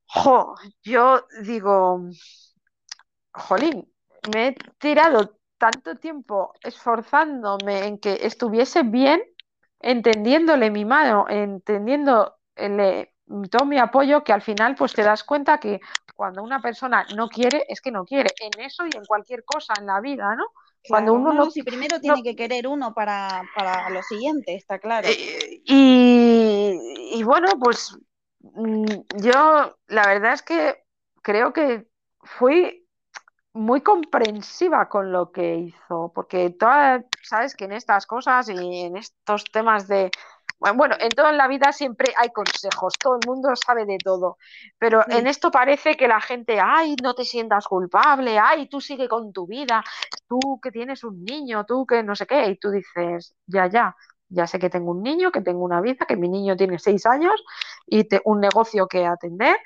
jo, 0.07 0.55
yo 0.83 1.25
digo, 1.43 2.01
jolín, 3.31 3.89
me 4.33 4.47
he 4.47 4.55
tirado 4.77 5.37
tanto 5.57 5.95
tiempo 5.95 6.53
esforzándome 6.61 7.85
en 7.85 7.97
que 7.97 8.19
estuviese 8.21 8.83
bien, 8.83 9.21
entendiéndole 9.79 10.71
mi 10.71 10.85
mano, 10.85 11.25
entendiéndole 11.29 12.33
todo 13.49 13.65
mi 13.65 13.77
apoyo, 13.77 14.23
que 14.23 14.33
al 14.33 14.41
final 14.41 14.75
pues 14.75 14.93
te 14.93 15.03
das 15.03 15.23
cuenta 15.23 15.59
que 15.59 15.79
cuando 16.15 16.41
una 16.41 16.61
persona 16.61 17.05
no 17.15 17.27
quiere, 17.29 17.65
es 17.67 17.81
que 17.81 17.91
no 17.91 18.05
quiere, 18.05 18.29
en 18.39 18.63
eso 18.63 18.85
y 18.85 18.95
en 18.95 19.05
cualquier 19.05 19.43
cosa 19.43 19.73
en 19.79 19.85
la 19.85 19.99
vida, 20.01 20.35
¿no? 20.35 20.45
Cuando 20.87 21.13
uno 21.13 21.33
no, 21.33 21.45
no, 21.45 21.51
si 21.51 21.63
primero 21.63 21.99
tiene 21.99 22.17
no, 22.17 22.23
que 22.23 22.35
querer 22.35 22.67
uno 22.67 22.93
para, 22.93 23.43
para, 23.55 23.89
lo 23.89 24.01
siguiente, 24.03 24.55
está 24.55 24.79
claro. 24.79 25.07
Eh, 25.09 25.61
y, 25.65 26.79
y, 27.13 27.23
bueno, 27.23 27.49
pues 27.59 27.97
mm, 28.39 28.85
yo 29.21 29.77
la 29.87 30.07
verdad 30.07 30.33
es 30.33 30.41
que 30.41 30.83
creo 31.21 31.51
que 31.51 31.87
fui 32.21 32.86
muy 33.57 33.81
comprensiva 33.81 34.87
con 34.87 35.11
lo 35.11 35.31
que 35.31 35.55
hizo, 35.55 36.11
porque 36.13 36.51
todas, 36.51 37.03
sabes 37.23 37.55
que 37.55 37.65
en 37.65 37.73
estas 37.73 38.05
cosas 38.05 38.49
y 38.49 38.81
en 38.81 38.97
estos 38.97 39.43
temas 39.45 39.87
de, 39.87 40.11
bueno, 40.75 40.95
en 40.99 41.09
toda 41.09 41.31
la 41.31 41.47
vida 41.47 41.71
siempre 41.71 42.13
hay 42.17 42.29
consejos, 42.29 42.93
todo 42.99 43.17
el 43.21 43.27
mundo 43.27 43.49
sabe 43.55 43.85
de 43.85 43.97
todo, 43.97 44.37
pero 44.77 45.03
en 45.09 45.27
esto 45.27 45.51
parece 45.51 45.95
que 45.95 46.07
la 46.07 46.21
gente, 46.21 46.59
ay, 46.59 46.95
no 47.01 47.13
te 47.13 47.25
sientas 47.25 47.67
culpable, 47.67 48.39
ay, 48.39 48.67
tú 48.67 48.81
sigue 48.81 49.07
con 49.07 49.33
tu 49.33 49.45
vida, 49.47 49.83
tú 50.27 50.59
que 50.61 50.71
tienes 50.71 51.03
un 51.03 51.23
niño, 51.23 51.65
tú 51.65 51.85
que 51.85 52.03
no 52.03 52.15
sé 52.15 52.25
qué, 52.25 52.47
y 52.47 52.57
tú 52.57 52.71
dices, 52.71 53.35
ya, 53.45 53.67
ya, 53.67 53.95
ya 54.29 54.47
sé 54.47 54.59
que 54.59 54.69
tengo 54.69 54.91
un 54.91 55.03
niño, 55.03 55.31
que 55.31 55.41
tengo 55.41 55.63
una 55.63 55.81
vida, 55.81 56.05
que 56.07 56.17
mi 56.17 56.27
niño 56.27 56.55
tiene 56.57 56.79
seis 56.79 57.05
años 57.05 57.43
y 57.85 58.07
un 58.25 58.39
negocio 58.39 58.87
que 58.87 59.05
atender. 59.05 59.57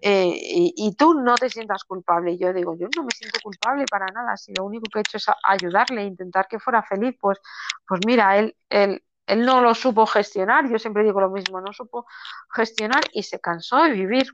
Eh, 0.00 0.30
y, 0.76 0.94
tú 0.96 1.14
no 1.14 1.34
te 1.34 1.50
sientas 1.50 1.84
culpable. 1.84 2.32
Y 2.32 2.38
yo 2.38 2.52
digo, 2.52 2.76
yo 2.78 2.88
no 2.96 3.02
me 3.04 3.10
siento 3.10 3.40
culpable 3.42 3.84
para 3.90 4.06
nada. 4.06 4.36
Si 4.36 4.52
lo 4.54 4.64
único 4.64 4.84
que 4.92 5.00
he 5.00 5.02
hecho 5.02 5.16
es 5.16 5.26
ayudarle, 5.42 6.04
intentar 6.04 6.46
que 6.48 6.58
fuera 6.60 6.82
feliz, 6.82 7.16
pues, 7.20 7.38
pues 7.86 8.00
mira, 8.06 8.38
él, 8.38 8.56
él, 8.70 9.02
él 9.26 9.44
no 9.44 9.60
lo 9.60 9.74
supo 9.74 10.06
gestionar, 10.06 10.68
yo 10.70 10.78
siempre 10.78 11.04
digo 11.04 11.20
lo 11.20 11.30
mismo, 11.30 11.60
no 11.60 11.72
supo 11.72 12.06
gestionar 12.50 13.02
y 13.12 13.22
se 13.22 13.40
cansó 13.40 13.82
de 13.82 13.92
vivir, 13.92 14.26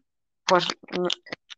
pues 0.46 0.66
mm, 0.98 1.06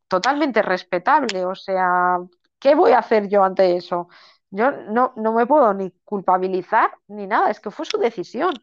totalmente 0.09 0.63
respetable, 0.63 1.45
o 1.45 1.55
sea, 1.55 2.19
¿qué 2.59 2.75
voy 2.75 2.93
a 2.93 3.01
hacer 3.01 3.29
yo 3.29 3.45
ante 3.45 3.77
eso? 3.77 4.09
Yo 4.51 4.71
no, 4.71 5.13
no 5.17 5.33
me 5.33 5.47
puedo 5.47 5.75
ni 5.75 5.91
culpabilizar 6.05 6.93
ni 7.09 7.27
nada, 7.27 7.51
es 7.51 7.61
que 7.61 7.71
fue 7.71 7.85
su 7.87 7.99
decisión. 7.99 8.55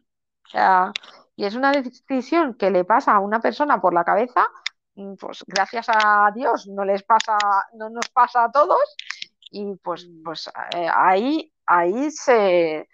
O 0.46 0.48
sea, 0.48 0.92
y 1.36 1.44
es 1.44 1.54
una 1.54 1.72
decisión 1.72 2.54
que 2.54 2.70
le 2.70 2.84
pasa 2.84 3.12
a 3.12 3.20
una 3.20 3.40
persona 3.40 3.80
por 3.80 3.94
la 3.94 4.04
cabeza, 4.04 4.46
pues 5.18 5.44
gracias 5.46 5.86
a 5.88 6.30
Dios 6.34 6.66
no 6.68 6.84
les 6.84 7.02
pasa, 7.02 7.36
no 7.74 7.90
nos 7.90 8.08
pasa 8.10 8.44
a 8.44 8.50
todos, 8.50 8.96
y 9.50 9.74
pues, 9.76 10.08
pues 10.24 10.50
eh, 10.74 10.88
ahí, 10.92 11.52
ahí 11.66 12.10
se, 12.10 12.88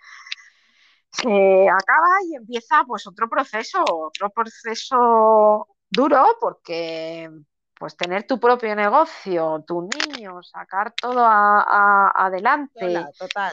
se 1.11 1.69
acaba 1.69 2.09
y 2.29 2.37
empieza 2.37 2.85
pues 2.87 3.07
otro 3.07 3.29
proceso, 3.29 3.83
otro 3.89 4.31
proceso 4.31 5.69
duro 5.91 6.37
porque 6.41 7.31
pues 7.79 7.97
tener 7.97 8.27
tu 8.27 8.39
propio 8.39 8.77
negocio, 8.77 9.65
tu 9.67 9.89
niño, 9.89 10.43
sacar 10.43 10.93
todo 10.93 11.25
adelante, 11.25 13.07
total. 13.19 13.53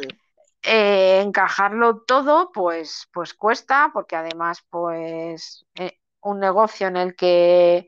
Eh, 0.61 1.21
encajarlo 1.21 2.01
todo, 2.01 2.51
pues, 2.51 3.07
pues 3.13 3.33
cuesta, 3.33 3.89
porque 3.93 4.17
además, 4.17 4.65
pues, 4.69 5.65
eh, 5.75 5.97
un 6.23 6.41
negocio 6.41 6.87
en 6.87 6.97
el 6.97 7.15
que 7.15 7.87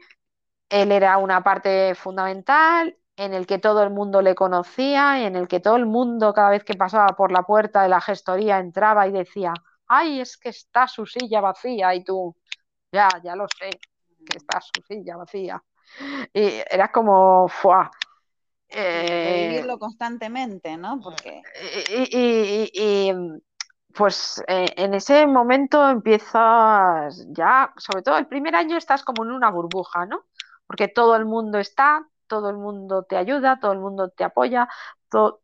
él 0.70 0.92
era 0.92 1.18
una 1.18 1.44
parte 1.44 1.96
fundamental, 1.96 2.96
en 3.16 3.34
el 3.34 3.46
que 3.46 3.58
todo 3.58 3.84
el 3.84 3.90
mundo 3.90 4.22
le 4.22 4.36
conocía, 4.36 5.20
y 5.20 5.26
en 5.26 5.36
el 5.36 5.48
que 5.48 5.60
todo 5.60 5.76
el 5.76 5.86
mundo, 5.86 6.34
cada 6.34 6.52
vez 6.52 6.64
que 6.64 6.76
pasaba 6.76 7.08
por 7.08 7.32
la 7.32 7.44
puerta 7.44 7.84
de 7.84 7.90
la 7.90 8.00
gestoría, 8.00 8.60
entraba 8.60 9.08
y 9.08 9.12
decía, 9.12 9.54
ay, 9.88 10.22
es 10.22 10.38
que 10.38 10.50
está 10.50 10.88
su 10.88 11.06
silla 11.06 11.42
vacía, 11.42 11.94
y 11.96 12.04
tú, 12.04 12.36
ya, 12.92 13.10
ya 13.24 13.36
lo 13.36 13.46
sé, 13.48 13.72
que 14.26 14.38
está 14.38 14.62
su 14.62 14.82
silla 14.88 15.18
vacía. 15.18 15.62
Y 16.34 16.62
era 16.70 16.92
como, 16.92 17.48
¡fua! 17.48 17.92
Eh, 18.70 19.48
vivirlo 19.50 19.80
constantemente, 19.80 20.78
¿no? 20.78 21.00
Porque... 21.02 21.42
Y, 22.12 23.12
pues 23.94 24.42
eh, 24.48 24.68
en 24.78 24.94
ese 24.94 25.26
momento 25.26 25.90
empiezas 25.90 27.26
ya, 27.30 27.74
sobre 27.76 28.04
todo 28.04 28.18
el 28.18 28.28
primer 28.28 28.56
año 28.56 28.78
estás 28.78 29.04
como 29.04 29.26
en 29.26 29.32
una 29.32 29.50
burbuja, 29.50 30.06
¿no? 30.06 30.26
Porque 30.70 30.88
todo 30.88 31.16
el 31.16 31.26
mundo 31.26 31.58
está, 31.58 32.08
todo 32.28 32.52
el 32.52 32.58
mundo 32.58 33.02
te 33.02 33.18
ayuda, 33.18 33.60
todo 33.60 33.72
el 33.72 33.80
mundo 33.80 34.10
te 34.10 34.24
apoya, 34.24 34.70
todos 35.10 35.40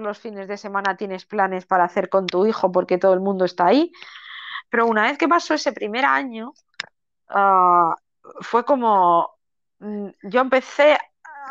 los 0.00 0.18
fines 0.18 0.48
de 0.48 0.58
semana 0.58 0.98
tienes 0.98 1.24
planes 1.24 1.64
para 1.64 1.84
hacer 1.84 2.10
con 2.10 2.26
tu 2.26 2.44
hijo 2.44 2.70
porque 2.70 2.98
todo 2.98 3.14
el 3.14 3.20
mundo 3.20 3.46
está 3.46 3.64
ahí. 3.64 3.90
Pero 4.68 4.86
una 4.86 5.04
vez 5.04 5.16
que 5.16 5.28
pasó 5.28 5.54
ese 5.54 5.72
primer 5.72 6.04
año, 6.04 6.52
ah, 7.28 7.96
fue 8.42 8.66
como, 8.66 9.30
mm, 9.78 10.08
yo 10.24 10.42
empecé 10.42 10.98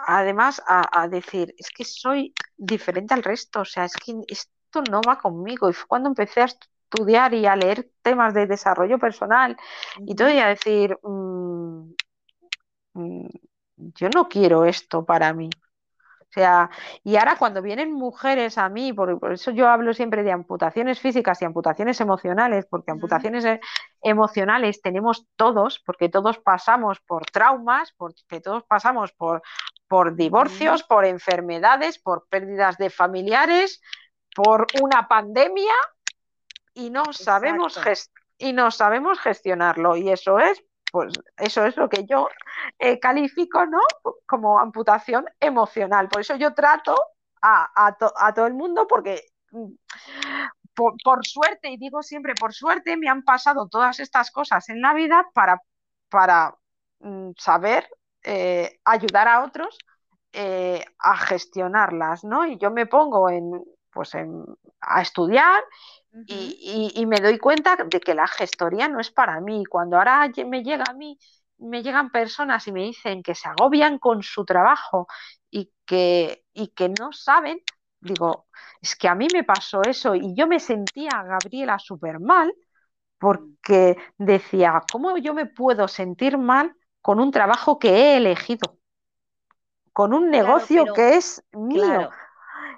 además 0.05 0.61
a, 0.67 1.07
decir, 1.07 1.55
es 1.57 1.69
que 1.69 1.85
soy 1.85 2.31
diferente 2.57 3.15
al 3.15 3.23
resto, 3.23 3.61
o 3.61 3.65
sea, 3.65 3.85
es 3.85 3.93
que 3.95 4.13
esto 4.27 4.83
no 4.91 5.01
va 5.01 5.17
conmigo. 5.17 5.67
Y 5.67 5.73
fue 5.73 5.87
cuando 5.87 6.09
empecé 6.09 6.41
a 6.41 6.45
estudiar 6.45 7.33
y 7.33 7.47
a 7.47 7.55
leer 7.55 7.89
temas 8.03 8.35
de 8.35 8.45
desarrollo 8.45 8.99
personal 8.99 9.57
y 10.05 10.15
todo, 10.15 10.29
y 10.29 10.39
a 10.39 10.47
decir, 10.49 10.95
mm, 11.01 11.93
yo 12.93 14.09
no 14.13 14.27
quiero 14.27 14.65
esto 14.65 15.05
para 15.05 15.33
mí. 15.33 15.49
O 16.21 16.33
sea, 16.33 16.71
y 17.03 17.15
ahora 17.17 17.35
cuando 17.37 17.61
vienen 17.61 17.93
mujeres 17.93 18.57
a 18.57 18.67
mí, 18.67 18.91
por, 18.91 19.19
eso 19.31 19.51
yo 19.51 19.69
hablo 19.69 19.93
siempre 19.93 20.23
de 20.23 20.31
amputaciones 20.31 20.99
físicas 20.99 21.39
y 21.39 21.45
amputaciones 21.45 22.01
emocionales, 22.01 22.65
porque 22.65 22.89
amputaciones 22.89 23.45
e, 23.45 23.59
emocionales 24.01 24.81
tenemos 24.81 25.27
todos, 25.35 25.79
porque 25.85 26.09
todos 26.09 26.39
pasamos 26.39 26.99
por 27.01 27.27
traumas, 27.27 27.93
porque 27.97 28.41
todos 28.41 28.63
pasamos 28.63 29.11
por, 29.11 29.43
por 29.87 30.15
divorcios, 30.15 30.81
por 30.81 31.05
enfermedades, 31.05 31.99
por 31.99 32.25
pérdidas 32.27 32.79
de 32.79 32.89
familiares, 32.89 33.79
por 34.35 34.65
una 34.81 35.07
pandemia 35.07 35.75
y 36.73 36.89
no 36.89 37.13
sabemos 37.13 37.79
y 38.39 38.53
no 38.53 38.71
sabemos 38.71 39.19
gestionarlo. 39.19 39.95
Y 39.97 40.09
eso 40.09 40.39
es 40.39 40.63
pues 40.93 41.11
eso 41.37 41.65
es 41.65 41.75
lo 41.75 41.89
que 41.89 42.05
yo 42.05 42.29
eh, 42.77 42.99
califico 42.99 43.65
¿no? 43.65 43.79
como 44.27 44.59
amputación 44.59 45.25
emocional. 45.39 46.07
Por 46.07 46.21
eso 46.21 46.35
yo 46.35 46.53
trato 46.53 46.95
a, 47.41 47.97
todo 48.35 48.45
el 48.45 48.53
mundo 48.53 48.85
porque 48.87 49.23
mm, 49.49 49.71
por, 50.75 51.25
suerte, 51.25 51.71
y 51.71 51.77
digo 51.77 52.03
siempre 52.03 52.35
por 52.39 52.53
suerte, 52.53 52.95
me 52.95 53.09
han 53.09 53.23
pasado 53.23 53.67
todas 53.69 53.99
estas 53.99 54.29
cosas 54.29 54.69
en 54.69 54.81
la 54.81 54.93
vida 54.93 55.27
para, 55.33 55.59
para 56.09 56.55
mm, 56.99 57.31
saber 57.39 57.89
eh, 58.21 58.79
ayudar 58.85 59.27
a 59.27 59.43
otros 59.45 59.75
eh, 60.31 60.85
a 60.99 61.17
gestionarlas, 61.17 62.23
¿no? 62.23 62.45
Y 62.45 62.59
yo 62.59 62.69
me 62.69 62.85
pongo 62.85 63.31
en, 63.31 63.63
pues 63.91 64.11
a 64.79 65.01
estudiar 65.01 65.63
y, 66.27 67.05
me 67.07 67.17
doy 67.17 67.39
cuenta 67.39 67.75
de 67.75 67.99
que 67.99 68.13
la 68.13 68.27
gestoría 68.27 68.87
no 68.87 68.99
es 68.99 69.11
para 69.11 69.39
mí. 69.39 69.65
Cuando 69.65 69.97
ahora 69.97 70.29
me 70.47 70.63
llega 70.63 70.85
a 70.89 70.93
mí, 70.93 71.17
me 71.57 71.81
llegan 71.81 72.11
personas 72.11 72.67
y 72.67 72.71
me 72.71 72.83
dicen 72.83 73.23
que 73.23 73.35
se 73.35 73.49
agobian 73.49 73.97
con 73.97 74.21
su 74.21 74.45
trabajo 74.45 75.07
y 75.49 75.71
que, 75.85 76.45
y 76.53 76.69
que 76.69 76.89
no 76.89 77.11
saben, 77.11 77.59
digo, 77.99 78.47
es 78.81 78.95
que 78.95 79.07
a 79.07 79.15
mí 79.15 79.27
me 79.33 79.43
pasó 79.43 79.81
eso 79.81 80.13
y 80.15 80.35
yo 80.35 80.47
me 80.47 80.59
sentía, 80.59 81.23
Gabriela, 81.23 81.79
súper 81.79 82.19
mal 82.19 82.53
porque 83.17 83.97
decía, 84.17 84.83
¿cómo 84.91 85.17
yo 85.17 85.33
me 85.33 85.45
puedo 85.45 85.87
sentir 85.87 86.37
mal 86.37 86.75
con 87.01 87.19
un 87.19 87.31
trabajo 87.31 87.79
que 87.79 87.89
he 87.89 88.17
elegido? 88.17 88.77
Con 89.93 90.13
un 90.13 90.29
negocio 90.29 90.93
que 90.93 91.15
es 91.15 91.43
mío. 91.53 92.09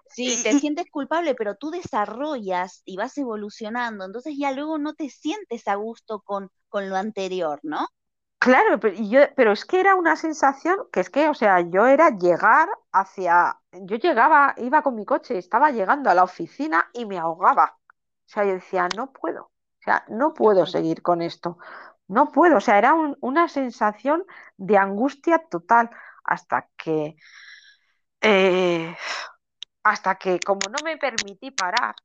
Sí, 0.08 0.40
te 0.42 0.54
sientes 0.56 0.86
culpable, 0.92 1.36
pero 1.36 1.56
tú 1.56 1.72
desarrollas 1.72 2.82
y 2.86 2.98
vas 2.98 3.18
evolucionando, 3.18 4.06
entonces 4.06 4.36
ya 4.38 4.52
luego 4.52 4.78
no 4.78 4.94
te 4.96 5.10
sientes 5.10 5.68
a 5.68 5.76
gusto 5.76 6.22
con, 6.22 6.50
con 6.70 6.90
lo 6.90 6.96
anterior, 6.96 7.60
¿no? 7.64 7.88
Claro, 8.40 8.80
pero, 8.80 8.96
yo, 8.96 9.22
pero 9.36 9.52
es 9.54 9.66
que 9.66 9.80
era 9.80 9.96
una 9.96 10.16
sensación 10.16 10.78
que 10.92 11.00
es 11.00 11.10
que, 11.10 11.30
o 11.30 11.34
sea, 11.34 11.62
yo 11.62 11.88
era 11.88 12.12
llegar 12.12 12.70
hacia, 12.92 13.60
yo 13.72 13.98
llegaba, 13.98 14.54
iba 14.58 14.84
con 14.84 14.96
mi 14.96 15.04
coche, 15.06 15.38
estaba 15.38 15.72
llegando 15.72 16.10
a 16.12 16.14
la 16.14 16.24
oficina 16.24 16.88
y 16.94 17.06
me 17.06 17.18
ahogaba. 17.18 17.78
O 17.86 18.30
sea, 18.30 18.46
yo 18.46 18.54
decía, 18.54 18.88
no 18.96 19.12
puedo, 19.14 19.46
o 19.46 19.52
sea, 19.84 20.06
no 20.10 20.34
puedo 20.34 20.66
seguir 20.68 21.02
con 21.02 21.22
esto, 21.24 21.58
no 22.08 22.32
puedo, 22.32 22.58
o 22.58 22.62
sea, 22.62 22.78
era 22.78 22.94
una 23.22 23.48
sensación 23.50 24.26
de 24.58 24.78
angustia 24.78 25.40
total 25.50 25.90
hasta 26.24 26.70
que 26.78 27.16
eh, 28.22 28.96
hasta 29.86 30.16
que 30.16 30.40
como 30.40 30.62
no 30.68 30.84
me 30.84 30.98
permití 30.98 31.52
parar, 31.52 31.96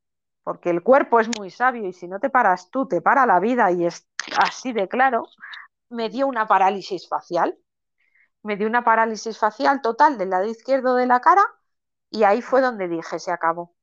porque 0.45 0.69
el 0.69 0.83
cuerpo 0.83 1.19
es 1.19 1.29
muy 1.39 1.51
sabio 1.51 1.89
y 1.89 1.95
si 1.95 2.09
no 2.09 2.21
te 2.21 2.29
paras 2.29 2.71
tú, 2.71 2.87
te 2.87 3.01
para 3.01 3.25
la 3.25 3.41
vida 3.41 3.73
y 3.73 3.87
es 3.87 4.07
así 4.37 4.75
de 4.75 4.87
claro, 4.87 5.25
me 5.89 6.11
dio 6.11 6.27
una 6.27 6.47
parálisis 6.47 7.09
facial. 7.09 7.59
Me 8.43 8.57
dio 8.57 8.67
una 8.67 8.85
parálisis 8.85 9.39
facial 9.39 9.81
total 9.83 10.19
del 10.19 10.31
lado 10.31 10.47
izquierdo 10.47 10.95
de 10.95 11.07
la 11.07 11.21
cara 11.21 11.43
y 12.11 12.25
ahí 12.25 12.43
fue 12.43 12.61
donde 12.61 12.87
dije, 12.89 13.19
se 13.19 13.33
acabó, 13.33 13.75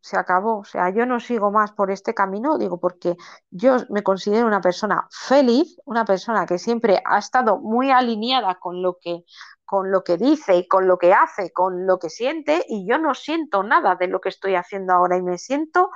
se 0.00 0.16
acabó. 0.18 0.58
O 0.58 0.64
sea, 0.64 0.90
yo 0.90 1.06
no 1.06 1.20
sigo 1.20 1.52
más 1.52 1.72
por 1.72 1.92
este 1.92 2.14
camino, 2.14 2.58
digo, 2.58 2.80
porque 2.80 3.16
yo 3.50 3.76
me 3.90 4.02
considero 4.02 4.46
una 4.48 4.60
persona 4.60 5.06
feliz, 5.10 5.80
una 5.84 6.04
persona 6.04 6.46
que 6.46 6.58
siempre 6.58 7.00
ha 7.04 7.18
estado 7.18 7.58
muy 7.58 7.90
alineada 7.92 8.56
con 8.56 8.82
lo 8.82 8.98
que 9.00 9.24
con 9.68 9.90
lo 9.90 10.02
que 10.02 10.16
dice 10.16 10.56
y 10.56 10.66
con 10.66 10.88
lo 10.88 10.96
que 10.96 11.12
hace, 11.12 11.52
con 11.52 11.86
lo 11.86 11.98
que 11.98 12.08
siente, 12.08 12.64
y 12.70 12.88
yo 12.88 12.96
no 12.96 13.14
siento 13.14 13.62
nada 13.62 13.96
de 13.96 14.08
lo 14.08 14.18
que 14.18 14.30
estoy 14.30 14.54
haciendo 14.54 14.94
ahora 14.94 15.18
y 15.18 15.22
me 15.22 15.36
siento 15.36 15.90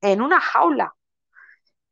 en 0.00 0.22
una 0.22 0.40
jaula. 0.40 0.96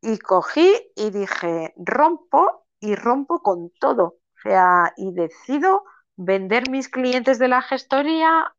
Y 0.01 0.19
cogí 0.19 0.93
y 0.97 1.11
dije, 1.11 1.73
rompo 1.77 2.66
y 2.81 2.97
rompo 2.97 3.43
con 3.43 3.71
todo. 3.79 4.05
O 4.05 4.40
sea, 4.43 4.93
y 4.97 5.12
decido 5.12 5.85
vender 6.16 6.69
mis 6.69 6.88
clientes 6.88 7.38
de 7.38 7.47
la 7.47 7.62
gestoría, 7.62 8.53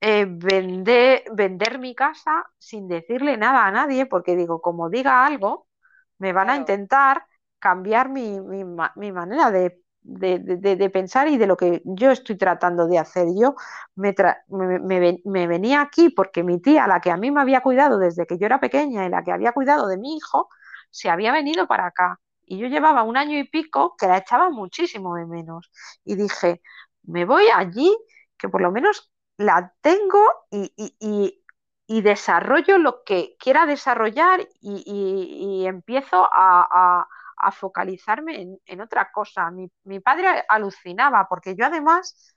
eh, 0.00 0.26
vender, 0.28 1.24
vender 1.32 1.80
mi 1.80 1.96
casa 1.96 2.46
sin 2.58 2.86
decirle 2.86 3.36
nada 3.38 3.66
a 3.66 3.72
nadie, 3.72 4.06
porque 4.06 4.36
digo, 4.36 4.60
como 4.60 4.88
diga 4.88 5.26
algo, 5.26 5.66
me 6.18 6.32
van 6.32 6.48
a 6.50 6.56
intentar 6.56 7.26
cambiar 7.58 8.08
mi, 8.08 8.38
mi, 8.40 9.12
manera 9.12 9.50
de, 9.50 9.82
de, 10.04 10.90
pensar 10.92 11.28
y 11.28 11.38
de 11.38 11.46
lo 11.46 11.56
que 11.56 11.82
yo 11.84 12.10
estoy 12.10 12.36
tratando 12.36 12.86
de 12.86 12.98
hacer. 12.98 13.26
Yo 13.34 13.54
me, 13.96 14.14
me, 15.24 15.46
venía 15.46 15.80
aquí 15.80 16.10
porque 16.10 16.42
mi 16.42 16.60
tía, 16.60 16.86
la 16.86 17.00
que 17.00 17.10
a 17.10 17.16
mí 17.16 17.30
me 17.30 17.40
había 17.40 17.62
cuidado 17.62 17.98
desde 17.98 18.26
que 18.26 18.38
yo 18.38 18.46
era 18.46 18.60
pequeña 18.60 19.06
y 19.06 19.08
la 19.08 19.24
que 19.24 19.32
había 19.32 19.52
cuidado 19.52 19.88
de 19.88 19.96
mi 19.96 20.16
hijo, 20.16 20.48
se 20.90 21.10
había 21.10 21.32
venido 21.32 21.66
para 21.66 21.86
acá. 21.86 22.20
Y 22.46 22.58
yo 22.58 22.68
llevaba 22.68 23.02
un 23.02 23.16
año 23.16 23.38
y 23.38 23.48
pico 23.48 23.96
que 23.98 24.06
la 24.06 24.18
echaba 24.18 24.50
muchísimo 24.50 25.16
de 25.16 25.26
menos. 25.26 25.70
Y 26.04 26.14
dije, 26.16 26.60
me 27.02 27.24
voy 27.24 27.44
allí, 27.54 27.96
que 28.36 28.48
por 28.48 28.60
lo 28.60 28.70
menos 28.70 29.10
la 29.38 29.74
tengo 29.80 30.20
y, 30.50 31.40
desarrollo 32.02 32.78
lo 32.78 33.02
que 33.04 33.36
quiera 33.38 33.66
desarrollar 33.66 34.46
y, 34.60 35.64
empiezo 35.66 36.28
a, 36.30 37.06
focalizarme 37.52 38.58
en, 38.64 38.80
otra 38.80 39.10
cosa. 39.12 39.50
Mi, 39.50 39.70
mi, 39.84 40.00
padre 40.00 40.44
alucinaba 40.48 41.26
porque 41.28 41.54
yo 41.56 41.66
además 41.66 42.34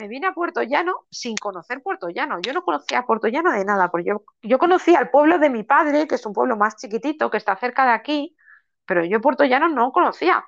me 0.00 0.08
vine 0.08 0.26
a 0.26 0.34
Puerto 0.34 0.62
Llano 0.62 1.06
sin 1.10 1.36
conocer 1.36 1.82
Puerto 1.82 2.08
Llano. 2.08 2.40
Yo 2.40 2.52
no 2.52 2.62
conocía 2.62 3.00
a 3.00 3.06
Puerto 3.06 3.28
Llano 3.28 3.52
de 3.52 3.64
nada, 3.64 3.90
porque 3.90 4.08
yo, 4.08 4.24
yo 4.42 4.58
conocía 4.58 4.98
al 4.98 5.10
pueblo 5.10 5.38
de 5.38 5.50
mi 5.50 5.62
padre, 5.62 6.06
que 6.06 6.16
es 6.16 6.26
un 6.26 6.32
pueblo 6.32 6.56
más 6.56 6.76
chiquitito, 6.76 7.30
que 7.30 7.38
está 7.38 7.56
cerca 7.56 7.84
de 7.86 7.92
aquí, 7.92 8.36
pero 8.86 9.04
yo 9.04 9.20
Puerto 9.20 9.44
Llano 9.44 9.68
no 9.68 9.92
conocía. 9.92 10.44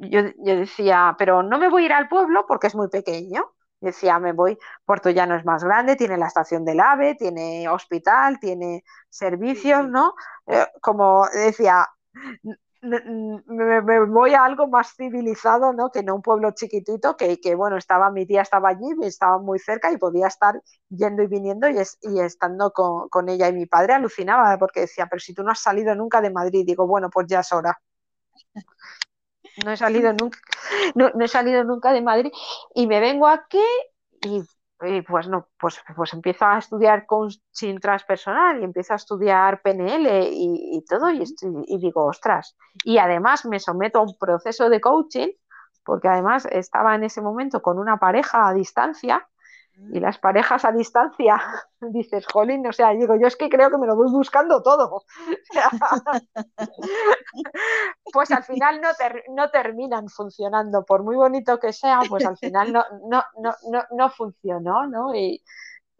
Yo, 0.00 0.20
yo 0.38 0.56
decía, 0.56 1.16
pero 1.18 1.42
no 1.42 1.58
me 1.58 1.68
voy 1.68 1.82
a 1.82 1.86
ir 1.86 1.92
al 1.92 2.08
pueblo 2.08 2.46
porque 2.46 2.68
es 2.68 2.74
muy 2.74 2.88
pequeño. 2.88 3.52
Decía, 3.80 4.18
me 4.18 4.32
voy, 4.32 4.58
Puerto 4.84 5.10
Llano 5.10 5.36
es 5.36 5.44
más 5.44 5.62
grande, 5.62 5.96
tiene 5.96 6.16
la 6.16 6.26
estación 6.26 6.64
del 6.64 6.80
AVE, 6.80 7.14
tiene 7.14 7.68
hospital, 7.68 8.40
tiene 8.40 8.82
servicios, 9.08 9.88
¿no? 9.88 10.14
Eh, 10.46 10.66
como 10.80 11.26
decía, 11.32 11.86
me, 12.80 14.06
voy 14.06 14.34
a 14.34 14.44
algo 14.44 14.68
más 14.68 14.94
civilizado, 14.94 15.72
¿no? 15.72 15.90
Que 15.90 16.02
no 16.02 16.14
un 16.14 16.22
pueblo 16.22 16.52
chiquitito, 16.52 17.16
que, 17.16 17.40
que, 17.40 17.54
bueno, 17.54 17.76
estaba, 17.76 18.10
mi 18.10 18.26
tía 18.26 18.42
estaba 18.42 18.70
allí, 18.70 18.88
estaba 19.02 19.38
muy 19.38 19.58
cerca 19.58 19.92
y 19.92 19.96
podía 19.96 20.26
estar 20.26 20.60
yendo 20.88 21.22
y 21.22 21.26
viniendo 21.26 21.68
y, 21.68 21.76
y 22.02 22.20
estando 22.20 22.72
con, 22.72 23.08
con, 23.08 23.28
ella. 23.28 23.48
Y 23.48 23.52
mi 23.52 23.66
padre 23.66 23.94
alucinaba 23.94 24.56
porque 24.58 24.80
decía, 24.80 25.06
pero 25.10 25.20
si 25.20 25.34
tú 25.34 25.42
no 25.42 25.52
has 25.52 25.60
salido 25.60 25.94
nunca 25.94 26.20
de 26.20 26.30
Madrid, 26.30 26.64
digo, 26.66 26.86
bueno, 26.86 27.10
pues 27.10 27.26
ya 27.28 27.40
es 27.40 27.52
hora 27.52 27.78
no 29.64 29.72
he 29.72 29.76
salido 29.76 30.12
nunca, 30.20 30.38
no, 30.94 31.10
he 31.20 31.28
salido 31.28 31.64
nunca 31.64 31.92
de 31.92 32.02
Madrid 32.02 32.30
y 32.74 32.86
me 32.86 33.00
vengo 33.00 33.26
aquí 33.26 33.62
y, 34.22 34.42
pues 35.06 35.28
no, 35.28 35.48
pues, 35.58 35.82
pues 35.96 36.12
empiezo 36.12 36.44
a 36.44 36.58
estudiar 36.58 37.06
coaching 37.06 37.78
transpersonal 37.80 38.60
y 38.60 38.64
empiezo 38.64 38.92
a 38.92 38.96
estudiar 38.96 39.60
PNL 39.60 40.28
y, 40.30 40.84
todo 40.88 41.10
y, 41.10 41.24
y 41.66 41.78
digo, 41.78 42.06
ostras, 42.06 42.56
y 42.84 42.98
además 42.98 43.44
me 43.44 43.58
someto 43.58 43.98
a 43.98 44.02
un 44.02 44.16
proceso 44.18 44.68
de 44.70 44.80
coaching 44.80 45.28
porque 45.84 46.08
además 46.08 46.46
estaba 46.50 46.94
en 46.94 47.04
ese 47.04 47.22
momento 47.22 47.62
con 47.62 47.78
una 47.78 47.96
pareja 47.96 48.46
a 48.46 48.52
distancia 48.52 49.26
y 49.92 50.00
las 50.00 50.18
parejas 50.18 50.64
a 50.64 50.72
distancia, 50.72 51.36
dices, 51.80 52.26
jolín, 52.26 52.66
o 52.66 52.72
sea, 52.72 52.90
digo, 52.90 53.16
yo 53.16 53.26
es 53.26 53.36
que 53.36 53.48
creo 53.48 53.70
que 53.70 53.78
me 53.78 53.86
lo 53.86 53.96
voy 53.96 54.10
buscando 54.10 54.62
todo. 54.62 55.04
pues 58.12 58.30
al 58.30 58.44
final 58.44 58.80
no, 59.30 59.50
terminan 59.50 60.08
funcionando, 60.08 60.84
por 60.84 61.02
muy 61.02 61.16
bonito 61.16 61.58
que 61.58 61.72
sea, 61.72 62.00
pues 62.08 62.26
al 62.26 62.36
final 62.36 62.72
no, 62.72 62.84
no, 63.08 63.24
no, 63.40 63.54
no, 63.70 63.84
no 63.90 64.10
funcionó, 64.10 64.86
¿no? 64.86 65.14
Y, 65.14 65.42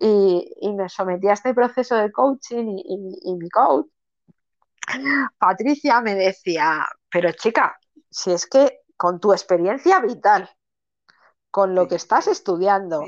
me 0.01 0.89
sometí 0.89 1.29
a 1.29 1.33
este 1.33 1.55
proceso 1.55 1.97
de 1.97 2.13
coaching 2.13 2.77
y 2.79 3.35
mi 3.35 3.49
coach, 3.49 3.87
Patricia, 5.39 6.01
me 6.01 6.15
decía, 6.15 6.87
pero 7.11 7.33
chica, 7.33 7.79
si 8.11 8.33
es 8.33 8.47
que 8.47 8.81
con 8.97 9.21
tu 9.21 9.33
experiencia 9.33 10.01
vital, 10.01 10.51
con 11.51 11.75
lo 11.75 11.89
que 11.89 11.95
estás 11.97 12.27
estudiando, 12.27 13.05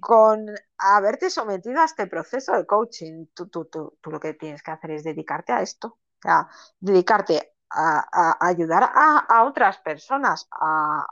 con 0.00 0.46
haberte 0.78 1.30
sometido 1.30 1.80
a 1.80 1.84
este 1.84 2.06
proceso 2.06 2.52
de 2.52 2.66
coaching, 2.66 3.26
tú, 3.34 3.48
tú, 3.48 3.66
tú, 3.66 3.96
tú, 4.00 4.10
lo 4.10 4.18
que 4.18 4.34
tienes 4.34 4.62
que 4.62 4.70
hacer 4.70 4.90
es 4.92 5.04
dedicarte 5.04 5.52
a 5.52 5.62
esto, 5.62 5.98
sea, 6.20 6.48
dedicarte 6.78 7.54
a, 7.70 8.36
ayudar 8.40 8.90
a, 8.92 9.44
otras 9.44 9.78
personas 9.78 10.48
a, 10.50 11.06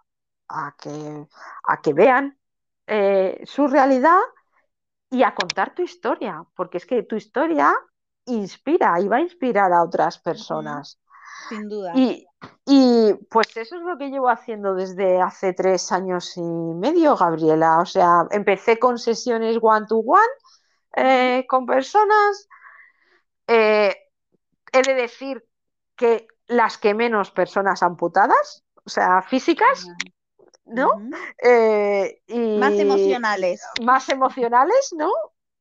que, 0.78 1.26
a 1.64 1.80
que 1.80 1.92
vean 1.92 2.38
eh, 2.86 3.40
su 3.44 3.68
realidad 3.68 4.18
y 5.10 5.22
a 5.22 5.34
contar 5.34 5.74
tu 5.74 5.82
historia, 5.82 6.44
porque 6.54 6.78
es 6.78 6.86
que 6.86 7.02
tu 7.04 7.16
historia 7.16 7.72
inspira 8.26 9.00
y 9.00 9.08
va 9.08 9.16
a 9.16 9.20
inspirar 9.20 9.72
a 9.72 9.82
otras 9.82 10.18
personas. 10.18 10.98
Sin 11.48 11.68
duda. 11.68 11.92
Y, 11.94 12.26
y 12.66 13.14
pues 13.30 13.56
eso 13.56 13.76
es 13.76 13.82
lo 13.82 13.96
que 13.96 14.10
llevo 14.10 14.28
haciendo 14.28 14.74
desde 14.74 15.20
hace 15.20 15.52
tres 15.52 15.90
años 15.92 16.36
y 16.36 16.42
medio, 16.42 17.16
Gabriela. 17.16 17.78
O 17.80 17.86
sea, 17.86 18.26
empecé 18.30 18.78
con 18.78 18.98
sesiones 18.98 19.58
one-to-one 19.60 20.22
eh, 20.96 21.46
con 21.48 21.66
personas. 21.66 22.48
Eh, 23.46 23.96
he 24.72 24.82
de 24.82 24.94
decir 24.94 25.44
que 25.96 26.26
las 26.46 26.78
que 26.78 26.94
menos 26.94 27.30
personas 27.30 27.82
amputadas, 27.82 28.64
o 28.84 28.90
sea, 28.90 29.22
físicas, 29.22 29.86
¿no? 30.64 30.90
Eh, 31.42 32.20
y 32.26 32.58
más 32.58 32.74
emocionales. 32.74 33.62
Más 33.82 34.08
emocionales, 34.08 34.94
¿no? 34.96 35.10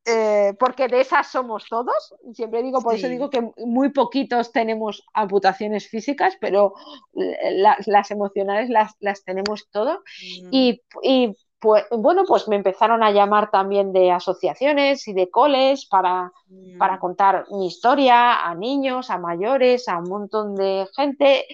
Eh, 0.10 0.54
porque 0.58 0.88
de 0.88 1.02
esas 1.02 1.28
somos 1.28 1.66
todos. 1.70 2.16
Siempre 2.34 2.64
digo, 2.64 2.82
por 2.82 2.96
eso 2.96 3.10
digo 3.10 3.30
que 3.30 3.52
muy 3.58 3.90
poquitos 3.90 4.54
tenemos 4.54 5.04
amputaciones 5.14 5.90
físicas, 5.90 6.38
pero 6.40 6.76
las 7.12 8.12
emocionales 8.12 8.70
las, 8.70 9.24
tenemos 9.26 9.68
todos. 9.70 10.00
Mm. 10.44 10.50
Y, 10.52 11.36
pues, 11.60 11.84
bueno, 11.92 12.24
pues 12.26 12.48
me 12.48 12.56
empezaron 12.56 13.04
a 13.04 13.12
llamar 13.12 13.52
también 13.52 13.92
de 13.92 14.12
asociaciones 14.12 15.06
y 15.10 15.14
de 15.14 15.30
coles 15.30 15.86
para, 15.88 16.32
mm. 16.48 16.78
para 16.78 17.00
contar 17.00 17.46
mi 17.52 17.68
historia 17.68 18.48
a 18.48 18.56
niños, 18.56 19.10
a 19.10 19.18
mayores, 19.18 19.90
a 19.90 19.98
un 19.98 20.08
montón 20.08 20.56
de 20.56 20.88
gente. 20.96 21.46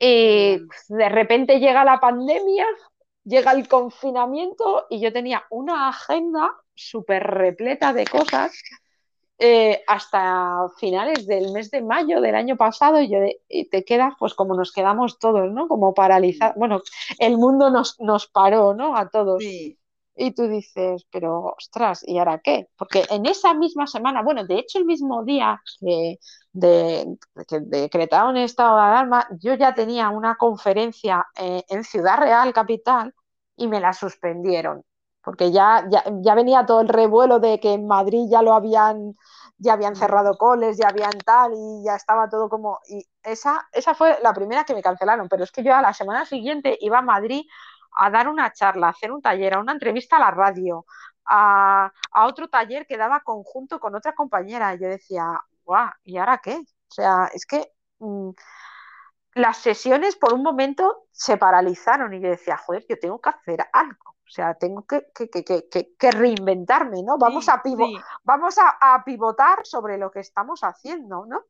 Y 0.00 0.58
de 0.88 1.08
repente 1.08 1.60
llega 1.60 1.84
la 1.84 2.00
pandemia, 2.00 2.66
llega 3.22 3.52
el 3.52 3.68
confinamiento 3.68 4.86
y 4.90 4.98
yo 4.98 5.12
tenía 5.12 5.44
una 5.50 5.88
agenda 5.88 6.50
súper 6.76 7.24
repleta 7.24 7.92
de 7.92 8.06
cosas 8.06 8.52
eh, 9.38 9.82
hasta 9.86 10.68
finales 10.78 11.26
del 11.26 11.52
mes 11.52 11.70
de 11.70 11.82
mayo 11.82 12.22
del 12.22 12.34
año 12.34 12.56
pasado 12.56 13.00
y, 13.00 13.10
yo, 13.10 13.18
te 13.70 13.84
quedas 13.84 14.14
pues 14.18 14.32
como 14.32 14.54
nos 14.54 14.72
quedamos 14.72 15.18
todos, 15.18 15.52
¿no? 15.52 15.68
Como 15.68 15.92
paralizados. 15.92 16.56
Bueno, 16.56 16.80
el 17.18 17.36
mundo 17.36 17.70
nos, 17.70 18.00
nos 18.00 18.28
paró, 18.28 18.72
¿no? 18.72 18.96
A 18.96 19.10
todos. 19.10 19.42
Y 20.18 20.30
tú 20.30 20.48
dices, 20.48 21.06
pero 21.10 21.54
ostras, 21.58 22.02
¿y 22.08 22.16
ahora 22.16 22.40
qué? 22.42 22.68
Porque 22.78 23.04
en 23.10 23.26
esa 23.26 23.52
misma 23.52 23.86
semana, 23.86 24.22
bueno, 24.22 24.46
de 24.46 24.58
hecho 24.58 24.78
el 24.78 24.86
mismo 24.86 25.22
día 25.24 25.60
que, 25.78 26.18
de, 26.52 27.18
que 27.46 27.60
decretaron 27.60 28.38
estado 28.38 28.76
de 28.76 28.82
alarma, 28.82 29.28
yo 29.38 29.52
ya 29.54 29.74
tenía 29.74 30.08
una 30.08 30.36
conferencia 30.36 31.26
eh, 31.38 31.62
en 31.68 31.84
Ciudad 31.84 32.18
Real, 32.18 32.54
capital, 32.54 33.14
y 33.56 33.68
me 33.68 33.80
la 33.80 33.92
suspendieron 33.92 34.82
porque 35.26 35.50
ya, 35.50 35.84
ya, 35.90 36.34
venía 36.36 36.66
todo 36.66 36.82
el 36.82 36.88
revuelo 36.88 37.40
de 37.40 37.58
que 37.58 37.72
en 37.72 37.88
Madrid 37.88 38.28
ya 38.30 38.42
lo 38.42 38.54
habían, 38.54 39.16
ya 39.58 39.72
habían 39.72 39.94
mm. 39.94 39.96
cerrado 39.96 40.38
coles, 40.38 40.78
ya 40.78 40.86
habían 40.86 41.18
tal, 41.18 41.52
y 41.52 41.84
ya 41.84 41.96
estaba 41.96 42.28
todo 42.28 42.48
como. 42.48 42.78
Y 42.88 43.04
esa, 43.24 43.66
esa 43.72 43.92
fue 43.96 44.20
la 44.22 44.32
primera 44.32 44.62
que 44.62 44.72
me 44.72 44.84
cancelaron, 44.84 45.28
pero 45.28 45.42
es 45.42 45.50
que 45.50 45.64
yo 45.64 45.74
a 45.74 45.82
la 45.82 45.92
semana 45.92 46.24
siguiente 46.26 46.78
iba 46.80 46.98
a 46.98 47.02
Madrid 47.02 47.42
a 47.96 48.08
dar 48.08 48.28
una 48.28 48.52
charla, 48.52 48.86
a 48.86 48.90
hacer 48.90 49.10
un 49.10 49.20
taller, 49.20 49.54
a 49.54 49.58
una 49.58 49.72
entrevista 49.72 50.14
a 50.14 50.20
la 50.20 50.30
radio, 50.30 50.86
a, 51.24 51.92
otro 52.24 52.48
taller 52.48 52.86
que 52.86 52.96
daba 52.96 53.18
conjunto 53.24 53.80
con 53.80 53.96
otra 53.96 54.14
compañera. 54.14 54.74
Y 54.76 54.78
yo 54.78 54.86
decía, 54.88 55.40
guau, 55.64 55.90
¿y 56.04 56.18
ahora 56.18 56.38
qué? 56.38 56.54
O 56.54 56.94
sea, 56.94 57.28
es 57.34 57.46
que 57.46 57.72
mm, 57.98 58.30
las 59.34 59.56
sesiones 59.56 60.14
por 60.14 60.34
un 60.34 60.44
momento 60.44 61.08
se 61.10 61.36
paralizaron 61.36 62.14
y 62.14 62.20
yo 62.20 62.28
decía, 62.28 62.56
joder, 62.58 62.86
yo 62.88 62.96
tengo 63.00 63.20
que 63.20 63.30
hacer 63.30 63.66
algo. 63.72 64.15
O 64.26 64.30
sea, 64.30 64.54
tengo 64.54 64.84
que, 64.86 65.06
que, 65.14 66.10
reinventarme, 66.10 67.02
¿no? 67.04 67.16
Vamos, 67.16 67.48
a, 67.48 67.62
vamos 68.24 68.56
a, 68.58 69.04
pivotar 69.04 69.60
sobre 69.62 69.98
lo 69.98 70.10
que 70.10 70.18
estamos 70.18 70.60
haciendo, 70.64 71.26
¿no? 71.26 71.44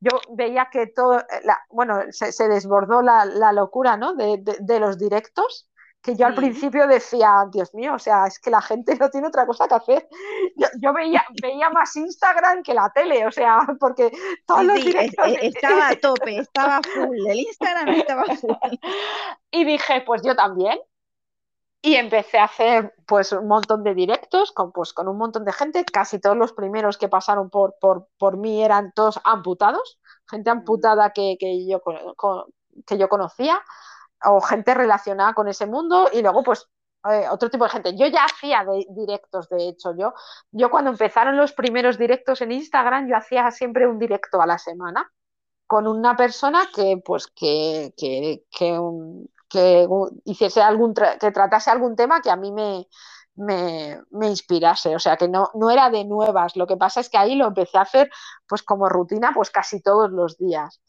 Yo 0.00 0.20
veía 0.30 0.68
que 0.72 0.86
todo, 0.86 1.20
eh, 1.20 1.24
bueno, 1.68 2.00
se, 2.10 2.48
desbordó 2.48 3.02
la, 3.02 3.52
locura, 3.52 3.98
¿no? 3.98 4.14
De, 4.14 4.42
de, 4.42 4.80
los 4.80 4.98
directos, 4.98 5.68
que 6.00 6.16
yo 6.16 6.26
al 6.26 6.34
principio 6.34 6.86
decía, 6.86 7.46
Dios 7.52 7.74
mío, 7.74 7.94
o 7.94 7.98
sea, 7.98 8.26
es 8.26 8.38
que 8.38 8.50
la 8.50 8.62
gente 8.62 8.96
no 8.96 9.10
tiene 9.10 9.28
otra 9.28 9.46
cosa 9.46 9.68
que 9.68 9.74
hacer. 9.74 10.08
Yo, 10.80 10.94
veía, 10.94 11.24
veía 11.42 11.68
más 11.68 11.94
Instagram 11.94 12.62
que 12.62 12.72
la 12.72 12.90
tele, 12.90 13.26
o 13.26 13.32
sea, 13.32 13.60
porque 13.78 14.10
todos 14.46 14.64
los 14.64 14.82
directos... 14.82 15.26
Estaba 15.42 15.88
a 15.88 15.96
tope, 16.00 16.38
estaba 16.38 16.80
full, 16.82 17.18
el 17.26 17.38
Instagram 17.38 17.88
estaba 17.94 18.24
full. 18.24 18.78
Y 19.50 19.64
dije, 19.64 20.02
pues 20.06 20.22
yo 20.22 20.34
también, 20.34 20.78
y 21.84 21.96
empecé 21.96 22.38
a 22.38 22.44
hacer 22.44 22.94
pues 23.06 23.30
un 23.32 23.46
montón 23.46 23.84
de 23.84 23.92
directos 23.94 24.52
con, 24.52 24.72
pues, 24.72 24.94
con 24.94 25.06
un 25.06 25.18
montón 25.18 25.44
de 25.44 25.52
gente. 25.52 25.84
Casi 25.84 26.18
todos 26.18 26.34
los 26.34 26.54
primeros 26.54 26.96
que 26.96 27.10
pasaron 27.10 27.50
por, 27.50 27.76
por, 27.78 28.08
por 28.16 28.38
mí 28.38 28.64
eran 28.64 28.92
todos 28.92 29.20
amputados, 29.22 30.00
gente 30.26 30.48
amputada 30.48 31.10
que, 31.10 31.36
que, 31.38 31.66
yo, 31.66 31.82
que 32.86 32.96
yo 32.96 33.08
conocía 33.10 33.62
o 34.24 34.40
gente 34.40 34.72
relacionada 34.72 35.34
con 35.34 35.46
ese 35.46 35.66
mundo 35.66 36.08
y 36.10 36.22
luego 36.22 36.42
pues 36.42 36.66
eh, 37.10 37.26
otro 37.30 37.50
tipo 37.50 37.64
de 37.64 37.70
gente. 37.70 37.94
Yo 37.98 38.06
ya 38.06 38.24
hacía 38.24 38.64
directos, 38.88 39.50
de 39.50 39.68
hecho, 39.68 39.94
yo, 39.94 40.14
yo 40.52 40.70
cuando 40.70 40.90
empezaron 40.90 41.36
los 41.36 41.52
primeros 41.52 41.98
directos 41.98 42.40
en 42.40 42.52
Instagram, 42.52 43.08
yo 43.10 43.16
hacía 43.18 43.50
siempre 43.50 43.86
un 43.86 43.98
directo 43.98 44.40
a 44.40 44.46
la 44.46 44.56
semana 44.56 45.12
con 45.66 45.86
una 45.86 46.16
persona 46.16 46.66
que 46.74 47.02
pues 47.04 47.26
que, 47.26 47.92
que, 47.96 48.44
que, 48.50 48.78
que 49.48 49.86
hiciese 50.24 50.62
algún 50.62 50.94
que 50.94 51.30
tratase 51.30 51.70
algún 51.70 51.96
tema 51.96 52.20
que 52.20 52.30
a 52.30 52.36
mí 52.36 52.52
me, 52.52 52.86
me, 53.36 54.00
me, 54.10 54.28
inspirase, 54.28 54.94
o 54.94 54.98
sea 54.98 55.16
que 55.16 55.28
no, 55.28 55.50
no 55.54 55.70
era 55.70 55.90
de 55.90 56.04
nuevas, 56.04 56.56
lo 56.56 56.66
que 56.66 56.76
pasa 56.76 57.00
es 57.00 57.08
que 57.08 57.18
ahí 57.18 57.34
lo 57.34 57.48
empecé 57.48 57.78
a 57.78 57.82
hacer 57.82 58.10
pues 58.48 58.62
como 58.62 58.88
rutina 58.88 59.32
pues 59.34 59.50
casi 59.50 59.80
todos 59.80 60.10
los 60.10 60.38
días. 60.38 60.80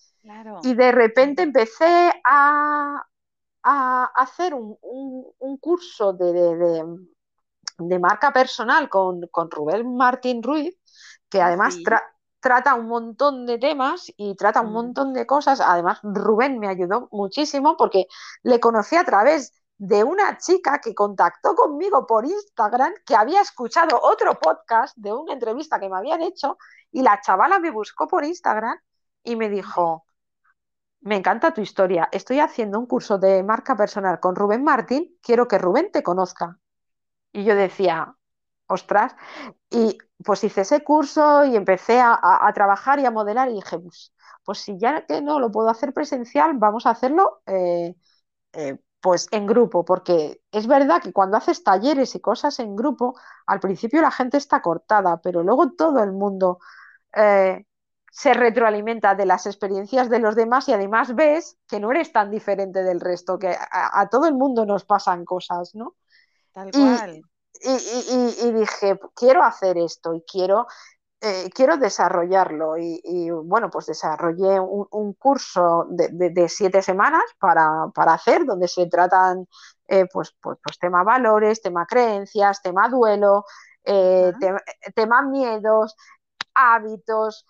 Y 0.63 0.73
de 0.73 0.91
repente 0.91 1.43
empecé 1.43 2.11
a, 2.23 3.05
a 3.63 4.05
hacer 4.15 4.55
un, 4.55 4.77
un, 4.81 5.57
curso 5.57 6.13
de, 6.13 6.33
de, 6.33 6.83
de, 7.77 7.99
marca 7.99 8.33
personal 8.33 8.89
con, 8.89 9.27
con, 9.27 9.51
Rubén 9.51 9.95
Martín 9.95 10.41
Ruiz, 10.41 10.75
que 11.29 11.41
además 11.41 11.77
trata 12.45 12.75
un 12.75 12.85
montón 12.85 13.47
de 13.47 13.57
temas 13.57 14.13
y 14.17 14.35
trata 14.35 14.61
un 14.61 14.69
mm. 14.69 14.73
montón 14.73 15.13
de 15.13 15.25
cosas. 15.25 15.59
Además, 15.59 15.99
Rubén 16.03 16.59
me 16.59 16.67
ayudó 16.67 17.09
muchísimo 17.11 17.75
porque 17.75 18.05
le 18.43 18.59
conocí 18.59 18.95
a 18.95 19.03
través 19.03 19.51
de 19.79 20.03
una 20.03 20.37
chica 20.37 20.79
que 20.79 20.93
contactó 20.93 21.55
conmigo 21.55 22.05
por 22.05 22.23
Instagram, 22.23 22.93
que 23.03 23.15
había 23.15 23.41
escuchado 23.41 23.99
otro 23.99 24.39
podcast 24.39 24.95
de 24.95 25.11
una 25.11 25.33
entrevista 25.33 25.79
que 25.79 25.89
me 25.89 25.97
habían 25.97 26.21
hecho 26.21 26.59
y 26.91 27.01
la 27.01 27.19
chavala 27.19 27.57
me 27.57 27.71
buscó 27.71 28.07
por 28.07 28.23
Instagram 28.23 28.77
y 29.23 29.35
me 29.35 29.49
dijo, 29.49 30.05
me 31.01 31.15
encanta 31.15 31.51
tu 31.51 31.61
historia, 31.61 32.09
estoy 32.11 32.41
haciendo 32.41 32.77
un 32.77 32.85
curso 32.85 33.17
de 33.17 33.41
marca 33.41 33.75
personal 33.75 34.19
con 34.19 34.35
Rubén 34.35 34.63
Martín, 34.63 35.17
quiero 35.23 35.47
que 35.47 35.57
Rubén 35.57 35.89
te 35.91 36.03
conozca. 36.03 36.59
Y 37.31 37.43
yo 37.43 37.55
decía, 37.55 38.15
ostras, 38.67 39.15
y 39.69 39.97
pues 40.23 40.43
hice 40.43 40.61
ese 40.61 40.83
curso 40.83 41.45
y 41.45 41.55
empecé 41.55 41.99
a, 42.01 42.51
trabajar 42.53 42.99
y 42.99 43.05
a 43.05 43.11
modelar 43.11 43.49
y 43.49 43.55
dije, 43.55 43.79
pues, 43.79 44.13
pues, 44.43 44.59
si 44.59 44.77
ya 44.77 45.05
que 45.05 45.21
no 45.21 45.39
lo 45.39 45.51
puedo 45.51 45.69
hacer 45.69 45.93
presencial, 45.93 46.53
vamos 46.55 46.85
a 46.85 46.91
hacerlo 46.91 47.41
eh, 47.47 47.95
eh, 48.53 48.77
pues 49.01 49.27
en 49.31 49.45
grupo, 49.45 49.85
porque 49.85 50.41
es 50.51 50.65
verdad 50.65 51.01
que 51.01 51.13
cuando 51.13 51.37
haces 51.37 51.63
talleres 51.63 52.15
y 52.15 52.19
cosas 52.19 52.59
en 52.59 52.75
grupo, 52.75 53.15
al 53.45 53.59
principio 53.59 54.01
la 54.01 54.09
gente 54.09 54.37
está 54.37 54.61
cortada, 54.61 55.21
pero 55.21 55.43
luego 55.43 55.73
todo 55.73 56.03
el 56.03 56.11
mundo 56.11 56.59
eh, 57.13 57.65
se 58.09 58.33
retroalimenta 58.33 59.13
de 59.13 59.27
las 59.27 59.45
experiencias 59.45 60.09
de 60.09 60.19
los 60.19 60.35
demás 60.35 60.67
y 60.69 60.73
además 60.73 61.13
ves 61.13 61.57
que 61.67 61.79
no 61.79 61.91
eres 61.91 62.11
tan 62.13 62.31
diferente 62.31 62.81
del 62.81 62.99
resto, 62.99 63.37
que 63.37 63.55
a, 63.71 64.07
todo 64.09 64.25
el 64.25 64.33
mundo 64.33 64.65
nos 64.65 64.85
pasan 64.85 65.23
cosas, 65.25 65.75
¿no? 65.75 65.95
Tal 66.51 66.71
cual 66.71 67.17
y, 67.17 67.21
dije, 67.61 68.99
quiero 69.15 69.43
hacer 69.43 69.77
esto 69.77 70.13
y 70.13 70.21
quiero, 70.21 70.67
eh, 71.21 71.49
quiero 71.53 71.77
desarrollarlo. 71.77 72.77
Y, 72.77 73.29
bueno, 73.31 73.69
pues 73.69 73.87
desarrollé 73.87 74.59
un, 74.59 75.13
curso 75.13 75.87
de, 75.89 76.49
siete 76.49 76.81
semanas 76.81 77.23
para, 77.39 77.91
hacer, 78.13 78.45
donde 78.45 78.67
se 78.67 78.87
tratan 78.87 79.47
eh, 79.87 80.05
pues, 80.11 80.35
pues, 80.41 80.57
pues, 80.63 80.79
tema 80.79 81.03
valores, 81.03 81.61
tema 81.61 81.85
creencias, 81.85 82.61
tema 82.61 82.89
duelo, 82.89 83.45
eh, 83.83 84.33
tema, 84.95 85.21
miedos, 85.21 85.95
hábitos, 86.53 87.45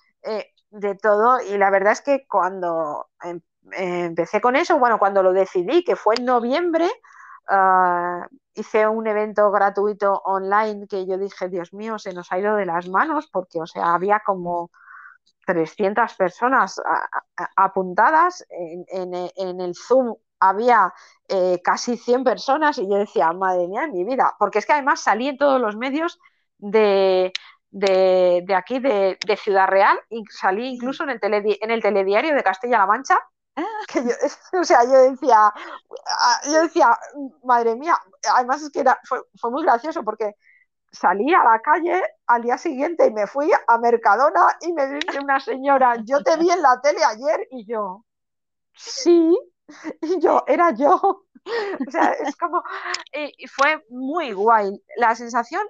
de 0.69 0.95
todo. 0.95 1.39
Y 1.41 1.57
la 1.57 1.69
verdad 1.69 1.93
es 1.93 2.01
que 2.01 2.25
cuando 2.27 3.07
em, 3.23 3.41
empecé 3.71 4.41
con 4.41 4.55
eso, 4.55 4.77
bueno, 4.79 4.99
cuando 4.99 5.23
lo 5.23 5.33
decidí, 5.33 5.83
que 5.83 5.95
fue 5.95 6.15
en 6.17 6.25
noviembre, 6.25 6.89
Ah, 7.47 8.27
hice 8.53 8.87
un 8.87 9.07
evento 9.07 9.51
gratuito 9.51 10.21
online 10.25 10.87
que 10.87 11.05
yo 11.05 11.17
dije, 11.17 11.49
Dios 11.49 11.73
mío, 11.73 11.99
se 11.99 12.13
nos 12.13 12.31
ha 12.31 12.39
ido 12.39 12.55
de 12.55 12.65
las 12.65 12.87
manos 12.89 13.27
porque, 13.31 13.59
o 13.59 13.67
sea, 13.67 13.93
había 13.93 14.21
como 14.25 14.71
300 15.45 16.15
personas 16.15 16.81
apuntadas 17.55 18.45
en, 18.49 19.13
el 19.61 19.75
Zoom. 19.75 20.15
Había 20.39 20.93
eh, 21.29 21.61
casi 21.63 21.97
100 21.97 22.23
personas 22.23 22.77
y 22.77 22.89
yo 22.89 22.95
decía, 22.97 23.31
madre 23.33 23.67
mía, 23.67 23.87
mi 23.87 24.03
vida, 24.03 24.35
porque 24.39 24.59
es 24.59 24.65
que 24.65 24.73
además 24.73 25.01
salí 25.01 25.27
en 25.27 25.37
todos 25.37 25.61
los 25.61 25.77
medios 25.77 26.19
de, 26.57 27.31
de, 27.71 28.55
aquí, 28.55 28.79
de, 28.79 29.17
Ciudad 29.37 29.67
Real, 29.67 29.97
y 30.09 30.23
salí 30.29 30.67
incluso 30.67 31.03
en 31.03 31.11
el, 31.11 31.19
en 31.61 31.71
el 31.71 31.81
telediario 31.81 32.35
de 32.35 32.43
Castilla-La 32.43 32.85
Mancha, 32.85 33.17
yo, 33.95 34.01
o 34.59 34.63
sea, 34.63 34.83
yo 34.83 35.11
decía, 35.11 35.37
ah, 35.47 36.41
yo 36.45 36.63
decía, 36.63 36.97
madre 37.43 37.75
mía, 37.75 37.97
además 38.35 38.61
es 38.61 38.69
que 38.69 38.81
era, 38.81 38.99
fue, 39.03 39.21
muy 39.51 39.63
gracioso 39.63 40.03
porque 40.03 40.35
salí 40.91 41.33
a 41.33 41.43
la 41.43 41.61
calle 41.61 42.01
al 42.27 42.41
día 42.41 42.57
siguiente 42.57 43.07
y 43.07 43.11
me 43.11 43.27
fui 43.27 43.51
a 43.67 43.77
Mercadona 43.77 44.57
y 44.61 44.73
me 44.73 44.87
dice 44.87 45.19
una 45.19 45.39
señora, 45.39 45.95
yo 46.05 46.23
te 46.23 46.37
vi 46.37 46.49
en 46.49 46.61
la 46.61 46.79
tele 46.81 47.03
ayer 47.03 47.47
y 47.51 47.65
yo, 47.65 48.05
sí, 48.73 49.37
y 50.01 50.19
yo, 50.19 50.43
era 50.47 50.71
yo. 50.71 51.21
O 51.87 51.91
sea, 51.91 52.11
es 52.13 52.35
como, 52.37 52.63
y, 53.13 53.45
fue 53.47 53.85
muy 53.89 54.31
guay. 54.31 54.83
La 54.97 55.15
sensación, 55.15 55.61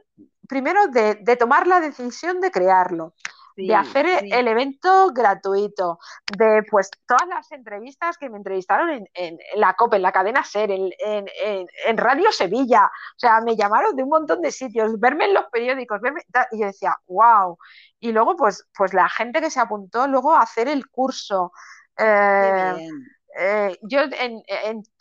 primero, 0.47 0.87
de, 0.87 1.15
de 1.15 1.35
tomar 1.35 1.67
la 1.67 1.81
decisión 1.81 2.39
de 2.39 2.49
crearlo 2.49 3.13
de 3.55 3.75
hacer 3.75 4.05
el 4.31 4.47
evento 4.47 5.11
gratuito, 5.13 5.99
de 6.37 6.63
pues 6.69 6.89
todas 7.07 7.27
las 7.27 7.51
entrevistas 7.51 8.17
que 8.17 8.29
me 8.29 8.37
entrevistaron 8.37 8.89
en, 8.89 9.07
en, 9.13 9.37
la 9.55 9.73
COPE, 9.73 9.97
en 9.97 10.01
la 10.01 10.11
cadena 10.11 10.43
SER, 10.43 10.71
en, 10.71 10.91
en, 10.99 11.97
Radio 11.97 12.31
Sevilla, 12.31 12.85
o 12.85 13.19
sea, 13.19 13.41
me 13.41 13.55
llamaron 13.55 13.95
de 13.95 14.03
un 14.03 14.09
montón 14.09 14.41
de 14.41 14.51
sitios, 14.51 14.99
verme 14.99 15.25
en 15.25 15.33
los 15.33 15.45
periódicos, 15.45 16.01
verme, 16.01 16.21
y 16.51 16.59
yo 16.59 16.67
decía, 16.67 16.97
wow. 17.07 17.57
Y 17.99 18.11
luego, 18.11 18.35
pues, 18.35 18.67
pues 18.77 18.93
la 18.93 19.07
gente 19.09 19.41
que 19.41 19.49
se 19.49 19.59
apuntó 19.59 20.07
luego 20.07 20.33
a 20.33 20.41
hacer 20.41 20.67
el 20.67 20.87
curso. 20.89 21.51
Eh, 21.97 22.89
eh, 23.37 23.77
yo 23.81 24.01
en, 24.01 24.43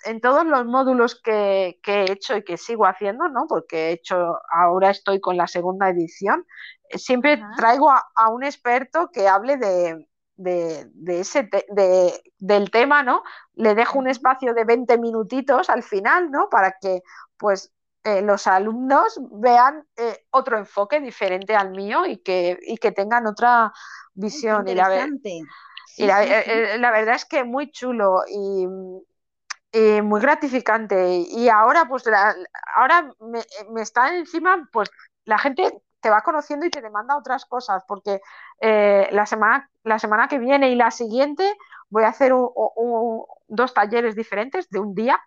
en, 0.05 0.21
todos 0.21 0.45
los 0.45 0.67
módulos 0.67 1.21
que, 1.21 1.79
que, 1.83 2.03
he 2.03 2.13
hecho 2.13 2.37
y 2.37 2.43
que 2.43 2.57
sigo 2.57 2.85
haciendo, 2.85 3.29
¿no? 3.29 3.47
Porque 3.49 3.91
he 3.91 3.93
hecho, 3.93 4.41
ahora 4.51 4.91
estoy 4.91 5.21
con 5.21 5.37
la 5.37 5.47
segunda 5.47 5.89
edición, 5.89 6.45
siempre 6.91 7.43
traigo 7.57 7.91
a, 7.91 8.29
un 8.31 8.45
experto 8.45 9.11
que 9.13 9.29
hable 9.29 9.57
de, 9.57 10.07
ese 11.07 11.49
del 12.39 12.71
tema, 12.71 13.03
¿no? 13.03 13.23
Le 13.55 13.75
dejo 13.75 13.99
un 13.99 14.09
espacio 14.09 14.55
de 14.55 14.65
20 14.65 14.99
minutitos 14.99 15.71
al 15.71 15.83
final, 15.83 16.31
¿no? 16.31 16.49
Para 16.49 16.77
que 16.81 17.03
pues 17.37 17.73
eh, 18.05 18.21
los 18.21 18.47
alumnos 18.47 19.19
vean 19.33 19.87
eh, 19.97 20.27
otro 20.31 20.59
enfoque 20.59 21.01
diferente 21.01 21.57
al 21.57 21.71
mío 21.71 22.05
y 22.05 22.19
que, 22.19 22.59
que 22.79 22.93
tengan 22.93 23.27
otra 23.27 23.73
visión. 24.13 24.69
Y, 24.69 24.75
la, 24.75 25.07
y 25.97 26.05
eh, 26.05 26.77
la, 26.79 26.91
verdad 26.91 27.15
es 27.15 27.25
que 27.25 27.45
muy 27.45 27.71
chulo 27.71 28.23
y, 28.29 28.67
muy 30.03 30.21
gratificante. 30.21 31.25
Y 31.29 31.49
ahora, 31.49 31.87
pues, 31.89 32.05
ahora 32.77 33.11
me, 33.21 33.43
me 33.71 33.83
está 33.83 34.15
encima, 34.15 34.69
pues, 34.71 34.91
la 35.25 35.39
gente 35.39 35.83
te 36.05 36.11
va 36.11 36.21
conociendo 36.21 36.67
y 36.67 36.71
te 36.71 36.83
demanda 36.83 37.17
otras 37.17 37.47
cosas, 37.47 37.83
porque 37.89 38.21
eh, 38.61 39.09
la, 39.11 39.25
semana, 39.25 39.71
la 39.85 39.99
semana 39.99 40.29
que 40.29 40.39
viene 40.39 40.69
y 40.69 40.75
la 40.75 40.91
siguiente 40.91 41.51
voy 41.89 42.05
a 42.05 42.09
hacer 42.09 42.31
dos 43.49 43.73
talleres 43.73 44.15
diferentes 44.15 44.69
de 44.69 44.81
un 44.81 44.95
día 44.95 45.19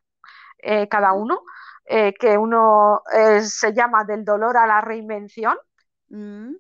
eh, 0.60 0.88
cada 0.88 1.14
uno, 1.14 1.42
eh, 1.86 2.14
que 2.14 2.38
uno 2.38 3.02
se 3.42 3.74
llama 3.74 4.04
del 4.04 4.24
dolor 4.24 4.56
a 4.56 4.68
la 4.68 4.82
reinvención 4.82 5.58
mm. 6.10 6.52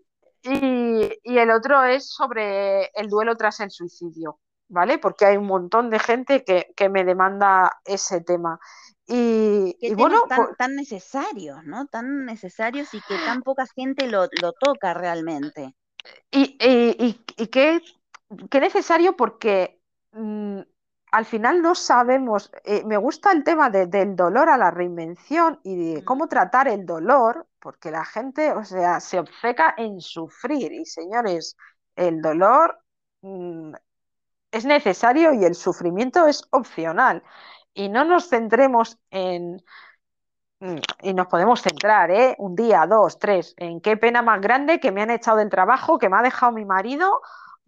y, 0.41 1.37
el 1.37 1.51
otro 1.51 1.83
es 1.83 2.09
sobre 2.09 2.87
el 2.95 3.09
duelo 3.09 3.37
tras 3.37 3.59
el 3.59 3.69
suicidio. 3.69 4.39
¿Vale? 4.69 4.97
Porque 4.97 5.25
hay 5.25 5.37
un 5.37 5.45
montón 5.45 5.89
de 5.89 5.99
gente 5.99 6.43
que, 6.43 6.73
que 6.75 6.89
me 6.89 7.05
demanda 7.05 7.79
ese 7.85 8.19
tema. 8.19 8.59
Y, 9.09 9.93
bueno, 9.95 10.23
tan, 10.27 10.55
tan, 10.57 10.75
necesarios, 10.75 11.63
¿no? 11.63 11.87
Tan 11.87 12.25
necesarios 12.25 12.93
y 12.93 12.99
que 13.07 13.15
tan 13.15 13.41
poca 13.41 13.65
gente 13.65 14.07
lo, 14.07 14.27
toca 14.59 14.93
realmente. 14.93 15.73
Y, 16.29 16.57
y, 16.59 17.47
qué, 17.47 17.81
necesario 18.59 19.15
porque 19.15 19.81
mm, 20.11 20.59
al 21.11 21.25
final 21.25 21.61
no 21.61 21.73
sabemos, 21.73 22.51
eh, 22.65 22.83
me 22.85 22.97
gusta 22.97 23.31
el 23.31 23.45
tema 23.45 23.69
del 23.69 24.15
dolor 24.17 24.49
a 24.49 24.57
la 24.57 24.71
reinvención 24.71 25.61
y 25.63 25.93
de 25.93 26.03
cómo 26.03 26.27
tratar 26.27 26.67
el 26.67 26.85
dolor, 26.85 27.47
porque 27.59 27.91
la 27.91 28.03
gente, 28.03 28.51
o 28.51 28.65
sea, 28.65 28.99
se 28.99 29.19
obceca 29.19 29.73
en 29.77 30.01
sufrir 30.01 30.73
y 30.73 30.85
señores, 30.85 31.55
el 31.95 32.21
dolor 32.21 32.77
mm, 33.21 33.73
es 34.51 34.65
necesario 34.65 35.33
y 35.33 35.45
el 35.45 35.55
sufrimiento 35.55 36.27
es 36.27 36.43
opcional 36.51 37.23
y 37.77 37.89
no 37.89 38.03
nos 38.05 38.27
centremos 38.27 38.97
en, 39.11 39.63
y 41.03 41.13
nos 41.13 41.27
podemos 41.27 41.61
centrar, 41.61 42.09
¿eh? 42.09 42.35
Un 42.39 42.55
día, 42.55 42.87
dos, 42.87 43.19
tres, 43.19 43.53
en 43.57 43.79
qué 43.81 43.95
pena 43.97 44.23
más 44.23 44.41
grande 44.41 44.79
que 44.79 44.91
me 44.91 45.03
han 45.03 45.11
echado 45.11 45.37
del 45.37 45.49
trabajo, 45.49 45.99
que 45.99 46.09
me 46.09 46.17
ha 46.17 46.23
dejado 46.23 46.51
mi 46.51 46.65
marido 46.65 47.21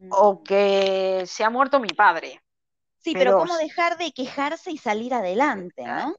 o 0.10 0.34
Mm. 0.34 0.44
que 0.44 1.24
se 1.28 1.44
ha 1.44 1.50
muerto 1.50 1.80
mi 1.80 1.90
padre. 1.90 2.42
Sí, 3.00 3.14
pero 3.14 3.32
Pero, 3.32 3.38
cómo 3.40 3.58
dejar 3.58 3.98
de 3.98 4.12
quejarse 4.12 4.72
y 4.72 4.78
salir 4.78 5.14
adelante, 5.14 5.84
eh, 5.84 5.86
¿no? 5.86 6.16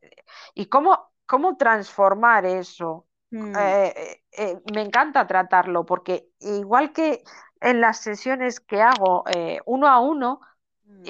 ¿y 0.55 0.67
cómo, 0.67 1.11
cómo 1.27 1.57
transformar 1.57 2.47
eso? 2.47 3.07
Mm, 3.31 3.57
Eh, 3.57 3.95
eh, 3.97 4.23
eh, 4.33 4.61
me 4.73 4.83
encanta 4.83 5.27
tratarlo 5.27 5.85
porque 5.85 6.29
igual 6.41 6.93
que 6.93 7.23
en 7.61 7.81
las 7.81 8.01
sesiones 8.01 8.61
que 8.61 8.83
hago 8.83 9.25
uno 9.67 9.89
a 9.89 9.99
uno, 9.99 10.41
mm. 10.85 11.05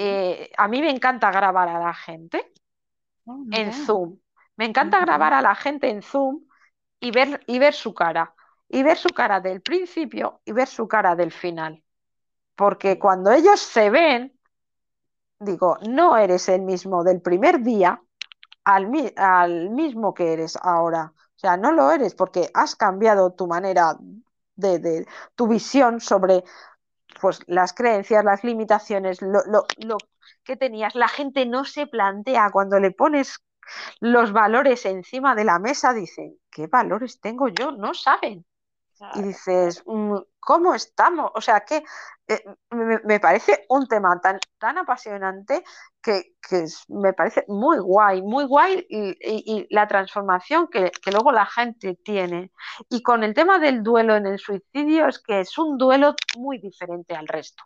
a 0.57 0.68
mí 0.68 0.81
me 0.81 0.91
encanta 0.91 1.31
grabar 1.31 1.68
a 1.68 1.78
la 1.78 1.95
gente 1.95 2.53
Oh, 3.33 3.45
en. 3.51 3.72
Zoom. 3.72 4.18
Me 4.57 4.66
encanta 4.66 5.01
Ujú, 5.01 5.01
grabar 5.01 5.33
a 5.35 5.43
la 5.43 5.55
gente 5.55 5.89
en 5.91 6.03
Zoom 6.03 6.43
y 7.01 7.11
ver, 7.12 7.43
y 7.47 7.59
ver 7.59 7.74
su 7.74 7.95
cara. 7.95 8.35
Y 8.68 8.83
ver 8.83 8.97
su 8.99 9.09
cara 9.14 9.41
del 9.41 9.62
principio 9.62 10.41
y 10.45 10.53
ver 10.53 10.68
su 10.68 10.89
cara 10.89 11.16
del 11.16 11.33
final. 11.33 11.83
Porque 12.57 12.99
cuando 12.99 13.33
ellos 13.33 13.61
se 13.61 13.91
ven, 13.91 14.39
digo, 15.39 15.78
no 15.89 16.16
eres 16.16 16.49
el 16.49 16.62
mismo 16.62 17.05
del 17.05 17.20
primer 17.22 17.62
día 17.62 18.01
al, 18.64 18.89
mi- 18.89 19.12
al 19.16 19.70
mismo 19.70 20.14
que 20.14 20.33
eres 20.35 20.57
ahora. 20.62 21.14
O 21.16 21.39
sea, 21.41 21.57
no 21.57 21.72
lo 21.72 21.91
eres 21.93 22.14
porque 22.14 22.51
has 22.55 22.76
cambiado 22.76 23.33
tu 23.35 23.47
manera 23.47 23.97
de, 24.57 24.78
de- 24.78 25.07
tu 25.37 25.49
visión 25.49 26.01
sobre 26.01 26.45
pues, 27.21 27.41
las 27.47 27.73
creencias, 27.73 28.25
las 28.25 28.45
limitaciones, 28.45 29.23
lo, 29.23 29.41
lo, 29.47 29.66
lo 29.79 29.99
que 30.45 30.57
tenías. 30.57 30.95
La 30.95 31.09
gente 31.09 31.47
no 31.47 31.64
se 31.64 31.87
plantea 31.87 32.51
cuando 32.53 32.81
le 32.81 32.91
pones 32.93 33.39
los 34.01 34.33
valores 34.33 34.87
encima 34.87 35.35
de 35.35 35.45
la 35.45 35.59
mesa, 35.59 35.93
dicen, 35.95 36.39
¿qué 36.51 36.66
valores 36.66 37.21
tengo 37.21 37.49
yo? 37.49 37.73
No 37.73 37.95
saben. 37.95 38.45
Y 39.12 39.22
dices, 39.22 39.82
mm, 39.86 40.16
¿cómo 40.40 40.74
estamos? 40.74 41.30
O 41.34 41.40
sea, 41.40 41.61
que 41.61 41.82
eh, 42.28 42.44
me, 42.70 42.98
me 43.05 43.20
parece 43.20 43.66
un 43.68 43.86
tema 43.88 44.20
tan, 44.20 44.38
tan 44.59 44.78
apasionante 44.78 45.64
que, 46.03 46.34
que 46.48 46.64
me 46.88 47.12
parece 47.12 47.44
muy 47.48 47.78
guay, 47.78 48.22
muy 48.22 48.44
guay 48.44 48.86
y, 48.88 49.11
y- 49.11 49.44
y 49.61 49.66
la 49.74 49.88
transformación 49.88 50.68
que, 50.68 50.90
que 51.03 51.11
luego 51.12 51.32
la 51.32 51.46
gente 51.46 51.96
tiene. 52.05 52.53
Y 52.88 53.03
con 53.03 53.24
el 53.24 53.34
tema 53.34 53.59
del 53.59 53.82
duelo 53.82 54.16
en 54.16 54.26
el 54.26 54.38
suicidio 54.38 55.09
es 55.09 55.18
que 55.20 55.40
es 55.40 55.59
un 55.59 55.76
duelo 55.78 56.14
muy 56.38 56.59
diferente 56.59 57.14
al 57.14 57.26
resto. 57.28 57.62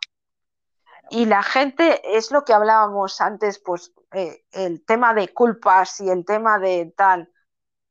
claro. 0.83 1.09
Y 1.09 1.25
la 1.25 1.43
gente, 1.43 2.01
es 2.17 2.31
lo 2.31 2.43
que 2.43 2.53
hablábamos 2.53 3.21
antes, 3.21 3.59
pues 3.59 3.93
eh, 4.13 4.43
el 4.51 4.83
tema 4.85 5.13
de 5.13 5.33
culpas 5.33 5.99
y 6.01 6.09
el 6.09 6.25
tema 6.25 6.57
de 6.59 6.93
tal 6.97 7.31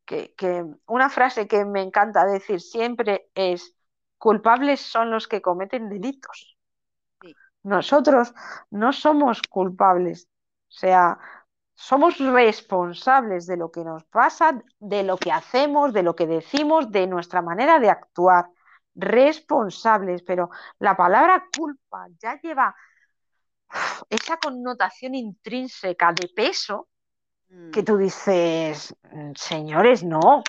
que, 0.05 0.35
que 0.37 0.65
una 0.87 1.11
frase 1.11 1.49
que 1.49 1.65
me 1.65 1.83
encanta 1.83 2.25
decir 2.27 2.61
siempre 2.61 3.31
es, 3.35 3.75
culpables 4.19 4.81
son 4.81 5.11
los 5.11 5.29
que 5.29 5.43
cometen 5.43 5.89
delitos. 5.89 6.57
Sí, 7.21 7.35
Nosotros 7.63 8.35
no 8.71 8.93
somos 8.93 9.43
culpables, 9.43 10.29
o 10.69 10.73
sea, 10.73 11.19
somos 11.75 12.19
responsables 12.19 13.47
de 13.47 13.57
lo 13.57 13.71
que 13.71 13.85
nos 13.85 14.05
pasa, 14.05 14.63
de 14.79 15.03
lo 15.03 15.17
que 15.19 15.33
hacemos, 15.33 15.93
de 15.93 16.03
lo 16.03 16.15
que 16.15 16.27
decimos, 16.27 16.91
de 16.93 17.07
nuestra 17.07 17.43
manera 17.43 17.79
de 17.81 17.91
actuar. 17.91 18.47
Responsables, 18.97 20.23
pero 20.23 20.51
la 20.79 20.97
palabra 20.97 21.45
culpa 21.57 22.07
ya 22.21 22.41
lleva 22.41 22.77
esa 24.11 24.37
connotación 24.39 25.15
intrínseca 25.15 26.13
de 26.13 26.29
peso 26.29 26.89
que 27.71 27.83
mm. 27.83 27.85
tú 27.85 27.97
dices, 27.97 28.95
señores, 29.37 30.03
no, 30.05 30.43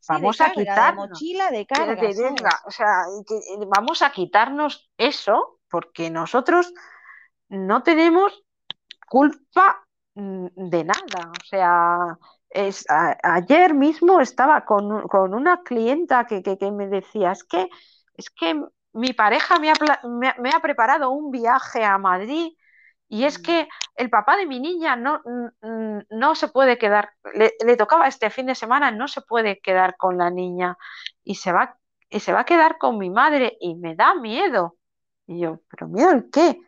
Sí, 0.00 0.14
de 0.14 0.20
vamos 0.20 0.40
a 0.40 0.46
de 0.46 0.52
quitarnos, 0.52 1.10
mochila, 1.10 1.50
de 1.50 1.66
carga 1.66 1.96
que 1.96 2.14
venga, 2.14 2.50
o 2.66 2.70
sea, 2.70 3.04
que, 3.26 3.40
vamos 3.66 4.02
a 4.02 4.10
quitarnos 4.10 4.90
eso 4.96 5.60
porque 5.70 6.10
nosotros 6.10 6.72
no 7.48 7.82
tenemos 7.82 8.42
culpa 9.08 9.84
mm, 10.14 10.46
de 10.56 10.84
nada. 10.84 11.30
O 11.30 11.44
sea, 11.44 12.18
es, 12.50 12.88
a- 12.90 13.16
ayer 13.22 13.74
mismo 13.74 14.20
estaba 14.20 14.64
con, 14.64 15.06
con 15.08 15.34
una 15.34 15.62
clienta 15.62 16.26
que, 16.26 16.42
que- 16.42 16.58
que 16.58 16.70
me 16.70 16.88
decía, 16.88 17.32
es 17.32 17.44
que, 17.44 17.68
es 18.14 18.30
que 18.30 18.60
mi 18.92 19.12
pareja 19.12 19.58
me 19.58 19.70
ha, 19.70 19.74
pla- 19.74 20.00
me 20.04 20.28
ha- 20.28 20.36
me 20.38 20.50
ha 20.50 20.60
preparado 20.60 21.10
un 21.10 21.30
viaje 21.30 21.84
a 21.84 21.98
Madrid 21.98 22.52
y 23.08 23.24
es 23.24 23.38
Mm, 23.38 23.42
que 23.42 23.68
el 23.96 24.10
papá 24.10 24.36
de 24.36 24.46
mi 24.46 24.60
niña 24.60 24.96
no, 24.96 25.20
mm, 25.62 25.98
no 26.10 26.34
se 26.34 26.48
puede 26.48 26.78
quedar, 26.78 27.10
le, 27.34 27.52
le 27.64 27.76
tocaba 27.76 28.06
este 28.08 28.30
fin 28.30 28.46
de 28.46 28.54
semana, 28.54 28.90
no 28.90 29.08
se 29.08 29.22
puede 29.22 29.60
quedar 29.60 29.96
con 29.96 30.18
la 30.18 30.30
niña 30.30 30.76
y 31.24 31.36
se 31.36 31.52
va, 31.52 31.78
y 32.10 32.20
se 32.20 32.32
va 32.32 32.40
a 32.40 32.44
quedar 32.44 32.78
con 32.78 32.98
mi 32.98 33.10
madre 33.10 33.56
y 33.60 33.74
me 33.74 33.94
da 33.94 34.14
miedo. 34.14 34.76
Y 35.26 35.40
yo, 35.40 35.60
¿pero 35.70 35.88
miedo 35.88 36.10
el 36.12 36.30
qué? 36.30 36.60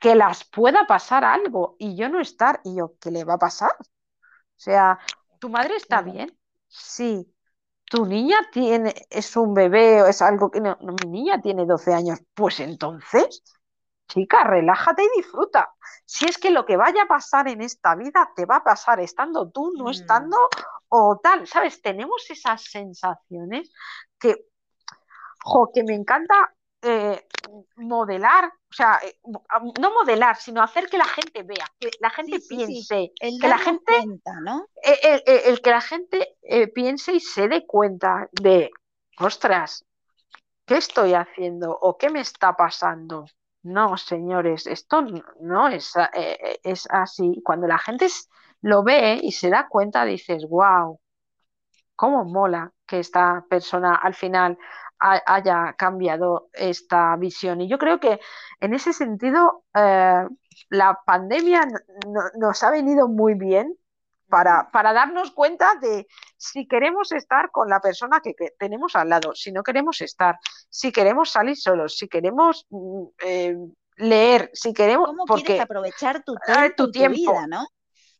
que 0.00 0.14
las 0.14 0.44
pueda 0.44 0.86
pasar 0.86 1.24
algo 1.24 1.76
y 1.78 1.96
yo 1.96 2.08
no 2.08 2.20
estar. 2.20 2.60
Y 2.64 2.76
yo, 2.76 2.94
¿qué 3.00 3.10
le 3.10 3.24
va 3.24 3.34
a 3.34 3.38
pasar? 3.38 3.72
O 3.80 3.84
sea, 4.56 4.98
¿tu 5.38 5.48
madre 5.48 5.76
está 5.76 6.02
bien? 6.02 6.36
Sí. 6.68 7.32
¿Tu 7.90 8.04
niña 8.06 8.36
tiene, 8.52 8.94
es 9.10 9.36
un 9.36 9.54
bebé 9.54 10.02
o 10.02 10.06
es 10.06 10.20
algo 10.22 10.50
que 10.50 10.60
no, 10.60 10.76
no, 10.80 10.94
mi 11.04 11.08
niña 11.10 11.40
tiene 11.40 11.66
12 11.66 11.94
años? 11.94 12.20
Pues 12.34 12.60
entonces, 12.60 13.42
chica, 14.08 14.44
relájate 14.44 15.04
y 15.04 15.18
disfruta. 15.18 15.72
Si 16.04 16.24
es 16.24 16.38
que 16.38 16.50
lo 16.50 16.64
que 16.66 16.76
vaya 16.76 17.02
a 17.02 17.08
pasar 17.08 17.48
en 17.48 17.60
esta 17.60 17.94
vida 17.94 18.32
te 18.34 18.46
va 18.46 18.56
a 18.56 18.64
pasar 18.64 19.00
estando 19.00 19.50
tú, 19.50 19.72
no 19.76 19.90
estando 19.90 20.36
Mm, 20.36 20.62
o 20.90 21.20
tal, 21.22 21.46
¿sabes? 21.46 21.80
Tenemos 21.82 22.28
esas 22.30 22.62
sensaciones 22.64 23.70
que 24.18 24.46
jo, 25.44 25.70
que 25.72 25.84
me 25.84 25.94
encanta 25.94 26.54
eh, 26.82 27.26
modelar, 27.76 28.46
o 28.46 28.74
sea, 28.74 29.00
eh, 29.02 29.18
no 29.80 29.92
modelar, 29.92 30.36
sino 30.36 30.62
hacer 30.62 30.88
que 30.88 30.98
la 30.98 31.04
gente 31.04 31.42
vea, 31.42 31.66
que 31.78 31.90
la 32.00 32.10
gente 32.10 32.38
Sí, 32.40 32.40
sí, 32.40 32.48
sí. 32.48 32.56
piense, 32.56 33.12
El 33.20 33.40
que 33.40 33.48
la 33.48 33.58
gente, 33.58 33.92
cuenta, 33.92 34.40
¿no? 34.40 34.66
eh, 34.82 35.22
el 35.46 35.60
que 35.60 35.70
la 35.70 35.80
gente 35.80 36.36
eh, 36.42 36.68
piense 36.68 37.12
y 37.12 37.20
se 37.20 37.48
dé 37.48 37.66
cuenta 37.66 38.28
de, 38.32 38.70
ostras, 39.18 39.84
¿qué 40.66 40.76
estoy 40.76 41.14
haciendo 41.14 41.70
o 41.70 41.96
qué 41.98 42.10
me 42.10 42.20
está 42.20 42.54
pasando? 42.56 43.26
No, 43.62 43.96
señores, 43.96 44.66
esto 44.66 45.02
no 45.40 45.68
es, 45.68 45.94
eh, 45.96 46.08
eh, 46.14 46.60
es 46.64 46.88
así. 46.90 47.40
Cuando 47.44 47.66
la 47.68 47.78
gente 47.78 48.08
lo 48.62 48.82
ve 48.82 49.20
y 49.22 49.30
se 49.32 49.48
da 49.50 49.68
cuenta, 49.68 50.04
dices, 50.04 50.44
wow 50.48 51.00
cómo 51.96 52.24
mola 52.24 52.72
que 52.86 53.00
esta 53.00 53.44
persona 53.48 53.94
al 53.94 54.14
final 54.14 54.58
ha- 55.00 55.22
haya 55.26 55.74
cambiado 55.76 56.48
esta 56.52 57.16
visión. 57.16 57.60
Y 57.60 57.68
yo 57.68 57.78
creo 57.78 58.00
que 58.00 58.20
en 58.60 58.74
ese 58.74 58.92
sentido 58.92 59.64
eh, 59.74 60.26
la 60.70 60.98
pandemia 61.04 61.66
nos 62.38 62.62
ha 62.62 62.70
venido 62.70 63.08
muy 63.08 63.34
bien 63.34 63.76
para, 64.28 64.70
para 64.70 64.92
darnos 64.92 65.32
cuenta 65.32 65.74
de 65.80 66.06
si 66.36 66.66
queremos 66.66 67.12
estar 67.12 67.50
con 67.50 67.68
la 67.68 67.80
persona 67.80 68.20
que, 68.20 68.34
que 68.34 68.52
tenemos 68.58 68.94
al 68.96 69.08
lado, 69.08 69.34
si 69.34 69.52
no 69.52 69.62
queremos 69.62 70.00
estar, 70.00 70.38
si 70.68 70.92
queremos 70.92 71.30
salir 71.30 71.56
solos, 71.56 71.96
si 71.96 72.08
queremos 72.08 72.66
mm, 72.70 73.02
eh, 73.24 73.56
leer, 73.96 74.50
si 74.52 74.72
queremos, 74.72 75.08
¿Cómo 75.08 75.24
quieres 75.24 75.60
aprovechar 75.60 76.22
tu 76.22 76.34
tiempo 76.36 76.74
tu 76.76 76.92
tu 76.92 76.92
vida, 76.92 77.08
tiempo, 77.08 77.46
¿no? 77.48 77.66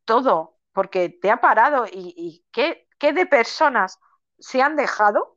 todo, 0.04 0.56
porque 0.72 1.10
te 1.10 1.30
ha 1.30 1.40
parado 1.40 1.86
y, 1.86 2.14
y 2.16 2.44
¿qué, 2.50 2.88
qué 2.98 3.12
de 3.12 3.26
personas 3.26 3.98
se 4.38 4.62
han 4.62 4.76
dejado 4.76 5.36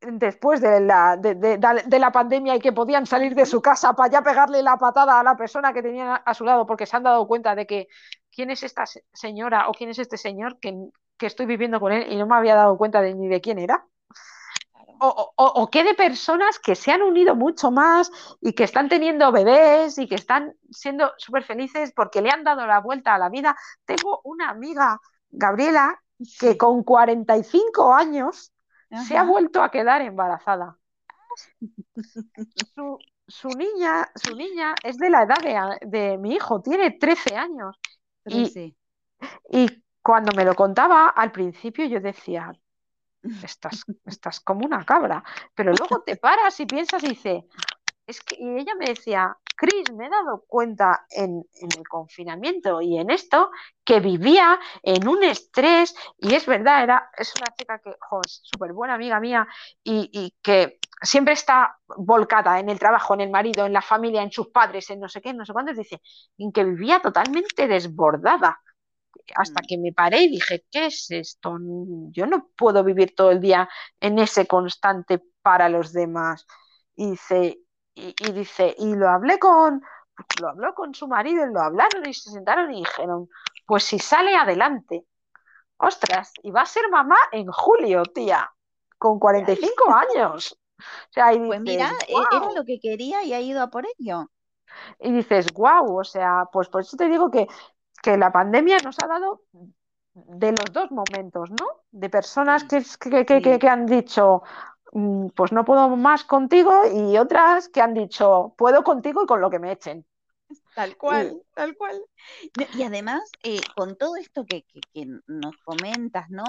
después 0.00 0.60
de 0.60 0.80
la, 0.80 1.16
de, 1.16 1.34
de, 1.34 1.58
de 1.58 1.98
la 1.98 2.10
pandemia 2.10 2.56
y 2.56 2.60
que 2.60 2.72
podían 2.72 3.06
salir 3.06 3.34
de 3.34 3.44
su 3.44 3.60
casa 3.60 3.92
para 3.92 4.10
ya 4.10 4.22
pegarle 4.22 4.62
la 4.62 4.76
patada 4.76 5.20
a 5.20 5.22
la 5.22 5.36
persona 5.36 5.72
que 5.72 5.82
tenían 5.82 6.08
a, 6.08 6.16
a 6.16 6.34
su 6.34 6.44
lado 6.44 6.66
porque 6.66 6.86
se 6.86 6.96
han 6.96 7.02
dado 7.02 7.26
cuenta 7.26 7.54
de 7.54 7.66
que 7.66 7.88
quién 8.34 8.50
es 8.50 8.62
esta 8.62 8.84
señora 9.12 9.68
o 9.68 9.72
quién 9.72 9.90
es 9.90 9.98
este 9.98 10.16
señor 10.16 10.58
que, 10.58 10.74
que 11.16 11.26
estoy 11.26 11.46
viviendo 11.46 11.80
con 11.80 11.92
él 11.92 12.10
y 12.10 12.16
no 12.16 12.26
me 12.26 12.36
había 12.36 12.54
dado 12.54 12.76
cuenta 12.76 13.00
de 13.02 13.14
ni 13.14 13.28
de 13.28 13.40
quién 13.40 13.58
era. 13.58 13.86
O, 15.02 15.32
o, 15.34 15.44
o, 15.46 15.70
qué 15.70 15.82
de 15.82 15.94
personas 15.94 16.58
que 16.58 16.74
se 16.74 16.92
han 16.92 17.00
unido 17.00 17.34
mucho 17.34 17.70
más 17.70 18.10
y 18.42 18.52
que 18.52 18.64
están 18.64 18.90
teniendo 18.90 19.32
bebés 19.32 19.96
y 19.96 20.06
que 20.06 20.14
están 20.14 20.54
siendo 20.70 21.12
súper 21.16 21.42
felices 21.42 21.92
porque 21.96 22.20
le 22.20 22.28
han 22.30 22.44
dado 22.44 22.66
la 22.66 22.80
vuelta 22.80 23.14
a 23.14 23.18
la 23.18 23.30
vida. 23.30 23.56
Tengo 23.86 24.20
una 24.24 24.50
amiga, 24.50 25.00
Gabriela, 25.30 25.98
que 26.38 26.58
con 26.58 26.82
45 26.82 27.94
años 27.94 28.52
se 29.06 29.16
ha 29.16 29.22
vuelto 29.22 29.62
a 29.62 29.70
quedar 29.70 30.02
embarazada. 30.02 30.76
Su, 32.74 32.98
su, 33.26 33.48
niña, 33.48 34.10
su 34.14 34.34
niña 34.34 34.74
es 34.82 34.98
de 34.98 35.10
la 35.10 35.22
edad 35.22 35.38
de, 35.80 35.86
de 35.86 36.18
mi 36.18 36.34
hijo, 36.34 36.60
tiene 36.60 36.90
13 36.90 37.36
años. 37.36 37.78
Y, 38.30 38.76
y 39.50 39.82
cuando 40.02 40.34
me 40.36 40.44
lo 40.44 40.54
contaba, 40.54 41.08
al 41.08 41.32
principio 41.32 41.84
yo 41.86 42.00
decía, 42.00 42.52
estás, 43.42 43.84
estás 44.06 44.40
como 44.40 44.64
una 44.64 44.84
cabra, 44.84 45.22
pero 45.54 45.72
luego 45.72 46.02
te 46.02 46.16
paras 46.16 46.58
y 46.60 46.66
piensas 46.66 47.02
y 47.04 47.08
dices, 47.08 47.44
es 48.06 48.20
que 48.22 48.36
y 48.38 48.58
ella 48.58 48.74
me 48.74 48.86
decía, 48.86 49.36
Cris, 49.56 49.92
me 49.92 50.06
he 50.06 50.08
dado 50.08 50.44
cuenta 50.48 51.06
en, 51.10 51.44
el 51.60 51.88
confinamiento 51.88 52.80
y 52.80 52.98
en 52.98 53.10
esto 53.10 53.50
que 53.84 54.00
vivía 54.00 54.58
en 54.82 55.06
un 55.06 55.22
estrés 55.22 55.94
y 56.18 56.34
es 56.34 56.46
verdad, 56.46 56.82
era, 56.82 57.10
es 57.16 57.32
una 57.36 57.54
chica 57.54 57.78
que 57.78 57.90
es 57.90 58.40
súper 58.42 58.72
buena 58.72 58.94
amiga 58.94 59.20
mía 59.20 59.46
y, 59.84 60.34
que 60.42 60.80
siempre 61.00 61.34
está 61.34 61.78
volcada 61.96 62.58
en 62.58 62.68
el 62.68 62.78
trabajo, 62.78 63.14
en 63.14 63.22
el 63.22 63.30
marido, 63.30 63.66
en 63.66 63.72
la 63.72 63.82
familia, 63.82 64.22
en 64.22 64.32
sus 64.32 64.48
padres, 64.48 64.90
en 64.90 65.00
no 65.00 65.08
sé 65.08 65.20
qué, 65.20 65.32
no 65.32 65.44
sé 65.44 65.52
cuántos, 65.52 65.76
dice, 65.76 66.00
en 66.38 66.52
que 66.52 66.64
vivía 66.64 67.00
totalmente 67.00 67.66
desbordada 67.66 68.60
hasta 69.34 69.60
mm. 69.62 69.66
que 69.68 69.78
me 69.78 69.92
paré 69.92 70.22
y 70.22 70.30
dije, 70.30 70.64
¿qué 70.70 70.86
es 70.86 71.10
esto? 71.10 71.56
Yo 72.10 72.26
no 72.26 72.48
puedo 72.56 72.82
vivir 72.84 73.14
todo 73.14 73.30
el 73.30 73.40
día 73.40 73.68
en 74.00 74.18
ese 74.18 74.46
constante 74.46 75.22
para 75.42 75.68
los 75.68 75.92
demás. 75.92 76.46
Y 76.96 77.12
dice, 77.12 77.58
y, 77.94 78.14
dice, 78.32 78.74
y 78.78 78.94
lo 78.94 79.08
hablé 79.08 79.38
con, 79.38 79.82
lo 80.40 80.48
habló 80.48 80.74
con 80.74 80.94
su 80.94 81.08
marido 81.08 81.46
y 81.46 81.52
lo 81.52 81.60
hablaron 81.60 82.06
y 82.06 82.14
se 82.14 82.30
sentaron 82.30 82.72
y 82.72 82.80
dijeron, 82.80 83.28
pues 83.66 83.84
si 83.84 83.98
sale 83.98 84.34
adelante. 84.34 85.06
Ostras, 85.78 86.32
y 86.42 86.50
va 86.50 86.62
a 86.62 86.66
ser 86.66 86.90
mamá 86.90 87.16
en 87.32 87.46
julio, 87.46 88.02
tía, 88.02 88.50
con 88.98 89.18
45 89.18 89.94
años. 89.94 90.59
O 90.80 91.12
sea, 91.12 91.32
pues 91.46 91.60
mira, 91.60 91.92
e-, 92.08 92.12
era 92.12 92.52
lo 92.52 92.64
que 92.64 92.80
quería 92.80 93.22
y 93.22 93.32
ha 93.32 93.40
ido 93.40 93.62
a 93.62 93.70
por 93.70 93.86
ello. 93.98 94.30
Y 94.98 95.12
dices, 95.12 95.52
wow, 95.52 95.98
o 95.98 96.04
sea, 96.04 96.44
pues 96.52 96.68
por 96.68 96.82
eso 96.82 96.96
te 96.96 97.08
digo 97.08 97.30
que, 97.30 97.46
que 98.02 98.16
la 98.16 98.30
pandemia 98.30 98.78
nos 98.78 98.96
ha 99.02 99.06
dado 99.08 99.42
de 100.12 100.50
los 100.52 100.72
dos 100.72 100.90
momentos, 100.90 101.50
¿no? 101.50 101.66
De 101.90 102.08
personas 102.08 102.64
que, 102.64 103.24
que, 103.24 103.58
que, 103.58 103.68
han 103.68 103.86
dicho, 103.86 104.42
Mm, 104.92 105.28
pues 105.28 105.52
no 105.52 105.64
puedo 105.64 105.88
más 105.96 106.24
contigo 106.24 106.82
y 106.92 107.16
otras 107.16 107.68
que 107.68 107.80
han 107.80 107.94
dicho, 107.94 108.54
puedo 108.58 108.82
contigo 108.82 109.22
y 109.22 109.26
con 109.26 109.40
lo 109.40 109.50
que 109.50 109.58
me 109.58 109.72
echen. 109.72 110.04
Tal 110.74 110.96
cual, 110.96 111.40
tal 111.54 111.76
cual. 111.76 112.02
Y 112.74 112.82
además, 112.82 113.22
eh, 113.44 113.60
con 113.76 113.96
todo 113.96 114.16
esto 114.16 114.44
que, 114.44 114.64
nos 115.26 115.56
comentas, 115.58 116.28
¿no? 116.30 116.44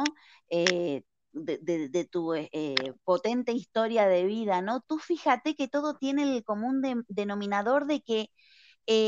Eh, 0.50 1.04
de, 1.34 2.08
tu 2.12 2.34
eh, 2.34 2.76
potente 3.04 3.52
historia 3.52 4.08
de 4.08 4.26
vida, 4.26 4.62
¿no? 4.62 4.82
Tú 4.82 5.00
fíjate 5.00 5.56
que 5.56 5.68
todo 5.68 5.96
tiene 5.98 6.24
el 6.24 6.44
común 6.44 6.82
denominador 7.08 7.86
de 7.86 8.02
que 8.02 8.30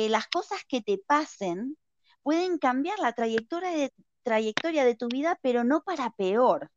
las 0.09 0.27
cosas 0.27 0.63
que 0.67 0.81
te 0.81 0.97
pasen 0.97 1.77
pueden 2.21 2.57
cambiar 2.57 2.99
la 2.99 3.13
trayectoria 3.13 3.71
de, 3.71 3.93
trayectoria 4.23 4.85
de 4.85 4.95
tu 4.95 5.07
vida, 5.07 5.37
pero 5.41 5.63
no 5.63 5.83
para 5.83 6.09
peor. 6.11 6.71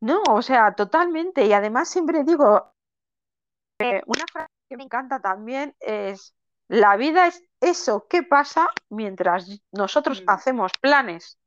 No, 0.00 0.22
o 0.30 0.42
sea, 0.42 0.74
totalmente. 0.74 1.44
Y 1.44 1.52
además 1.52 1.88
siempre 1.88 2.24
digo, 2.24 2.72
eh, 3.80 4.00
una 4.06 4.24
frase 4.32 4.52
que 4.68 4.76
me 4.76 4.84
encanta 4.84 5.20
también 5.20 5.74
es, 5.80 6.34
la 6.68 6.96
vida 6.96 7.26
es 7.26 7.42
eso 7.60 8.06
que 8.08 8.22
pasa 8.22 8.68
mientras 8.88 9.60
nosotros 9.72 10.22
mm. 10.22 10.30
hacemos 10.30 10.72
planes. 10.80 11.38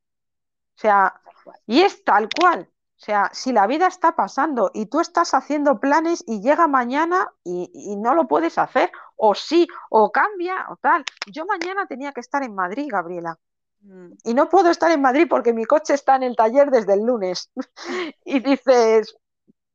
O 0.78 0.82
sea, 0.82 1.22
y 1.66 1.82
es 1.82 2.04
tal 2.04 2.30
cual. 2.30 2.71
O 3.02 3.04
sea, 3.04 3.32
si 3.34 3.52
la 3.52 3.66
vida 3.66 3.88
está 3.88 4.16
pasando 4.16 4.70
y 4.76 4.86
tú 4.86 5.00
estás 5.00 5.34
haciendo 5.34 5.80
planes 5.80 6.24
y 6.28 6.40
llega 6.40 6.68
mañana 6.68 7.34
y, 7.44 7.72
y, 7.74 7.96
no 7.96 8.14
lo 8.14 8.28
puedes 8.28 8.60
hacer, 8.60 8.92
o 9.16 9.34
sí, 9.34 9.68
o 9.90 10.12
cambia, 10.12 10.68
o 10.70 10.76
tal. 10.76 11.04
Yo 11.26 11.48
mañana 11.48 11.88
tenía 11.88 12.12
que 12.12 12.22
estar 12.22 12.44
en 12.44 12.54
Madrid, 12.54 12.86
Gabriela. 12.88 13.40
Mm. 13.80 14.12
Y 14.24 14.36
no 14.36 14.50
puedo 14.50 14.70
estar 14.70 14.92
en 14.92 15.02
Madrid 15.02 15.26
porque 15.28 15.52
mi 15.52 15.66
coche 15.66 15.96
está 15.96 16.16
en 16.16 16.22
el 16.22 16.36
taller 16.36 16.70
desde 16.70 16.94
el 16.94 17.04
lunes. 17.04 17.52
y 18.24 18.40
dices, 18.40 19.18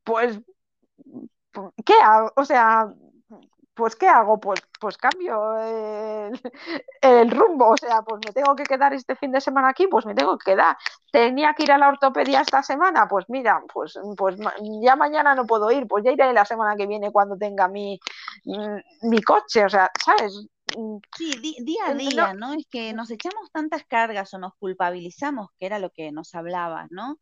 pues, 0.05 0.39
¿qué 1.85 1.95
hago? 2.01 2.33
O 2.37 2.45
sea, 2.45 2.95
pues 3.77 3.95
¿qué 3.95 4.09
hago? 4.09 4.41
Pues, 4.41 4.61
pues 4.81 4.97
cambio 4.97 5.55
el, 7.03 7.31
rumbo, 7.31 7.69
o 7.69 7.77
sea, 7.77 8.03
pues 8.03 8.21
me 8.27 8.33
tengo 8.33 8.57
que 8.57 8.65
quedar 8.65 8.95
este 8.95 9.15
fin 9.15 9.31
de 9.31 9.41
semana 9.41 9.69
aquí, 9.69 9.87
pues 9.87 10.07
me 10.07 10.15
tengo 10.15 10.37
que 10.39 10.53
quedar. 10.53 10.77
Tenía 11.13 11.55
que 11.55 11.65
ir 11.65 11.73
a 11.73 11.79
la 11.79 11.89
ortopedia 11.89 12.41
esta 12.41 12.63
semana, 12.63 13.07
pues 13.07 13.27
mira, 13.29 13.63
pues, 13.73 13.99
pues 14.17 14.37
ya 14.83 14.97
mañana 14.97 15.35
no 15.35 15.47
puedo 15.47 15.71
ir, 15.71 15.87
pues 15.87 16.05
ya 16.05 16.13
iré 16.13 16.33
la 16.33 16.45
semana 16.45 16.75
que 16.77 16.87
viene 16.87 17.13
cuando 17.13 17.37
tenga 17.37 17.69
mi, 17.69 18.01
mi 19.03 19.23
coche, 19.23 19.65
o 19.65 19.69
sea, 19.69 19.91
¿sabes? 20.03 20.49
Mm, 20.77 20.97
sí, 21.17 21.55
día 21.61 21.87
a 21.89 21.95
día, 21.95 22.35
¿no? 22.35 22.55
Es 22.55 22.67
que 22.71 22.93
nos 22.95 23.11
echamos 23.11 23.51
tantas 23.53 23.85
cargas 23.85 24.33
o 24.35 24.39
nos 24.39 24.55
culpabilizamos, 24.55 25.51
que 25.59 25.67
era 25.67 25.79
lo 25.79 25.91
que 25.91 26.11
nos 26.13 26.35
hablaba, 26.35 26.87
¿no? 26.91 27.19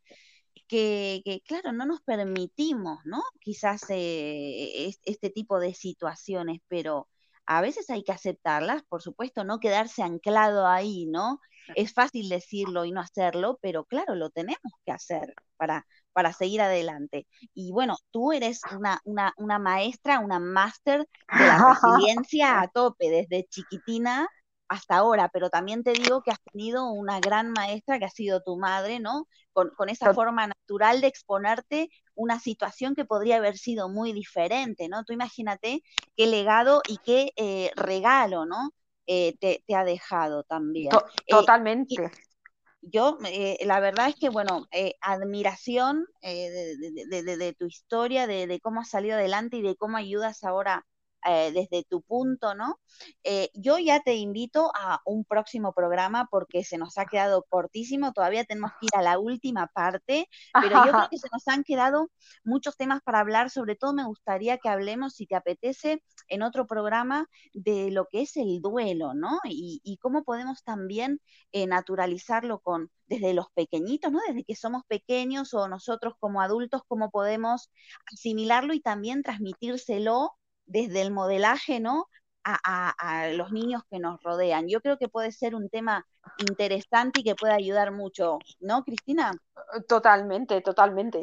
Que, 0.67 1.43
claro, 1.47 1.73
no 1.73 1.87
nos 1.87 2.01
permitimos, 2.03 2.99
¿no? 3.05 3.23
Quizás 3.41 3.83
eh, 3.91 4.91
este 5.05 5.31
tipo 5.31 5.61
de 5.61 5.75
situaciones, 5.75 6.61
pero 6.69 7.09
a 7.47 7.61
veces 7.61 7.91
hay 7.91 8.03
que 8.03 8.13
aceptarlas, 8.13 8.83
por 8.85 9.03
supuesto, 9.03 9.45
no 9.45 9.61
quedarse 9.61 10.03
anclado 10.03 10.67
ahí, 10.67 11.07
¿no? 11.07 11.41
Es 11.75 11.93
fácil 11.93 12.29
decirlo 12.29 12.85
y 12.85 12.93
no 12.93 13.01
hacerlo, 13.01 13.59
pero 13.63 13.85
claro, 13.85 14.15
lo 14.15 14.31
tenemos 14.31 14.73
que 14.85 14.93
hacer 14.93 15.35
para, 15.57 15.87
para 16.13 16.33
seguir 16.33 16.61
adelante. 16.61 17.27
Y 17.55 17.73
bueno, 17.73 17.97
tú 18.11 18.33
eres 18.33 18.61
una, 18.77 19.01
una, 19.05 19.33
una 19.37 19.59
maestra, 19.59 20.21
una 20.21 20.39
máster 20.39 21.01
de 21.01 21.47
la 21.47 21.59
resiliencia 22.19 22.61
a 22.61 22.69
tope, 22.69 23.11
desde 23.11 23.47
chiquitina 23.49 24.29
hasta 24.69 24.97
ahora, 24.97 25.29
pero 25.33 25.51
también 25.51 25.83
te 25.83 25.93
digo 25.93 26.23
que 26.23 26.31
has 26.31 26.41
tenido 26.53 26.91
una 26.91 27.21
gran 27.21 27.51
maestra 27.51 27.99
que 27.99 28.05
ha 28.05 28.11
sido 28.11 28.43
tu 28.43 28.57
madre, 28.57 29.01
¿no? 29.01 29.29
Con, 29.53 29.89
esa 29.89 30.13
forma 30.13 30.49
natural 30.49 31.01
de 31.01 31.07
exponerte 31.07 31.91
una 32.15 32.41
situación 32.41 32.95
que 32.95 33.05
podría 33.05 33.37
haber 33.37 33.57
sido 33.57 33.89
muy 33.89 34.13
diferente, 34.13 34.89
¿no? 34.89 35.05
Tú 35.05 35.13
imagínate 35.13 35.83
qué 36.17 36.27
legado 36.27 36.83
y 36.89 36.99
qué 36.99 37.31
eh, 37.37 37.71
regalo, 37.77 38.47
¿no? 38.47 38.71
Eh, 39.07 39.37
te, 39.39 39.63
ha 39.75 39.85
dejado 39.85 40.45
también. 40.45 40.95
Eh, 40.95 41.29
totalmente 41.29 41.95
yo, 42.87 43.19
la 43.65 43.81
verdad 43.81 44.09
es 44.09 44.17
que, 44.17 44.29
bueno, 44.29 44.67
admiración 45.01 46.07
eh, 46.21 46.51
de, 47.09 47.57
tu 47.59 47.67
historia, 47.67 48.27
de, 48.27 48.61
cómo 48.63 48.81
has 48.81 48.91
salido 48.91 49.17
adelante 49.17 49.57
y 49.57 49.63
de 49.63 49.77
cómo 49.77 49.97
ayudas 49.97 50.45
ahora 50.45 50.85
eh, 51.27 51.53
desde 51.53 51.85
tu 51.85 52.03
punto, 52.03 52.55
¿no? 52.55 52.79
Eh, 53.23 53.51
yo 53.55 53.79
ya 53.79 54.01
te 54.01 54.15
invito 54.15 54.71
a 54.75 55.01
un 55.05 55.25
próximo 55.25 55.73
programa 55.73 56.29
porque 56.31 56.65
se 56.65 56.79
nos 56.79 56.99
ha 56.99 57.07
quedado 57.07 57.45
cortísimo, 57.49 58.13
todavía 58.13 58.45
tenemos 58.45 58.73
que 58.81 58.87
ir 58.87 58.97
a 58.97 59.03
la 59.03 59.19
última 59.19 59.67
parte, 59.69 60.29
pero 60.53 60.85
yo 60.85 60.93
creo 60.93 61.09
que 61.11 61.19
se 61.19 61.29
nos 61.33 61.47
han 61.49 61.65
quedado 61.65 62.11
muchos 62.45 62.77
temas 62.77 63.01
para 63.03 63.21
hablar, 63.21 63.51
sobre 63.51 63.77
todo 63.77 63.93
me 63.95 64.05
gustaría 64.05 64.59
que 64.59 64.69
hablemos, 64.69 65.15
si 65.15 65.27
te 65.27 65.37
apetece, 65.37 66.03
en 66.29 66.43
otro 66.43 66.67
programa 66.67 67.29
de 67.53 67.91
lo 67.91 68.07
que 68.11 68.23
es 68.23 68.37
el 68.37 68.61
duelo, 68.61 69.15
¿no? 69.15 69.41
Y, 69.45 69.99
cómo 70.01 70.25
podemos 70.25 70.63
también 70.65 71.21
eh, 71.53 71.67
naturalizarlo 71.67 72.61
con 72.61 72.91
desde 73.07 73.33
los 73.35 73.47
pequeñitos, 73.55 74.13
¿no? 74.13 74.21
Desde 74.29 74.45
que 74.45 74.57
somos 74.57 74.83
pequeños 74.87 75.55
o 75.55 75.69
nosotros 75.69 76.15
como 76.19 76.43
adultos, 76.43 76.83
cómo 76.87 77.11
podemos 77.11 77.71
asimilarlo 78.13 78.75
y 78.75 78.81
también 78.81 79.23
transmitírselo 79.23 80.33
desde 80.67 81.03
el 81.03 81.11
modelaje, 81.11 81.81
¿no? 81.81 82.07
A, 82.47 83.29
los 83.33 83.53
niños 83.53 83.83
que 83.91 83.99
nos 83.99 84.23
rodean. 84.23 84.69
Yo 84.69 84.83
creo 84.83 84.99
que 84.99 85.09
puede 85.09 85.33
ser 85.33 85.55
un 85.55 85.71
tema 85.71 86.07
interesante 86.47 87.21
y 87.21 87.25
que 87.25 87.35
puede 87.35 87.55
ayudar 87.55 87.91
mucho, 87.91 88.39
¿no, 88.61 88.85
Cristina? 88.85 89.33
Totalmente, 89.89 90.61
totalmente. 90.61 91.23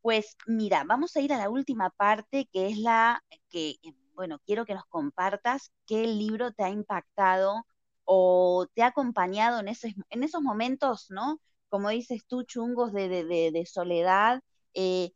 Pues 0.00 0.36
mira, 0.46 0.84
vamos 0.84 1.16
a 1.16 1.20
ir 1.20 1.32
a 1.32 1.38
la 1.38 1.50
última 1.50 1.90
parte, 1.90 2.48
que 2.52 2.68
es 2.68 2.78
la 2.78 3.24
que, 3.50 3.74
bueno, 4.14 4.38
quiero 4.46 4.64
que 4.64 4.74
nos 4.74 4.84
compartas 4.86 5.72
qué 5.86 6.06
libro 6.06 6.52
te 6.52 6.64
ha 6.64 6.70
impactado 6.70 7.66
o 8.04 8.66
te 8.74 8.82
ha 8.82 8.88
acompañado 8.88 9.60
en 9.60 9.68
esos, 9.68 9.92
en 10.10 10.22
esos 10.22 10.42
momentos, 10.42 11.06
¿no? 11.10 11.40
Como 11.68 11.88
dices 11.88 12.24
tú, 12.26 12.42
chungos 12.44 12.92
de, 12.92 13.08
de, 13.08 13.66
soledad, 13.66 14.42
eh, 14.74 15.12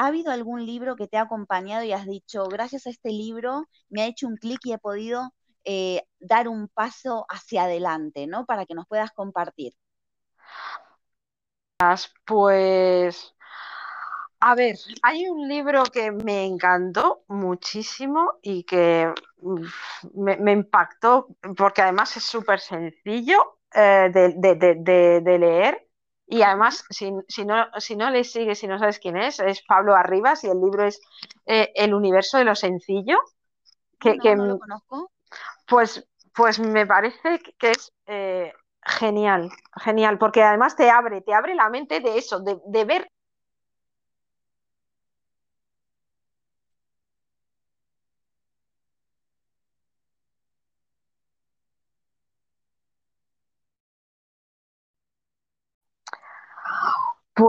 ¿Ha 0.00 0.06
habido 0.06 0.32
algún 0.32 0.64
libro 0.64 0.96
que 0.96 1.08
te 1.08 1.18
ha 1.18 1.22
acompañado 1.24 1.84
y 1.84 1.92
has 1.92 2.06
dicho, 2.06 2.46
gracias 2.46 2.86
a 2.86 2.90
este 2.90 3.10
libro 3.10 3.66
me 3.90 4.00
ha 4.00 4.06
hecho 4.06 4.28
un 4.28 4.38
clic 4.38 4.58
y 4.64 4.72
he 4.72 4.78
podido 4.78 5.34
eh, 5.62 6.04
dar 6.18 6.48
un 6.48 6.68
paso 6.68 7.26
hacia 7.28 7.64
adelante, 7.64 8.26
¿no? 8.26 8.46
Para 8.46 8.64
que 8.64 8.72
nos 8.72 8.86
puedas 8.86 9.10
compartir. 9.10 9.74
Pues, 12.24 13.34
a 14.40 14.54
ver, 14.54 14.78
hay 15.02 15.28
un 15.28 15.46
libro 15.46 15.82
que 15.82 16.10
me 16.12 16.46
encantó 16.46 17.24
muchísimo 17.28 18.38
y 18.40 18.64
que 18.64 19.12
me, 20.14 20.52
impactó 20.52 21.28
porque 21.58 21.82
además 21.82 22.16
es 22.16 22.24
súper 22.24 22.60
sencillo 22.60 23.58
eh, 23.74 24.10
de 24.10 25.38
leer 25.38 25.89
y 26.30 26.42
además, 26.42 26.84
si, 26.90 27.10
no, 27.10 27.66
si 27.78 27.96
no 27.96 28.10
le 28.10 28.22
sigues, 28.22 28.60
si 28.60 28.68
no 28.68 28.78
sabes 28.78 29.00
quién 29.00 29.16
es, 29.16 29.40
es 29.40 29.62
Pablo 29.62 29.96
Arribas 29.96 30.44
y 30.44 30.46
el 30.46 30.60
libro 30.60 30.86
es 30.86 31.00
eh, 31.44 31.72
El 31.74 31.92
universo 31.92 32.38
de 32.38 32.44
lo 32.44 32.54
sencillo. 32.54 33.18
Que, 33.98 34.16
no, 34.36 34.46
lo 34.46 34.58
conozco. 34.60 35.10
Pues, 35.66 36.06
pues 36.32 36.60
me 36.60 36.86
parece 36.86 37.40
que 37.58 37.72
es 37.72 37.92
eh, 38.06 38.52
genial, 38.80 39.50
genial, 39.76 40.18
porque 40.18 40.44
además 40.44 40.76
te 40.76 40.88
abre, 40.88 41.20
te 41.20 41.34
abre 41.34 41.56
la 41.56 41.68
mente 41.68 41.98
de 41.98 42.16
eso, 42.16 42.38
de, 42.38 42.58
de 42.64 42.84
ver 42.84 43.10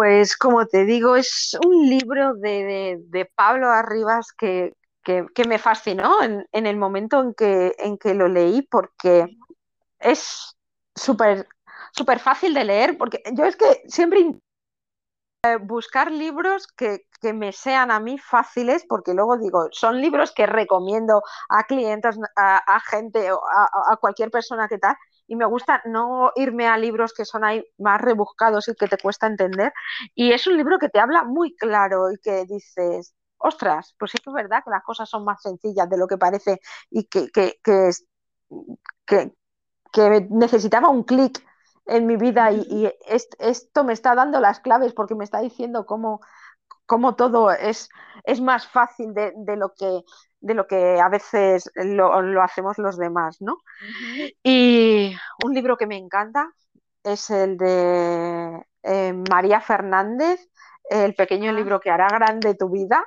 Pues 0.01 0.35
como 0.35 0.65
te 0.65 0.83
digo, 0.85 1.15
es 1.15 1.55
un 1.63 1.87
libro 1.87 2.33
de, 2.33 3.31
Pablo 3.35 3.69
Arribas 3.69 4.33
que, 4.33 4.73
me 5.47 5.59
fascinó 5.59 6.23
en, 6.23 6.65
el 6.65 6.75
momento 6.75 7.21
en 7.21 7.35
que, 7.35 7.75
en 7.77 7.99
que 7.99 8.15
lo 8.15 8.27
leí 8.27 8.63
porque 8.63 9.27
es 9.99 10.57
súper 10.95 11.45
fácil 12.17 12.55
de 12.55 12.63
leer, 12.63 12.97
porque 12.97 13.21
yo 13.31 13.45
es 13.45 13.55
que 13.55 13.83
siempre 13.89 14.21
eh, 15.43 15.57
buscar 15.57 16.11
libros 16.11 16.65
que, 16.65 17.05
me 17.33 17.51
sean 17.51 17.91
a 17.91 17.99
mí 17.99 18.17
fáciles, 18.17 18.83
porque 18.89 19.13
luego 19.13 19.37
digo, 19.37 19.67
son 19.69 20.01
libros 20.01 20.31
que 20.31 20.47
recomiendo 20.47 21.21
a 21.49 21.63
clientes, 21.65 22.17
a, 22.35 22.79
gente, 22.89 23.29
a, 23.29 23.91
a, 23.91 23.97
cualquier 23.97 24.31
persona 24.31 24.67
que 24.67 24.79
tal, 24.79 24.95
y 25.31 25.37
me 25.37 25.45
gusta 25.45 25.81
no 25.85 26.33
irme 26.35 26.67
a 26.67 26.77
libros 26.77 27.13
que 27.13 27.23
son 27.23 27.45
ahí 27.45 27.65
más 27.77 28.01
rebuscados 28.01 28.67
y 28.67 28.75
que 28.75 28.89
te 28.89 28.97
cuesta 28.97 29.27
entender. 29.27 29.71
Y 30.13 30.33
es 30.33 30.45
un 30.45 30.57
libro 30.57 30.77
que 30.77 30.89
te 30.89 30.99
habla 30.99 31.23
muy 31.23 31.55
claro 31.55 32.11
y 32.11 32.17
que 32.17 32.43
dices, 32.45 33.15
ostras, 33.37 33.95
pues 33.97 34.11
sí 34.11 34.17
que 34.17 34.29
es 34.29 34.33
verdad 34.33 34.61
que 34.61 34.71
las 34.71 34.83
cosas 34.83 35.09
son 35.09 35.23
más 35.23 35.41
sencillas 35.41 35.89
de 35.89 35.97
lo 35.97 36.05
que 36.05 36.17
parece 36.17 36.59
y 36.89 37.05
que, 37.05 37.29
que, 37.31 37.61
que, 37.63 39.31
que 39.93 40.27
necesitaba 40.29 40.89
un 40.89 41.03
clic 41.05 41.41
en 41.85 42.07
mi 42.07 42.17
vida 42.17 42.51
y, 42.51 42.91
esto 43.39 43.85
me 43.85 43.93
está 43.93 44.15
dando 44.15 44.41
las 44.41 44.59
claves 44.59 44.91
porque 44.93 45.15
me 45.15 45.23
está 45.23 45.39
diciendo 45.39 45.85
cómo, 45.85 46.19
cómo 46.85 47.15
todo 47.15 47.51
es, 47.51 47.87
es 48.25 48.41
más 48.41 48.67
fácil 48.67 49.13
de, 49.13 49.33
lo 49.55 49.73
que, 49.75 50.03
de 50.41 50.53
lo 50.55 50.67
que 50.67 50.99
a 50.99 51.07
veces 51.07 51.71
lo, 51.75 52.41
hacemos 52.41 52.77
los 52.77 52.97
demás, 52.97 53.37
¿no? 53.41 53.57
Y 54.43 55.15
un 55.45 55.53
libro 55.53 55.77
que 55.77 55.87
me 55.87 55.97
encanta 55.97 56.51
es 57.03 57.29
el 57.29 57.57
de 57.57 58.65
eh, 58.83 59.13
María 59.29 59.61
Fernández, 59.61 60.47
El 60.89 61.15
pequeño 61.15 61.51
ah. 61.51 61.53
libro 61.53 61.79
que 61.79 61.91
hará 61.91 62.07
grande 62.09 62.55
tu 62.55 62.69
vida. 62.69 63.05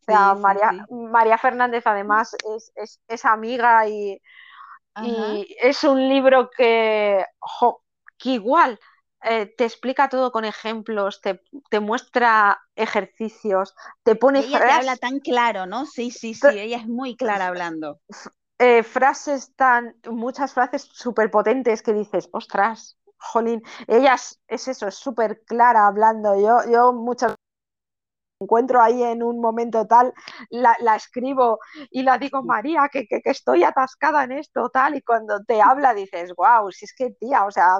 O 0.00 0.04
sea, 0.04 0.34
María, 0.34 0.86
María 0.88 1.36
Fernández 1.36 1.84
además 1.86 2.36
es, 3.08 3.24
amiga 3.24 3.88
y, 3.88 4.22
y, 5.02 5.56
es 5.60 5.82
un 5.82 6.08
libro 6.08 6.48
que, 6.56 7.24
que 8.16 8.30
igual 8.30 8.78
eh, 9.28 9.54
te 9.56 9.64
explica 9.64 10.08
todo 10.08 10.30
con 10.30 10.44
ejemplos, 10.44 11.20
te, 11.20 11.80
muestra 11.80 12.60
ejercicios, 12.76 13.74
te 14.02 14.14
pone... 14.14 14.40
ella 14.40 14.60
te 14.60 14.72
habla 14.72 14.96
tan 14.96 15.18
claro, 15.20 15.66
¿no? 15.66 15.84
Sí, 15.84 16.10
sí, 16.10 16.34
sí, 16.34 16.46
ella 16.58 16.78
es 16.78 16.86
muy 16.86 17.16
clara 17.16 17.48
hablando. 17.48 18.00
Eh, 18.58 18.82
frases 18.82 19.54
tan, 19.54 19.96
muchas 20.08 20.54
frases 20.54 20.88
súper 20.92 21.30
potentes 21.30 21.82
que 21.82 21.92
dices, 21.92 22.28
ostras, 22.32 22.96
jolín, 23.18 23.62
ella 23.86 24.14
es, 24.14 24.40
es 24.48 24.68
eso, 24.68 24.86
es 24.86 24.94
súper 24.94 25.42
clara 25.44 25.86
hablando. 25.86 26.40
Yo, 26.40 26.58
yo 26.70 26.92
muchas 26.92 27.34
encuentro 28.40 28.82
ahí 28.82 29.02
en 29.02 29.22
un 29.22 29.40
momento 29.40 29.86
tal, 29.86 30.12
la, 30.50 30.74
escribo 30.94 31.58
y 31.90 32.02
la 32.02 32.18
digo, 32.18 32.42
María, 32.42 32.88
que, 32.92 33.06
estoy 33.24 33.64
atascada 33.64 34.24
en 34.24 34.32
esto, 34.32 34.68
tal, 34.70 34.94
y 34.94 35.02
cuando 35.02 35.42
te 35.44 35.62
habla 35.62 35.94
dices, 35.94 36.32
wow, 36.36 36.70
si 36.70 36.84
es 36.84 36.94
que 36.94 37.10
tía, 37.10 37.44
o 37.44 37.50
sea, 37.50 37.78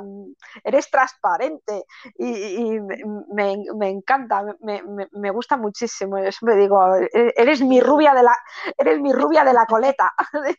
eres 0.64 0.90
transparente 0.90 1.84
y, 2.18 2.80
me, 2.80 3.88
encanta, 3.88 4.44
me, 4.60 5.30
gusta 5.30 5.56
muchísimo. 5.56 6.18
Yo 6.18 6.32
siempre 6.32 6.56
digo, 6.56 6.96
e, 6.96 7.34
eres 7.36 7.60
mi 7.62 7.80
rubia 7.80 8.14
de 8.14 8.22
la, 8.22 8.36
eres 8.78 9.00
mi 9.00 9.12
rubia 9.12 9.44
de 9.44 9.52
la 9.52 9.66
coleta. 9.66 10.12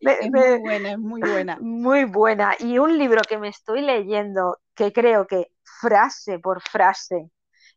es 0.00 0.30
muy 0.30 0.58
buena, 0.60 0.92
es 0.92 0.98
muy 0.98 1.20
buena. 1.20 1.58
Muy 1.60 2.04
buena. 2.04 2.54
Y 2.58 2.78
un 2.78 2.96
libro 2.96 3.20
que 3.28 3.38
me 3.38 3.48
estoy 3.48 3.82
leyendo 3.82 4.58
que 4.74 4.92
creo 4.92 5.26
que 5.26 5.52
frase 5.62 6.38
por 6.38 6.62
frase 6.62 7.30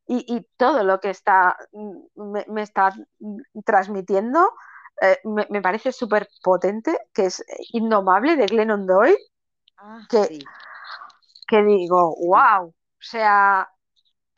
y, 0.06 0.46
todo 0.58 0.84
lo 0.84 1.00
que 1.00 1.10
está, 1.10 1.56
mm, 1.72 2.34
me, 2.50 2.62
está 2.62 2.94
transmitiendo 3.66 4.54
eh, 5.02 5.20
me, 5.24 5.62
parece 5.62 5.92
súper 5.92 6.30
potente, 6.44 6.98
que 7.14 7.26
es 7.26 7.44
Indomable 7.72 8.36
de 8.36 8.46
Glennon 8.46 8.86
Doyle, 8.86 9.18
ah, 9.78 10.02
que, 10.10 10.40
que 11.48 11.64
digo, 11.64 12.16
wow, 12.26 12.68
o 12.68 12.74
sea, 13.00 13.70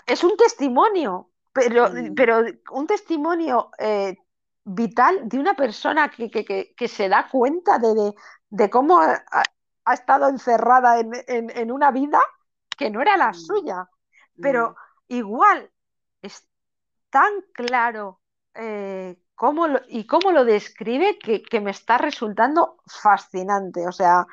es 0.06 0.24
un 0.24 0.38
testimonio, 0.38 1.32
pero, 1.52 1.90
pero 2.16 2.44
un 2.72 2.88
testimonio 2.88 3.70
eh, 3.78 4.18
vital 4.64 5.28
de 5.28 5.40
una 5.40 5.56
persona 5.56 6.10
que, 6.10 6.88
se 6.88 7.10
da 7.10 7.28
cuenta 7.30 7.80
de, 7.80 8.70
cómo 8.70 9.00
ha, 9.00 9.94
estado 9.94 10.30
encerrada 10.30 11.00
en, 11.00 11.72
una 11.72 11.92
vida 11.92 12.22
que 12.78 12.90
no 12.90 13.02
era 13.02 13.18
la 13.18 13.34
suya, 13.34 13.88
pero 14.42 14.72
mm 14.72 14.85
igual 15.08 15.70
es 16.22 16.48
tan 17.10 17.32
claro 17.54 18.20
eh, 18.56 19.18
cómo 19.36 19.68
y 19.88 20.08
cómo 20.08 20.32
lo 20.32 20.46
describe 20.46 21.20
que, 21.20 21.62
me 21.62 21.72
está 21.72 21.98
resultando 21.98 22.78
fascinante. 22.86 23.88
O 23.88 23.92
sea, 23.92 24.26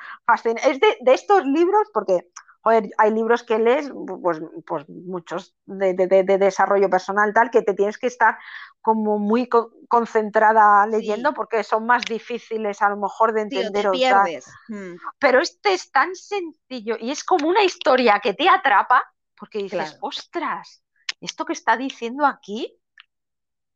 es 0.63 0.79
de, 0.79 1.13
estos 1.13 1.45
libros, 1.45 1.89
porque 1.93 2.29
hay 2.63 3.11
libros 3.11 3.43
que 3.43 3.59
lees, 3.59 3.91
pues, 4.21 4.41
pues 4.65 4.87
muchos 4.87 5.53
de, 5.65 5.93
desarrollo 6.39 6.89
personal, 6.89 7.33
tal, 7.33 7.51
que 7.51 7.61
te 7.61 7.73
tienes 7.73 7.97
que 7.97 8.07
estar 8.07 8.37
como 8.81 9.19
muy 9.19 9.49
concentrada 9.87 10.85
leyendo 10.87 11.33
porque 11.33 11.63
son 11.63 11.85
más 11.85 12.03
difíciles 12.03 12.81
a 12.81 12.89
lo 12.89 12.97
mejor 12.97 13.33
de 13.33 13.41
entender. 13.41 13.87
o 13.87 13.91
pierdes. 13.91 14.45
Hmm. 14.67 14.95
Pero 15.19 15.41
este 15.41 15.73
es 15.73 15.91
tan 15.91 16.15
sencillo 16.15 16.95
y 16.99 17.11
es 17.11 17.23
como 17.23 17.47
una 17.47 17.63
historia 17.63 18.19
que 18.21 18.33
te 18.33 18.49
atrapa 18.49 19.12
porque 19.43 19.63
dices, 19.63 19.97
ostras, 19.99 20.85
esto 21.19 21.43
que 21.43 21.51
está 21.51 21.75
diciendo 21.75 22.25
aquí, 22.25 22.79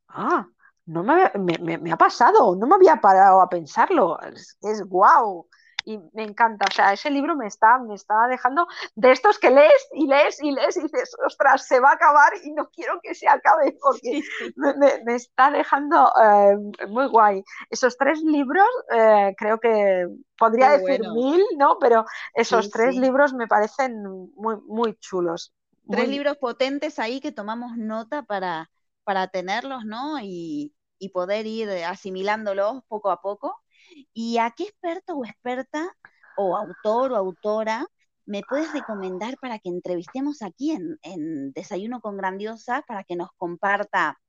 ah, 0.07 0.47
no 0.85 1.03
me, 1.03 1.29
me, 1.35 1.91
ha 1.91 1.97
pasado, 1.97 2.55
no 2.55 2.67
me 2.67 2.75
había 2.75 3.01
parado 3.01 3.41
a 3.41 3.49
pensarlo, 3.49 4.17
es, 4.21 4.57
es 4.61 4.81
guau 4.83 5.49
y 5.87 5.97
me 6.13 6.23
encanta. 6.23 6.65
O 6.69 6.73
sea, 6.73 6.91
ese 6.91 7.09
libro 7.09 7.35
me 7.35 7.47
está, 7.47 7.79
me 7.79 7.95
está 7.95 8.27
dejando 8.29 8.67
de 8.95 9.11
estos 9.11 9.39
que 9.39 9.49
lees 9.49 9.87
y 9.93 10.05
lees 10.05 10.41
y 10.43 10.51
lees 10.51 10.75
y 10.75 10.83
dices, 10.83 11.15
ostras, 11.25 11.65
se 11.65 11.79
va 11.79 11.91
a 11.91 11.93
acabar 11.93 12.33
y 12.43 12.51
no 12.51 12.69
quiero 12.69 12.99
que 13.01 13.15
se 13.15 13.27
acabe 13.27 13.77
porque 13.81 14.21
me, 14.55 15.15
está 15.15 15.49
dejando 15.49 16.11
eh, 16.21 16.57
muy 16.89 17.07
guay. 17.07 17.43
Esos 17.69 17.97
tres 17.97 18.21
libros, 18.21 18.67
eh, 18.93 19.33
creo 19.37 19.59
que 19.59 20.07
podría 20.37 20.77
decir 20.77 21.01
mil, 21.13 21.41
¿no? 21.57 21.77
Pero 21.79 22.05
esos 22.33 22.69
tres 22.69 22.95
libros 22.95 23.33
me 23.33 23.47
parecen 23.47 24.03
muy, 24.35 24.57
muy 24.67 24.95
chulos. 24.99 25.53
Tres 25.89 26.09
libros 26.09 26.37
potentes 26.37 26.99
ahí 26.99 27.19
que 27.19 27.31
tomamos 27.31 27.77
nota 27.77 28.23
para, 28.23 28.69
para 29.03 29.27
tenerlos, 29.27 29.85
¿no? 29.85 30.19
Y, 30.21 30.73
y 30.99 31.09
poder 31.09 31.45
ir 31.45 31.69
asimilándolos 31.69 32.83
poco 32.87 33.09
a 33.09 33.21
poco. 33.21 33.61
¿Y 34.13 34.37
a 34.37 34.51
qué 34.51 34.63
experto 34.63 35.15
o 35.15 35.25
experta 35.25 35.95
o 36.37 36.55
autor 36.55 37.13
o 37.13 37.15
autora 37.15 37.87
me 38.27 38.41
puedes 38.47 38.71
recomendar 38.73 39.37
para 39.39 39.57
que 39.57 39.69
entrevistemos 39.69 40.41
aquí 40.41 40.71
en, 40.71 41.53
Desayuno 41.53 42.01
con 42.01 42.17
Grandiosa 42.17 42.83
para 42.85 43.03
que 43.03 43.15
nos 43.15 43.29
comparta 43.37 44.19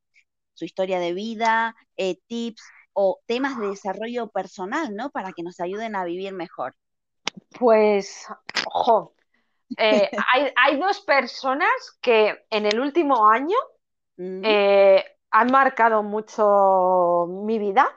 su 0.54 0.64
historia 0.64 1.00
de 1.00 1.12
vida, 1.12 1.74
eh, 1.96 2.18
tips 2.28 2.62
o 2.92 3.18
temas 3.26 3.58
de 3.58 3.68
desarrollo 3.68 4.28
personal, 4.28 4.94
¿no? 4.94 5.10
Para 5.10 5.32
que 5.32 5.42
nos 5.42 5.60
ayuden 5.60 5.96
a 5.96 6.04
vivir 6.04 6.32
mejor. 6.32 6.74
Pues, 7.58 8.26
ojo, 8.72 9.14
eh, 9.76 10.10
hay, 10.56 10.76
dos 10.78 11.00
personas 11.00 11.98
que 12.00 12.44
en 12.50 12.66
el 12.66 12.80
último 12.80 13.28
año 13.28 13.56
mm. 14.16 14.40
eh, 14.44 15.04
han 15.30 15.52
marcado 15.52 16.02
mucho 16.02 17.26
mi 17.44 17.58
vida 17.58 17.88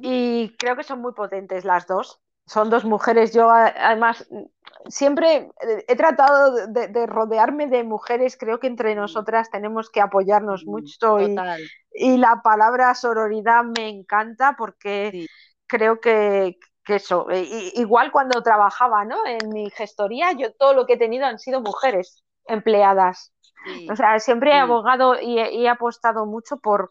y 0.00 0.54
creo 0.58 0.76
que 0.76 0.82
son 0.82 1.00
muy 1.00 1.12
potentes 1.12 1.64
las 1.64 1.86
dos. 1.86 2.20
Son 2.46 2.68
dos 2.68 2.84
mujeres. 2.84 3.32
Yo, 3.32 3.50
además, 3.50 4.28
siempre 4.86 5.48
he 5.88 5.96
tratado 5.96 6.66
de, 6.66 7.06
rodearme 7.06 7.68
de 7.68 7.84
mujeres. 7.84 8.36
Creo 8.36 8.60
que 8.60 8.66
entre 8.66 8.94
nosotras 8.94 9.50
tenemos 9.50 9.88
que 9.88 10.02
apoyarnos 10.02 10.66
mucho. 10.66 11.18
Y, 11.20 12.18
la 12.18 12.42
palabra 12.42 12.94
sororidad 12.94 13.64
me 13.64 13.88
encanta 13.88 14.56
porque 14.58 15.26
creo 15.66 16.00
que, 16.00 16.58
eso, 16.86 17.26
igual 17.74 18.12
cuando 18.12 18.42
trabajaba 18.42 19.04
¿no? 19.04 19.16
en 19.26 19.48
mi 19.50 19.70
gestoría, 19.70 20.32
yo 20.32 20.52
todo 20.52 20.74
lo 20.74 20.86
que 20.86 20.94
he 20.94 20.98
tenido 20.98 21.26
han 21.26 21.38
sido 21.38 21.60
mujeres 21.60 22.22
empleadas. 22.46 23.32
O 23.90 23.96
sea, 23.96 24.18
siempre 24.18 24.50
he 24.50 24.58
abogado 24.58 25.18
y 25.18 25.38
he 25.38 25.68
apostado 25.68 26.26
mucho 26.26 26.58
por, 26.58 26.90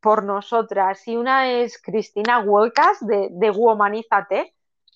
por, 0.00 0.24
nosotras. 0.24 1.06
Y 1.06 1.16
una 1.16 1.50
es 1.50 1.80
Cristina 1.80 2.40
Huecas 2.40 2.98
de, 3.00 3.28
de 3.30 3.50
Womanízate. 3.50 4.54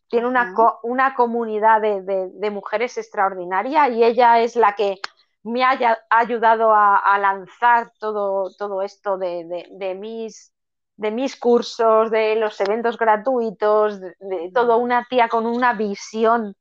Tiene 0.09 0.27
una, 0.29 0.55
una 0.83 1.15
comunidad 1.15 1.81
de, 1.81 2.51
mujeres 2.51 2.97
extraordinaria 2.97 3.89
y 3.89 4.05
ella 4.05 4.41
es 4.41 4.55
la 4.55 4.75
que 4.75 5.01
me 5.43 5.65
ha 5.65 5.99
ayudado 6.11 6.73
a, 6.75 7.19
lanzar 7.19 7.93
todo, 7.99 8.51
todo 8.57 8.83
esto 8.83 9.19
de, 9.19 9.97
mis, 9.99 10.53
de 10.97 11.11
mis 11.11 11.37
cursos, 11.37 12.11
de 12.11 12.37
los 12.37 12.61
eventos 12.61 12.97
gratuitos, 12.99 14.01
de, 14.01 14.51
todo 14.53 14.79
una 14.79 15.07
tía 15.09 15.29
con 15.29 15.47
una 15.47 15.75
visión 15.75 16.55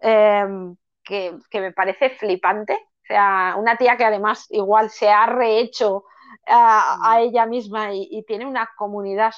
em, 0.00 0.76
que, 1.04 1.38
me 1.54 1.72
parece 1.72 2.10
flipante. 2.10 2.74
O 2.74 3.06
sea, 3.06 3.54
una 3.58 3.76
tía 3.76 3.96
que 3.96 4.04
además 4.04 4.46
igual 4.50 4.90
se 4.90 5.08
ha 5.08 5.26
rehecho 5.26 6.04
a, 6.46 7.20
ella 7.20 7.46
misma 7.46 7.94
y, 7.94 8.24
tiene 8.26 8.46
una 8.46 8.70
comunidad 8.76 9.32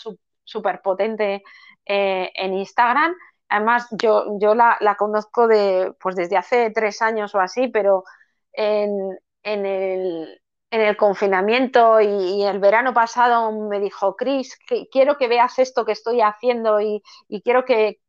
súper 0.45 0.81
potente 0.83 1.43
eh, 1.87 2.31
en 2.35 2.55
Instagram. 2.55 3.15
Además, 3.49 3.89
yo, 3.91 4.39
yo 4.39 4.55
la, 4.55 4.79
conozco 4.99 5.49
de, 5.49 5.93
pues 6.01 6.17
desde 6.17 6.37
hace 6.37 6.71
tres 6.71 7.03
años 7.03 7.35
o 7.35 7.41
así, 7.41 7.69
pero 7.69 8.05
en, 8.53 9.19
el, 9.43 10.41
en 10.71 10.81
el 10.81 10.97
confinamiento 10.97 12.01
y, 12.01 12.45
el 12.45 12.61
verano 12.61 12.95
pasado 12.95 13.53
me 13.53 13.81
dijo, 13.81 14.17
Cris, 14.17 14.59
quiero 14.91 15.19
que 15.19 15.29
veas 15.29 15.59
esto 15.59 15.85
que 15.85 15.93
estoy 15.93 16.21
haciendo 16.21 16.81
y, 16.81 17.03
quiero 17.43 17.65
que, 17.65 18.01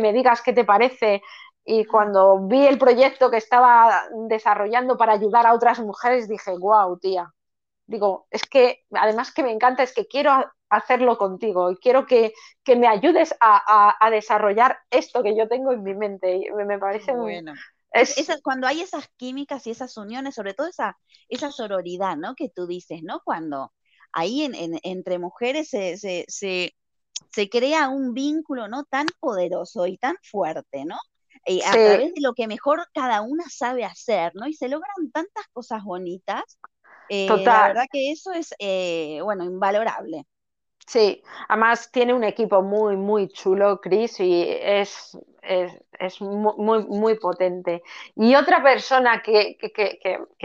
me 0.00 0.12
digas 0.12 0.42
qué 0.42 0.52
te 0.52 0.64
parece. 0.64 1.22
Y 1.64 1.84
cuando 1.84 2.46
vi 2.46 2.66
el 2.66 2.78
proyecto 2.78 3.30
que 3.30 3.36
estaba 3.36 4.04
desarrollando 4.28 4.96
para 4.96 5.12
ayudar 5.12 5.46
a 5.46 5.54
otras 5.54 5.78
mujeres, 5.80 6.28
dije, 6.28 6.52
wow, 6.58 6.98
tía. 6.98 7.32
Digo, 7.86 8.26
es 8.30 8.42
que 8.44 8.84
además 8.92 9.32
que 9.32 9.42
me 9.42 9.52
encanta, 9.52 9.82
es 9.82 9.94
que 9.94 10.06
quiero 10.06 10.44
hacerlo 10.68 11.18
contigo 11.18 11.70
y 11.70 11.76
quiero 11.76 12.06
que, 12.06 12.32
me 12.76 12.86
ayudes 12.86 13.34
a, 13.40 13.96
desarrollar 14.10 14.78
esto 14.90 15.22
que 15.22 15.36
yo 15.36 15.48
tengo 15.48 15.72
en 15.72 15.82
mi 15.82 15.94
mente. 15.94 16.36
Y 16.36 16.50
me, 16.52 16.78
parece 16.78 17.12
bueno. 17.12 17.54
Es... 17.92 18.14
cuando 18.42 18.66
hay 18.66 18.80
esas 18.80 19.08
químicas 19.16 19.66
y 19.66 19.70
esas 19.70 19.96
uniones, 19.96 20.34
sobre 20.34 20.54
todo 20.54 20.68
esa, 20.68 20.96
esa 21.28 21.50
sororidad, 21.50 22.16
¿no? 22.16 22.34
Que 22.34 22.48
tú 22.48 22.66
dices, 22.66 23.02
¿no? 23.02 23.20
Cuando 23.24 23.72
ahí 24.12 24.42
en, 24.42 24.78
entre 24.82 25.18
mujeres 25.18 25.68
se, 25.68 25.96
se, 25.96 26.24
se, 26.28 27.48
crea 27.48 27.88
un 27.88 28.14
vínculo, 28.14 28.68
¿no? 28.68 28.84
Tan 28.84 29.06
poderoso 29.18 29.86
y 29.86 29.98
tan 29.98 30.16
fuerte, 30.22 30.84
¿no? 30.84 30.98
Y 31.46 31.62
a 31.62 31.72
través 31.72 32.14
de 32.14 32.20
lo 32.20 32.34
que 32.34 32.46
mejor 32.46 32.86
cada 32.92 33.22
una 33.22 33.44
sabe 33.48 33.84
hacer, 33.84 34.32
¿no? 34.34 34.46
Y 34.46 34.54
se 34.54 34.68
logran 34.68 35.10
tantas 35.12 35.46
cosas 35.52 35.82
bonitas. 35.82 36.58
Eh, 37.08 37.26
la 37.28 37.68
verdad 37.68 37.86
que 37.90 38.12
eso 38.12 38.32
es, 38.32 38.54
eh, 38.58 39.20
bueno, 39.22 39.44
invalorable. 39.44 40.26
Sí, 40.90 41.22
además 41.46 41.92
tiene 41.92 42.12
un 42.12 42.24
equipo 42.24 42.62
muy, 42.62 42.96
muy 42.96 43.28
chulo, 43.28 43.80
Chris, 43.80 44.18
y 44.18 44.44
es, 44.44 45.16
es, 45.40 46.20
muy, 46.20 46.84
muy 46.84 47.14
potente. 47.16 47.84
Y 48.16 48.34
otra 48.34 48.60
persona 48.60 49.22
que, 49.22 49.56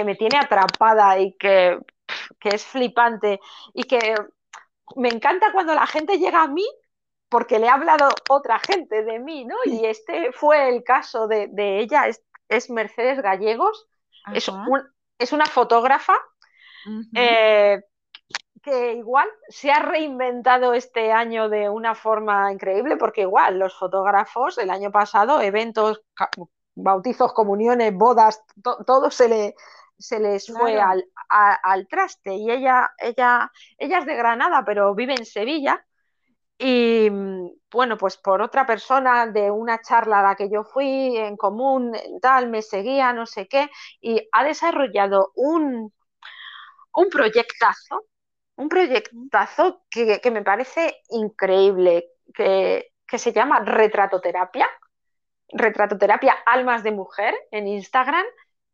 me 0.06 0.14
tiene 0.14 0.38
atrapada 0.38 1.18
y 1.18 1.34
que, 1.34 1.80
es 2.43 2.64
flipante 2.64 3.39
y 3.74 3.86
que 3.86 4.14
me 4.96 5.10
encanta 5.10 5.52
cuando 5.52 5.74
la 5.74 5.88
gente 5.88 6.20
llega 6.20 6.43
a 6.43 6.48
mí 6.48 6.68
porque 7.28 7.58
le 7.58 7.68
ha 7.68 7.74
hablado 7.74 8.10
otra 8.30 8.60
gente 8.60 9.04
de 9.04 9.18
mí, 9.18 9.46
¿no? 9.46 9.56
Y 9.66 9.84
este 9.86 10.32
fue 10.32 10.70
el 10.70 10.84
caso 10.84 11.28
de, 11.28 11.80
ella, 11.80 12.06
es, 12.50 12.70
Mercedes 12.70 13.20
Gallegos, 13.20 13.88
es, 14.32 14.48
es, 15.18 15.34
una 15.34 15.48
fotógrafa 15.48 16.14
que 18.66 18.93
igual 18.93 19.30
se 19.47 19.72
ha 19.72 19.80
reinventado 19.80 20.74
este 20.74 21.11
año 21.11 21.49
de 21.49 21.70
una 21.70 21.93
forma 21.93 22.51
increíble, 22.51 22.97
porque 22.97 23.22
igual 23.22 23.59
los 23.59 23.78
fotógrafos 23.78 24.57
el 24.57 24.72
año 24.72 24.91
pasado, 24.91 25.39
eventos, 25.39 26.01
bautizos, 26.74 27.32
comuniones, 27.34 27.93
bodas, 27.93 28.43
todo 28.86 29.11
se 29.11 29.30
le 29.30 29.55
se 29.97 30.20
les 30.20 30.47
fue 30.47 30.78
al, 30.82 31.05
al, 31.30 31.88
traste 31.88 32.34
y 32.34 32.51
ella, 32.51 32.91
ella, 32.97 33.49
ella 33.78 33.99
es 33.99 34.05
de 34.05 34.16
Granada, 34.16 34.63
pero 34.66 34.93
vive 34.93 35.13
en 35.13 35.26
Sevilla. 35.26 35.86
Y 36.57 37.09
bueno, 37.72 37.97
pues 37.97 38.18
por 38.18 38.41
otra 38.41 38.66
persona 38.66 39.28
de 39.28 39.49
una 39.51 39.80
charla 39.82 40.20
a 40.20 40.24
la 40.24 40.36
que 40.36 40.49
yo 40.49 40.66
fui 40.66 41.16
en 41.16 41.38
común, 41.38 41.95
tal, 42.22 42.49
me 42.49 42.61
seguía, 42.61 43.13
no 43.13 43.26
sé 43.26 43.47
qué, 43.47 43.70
y 44.01 44.28
ha 44.34 44.43
desarrollado 44.43 45.32
un, 45.36 45.93
un 46.93 47.09
proyectazo 47.09 48.03
un 48.56 48.70
proyectazo 48.70 49.84
que, 49.89 50.20
me 50.32 50.43
parece 50.43 51.01
increíble, 51.10 52.10
que, 52.34 52.91
se 53.18 53.32
llama 53.32 53.60
Retratoterapia, 53.60 54.68
Retratoterapia 55.49 56.36
Almas 56.45 56.84
de 56.84 56.91
Mujer 56.91 57.34
en 57.51 57.68
Instagram, 57.68 58.26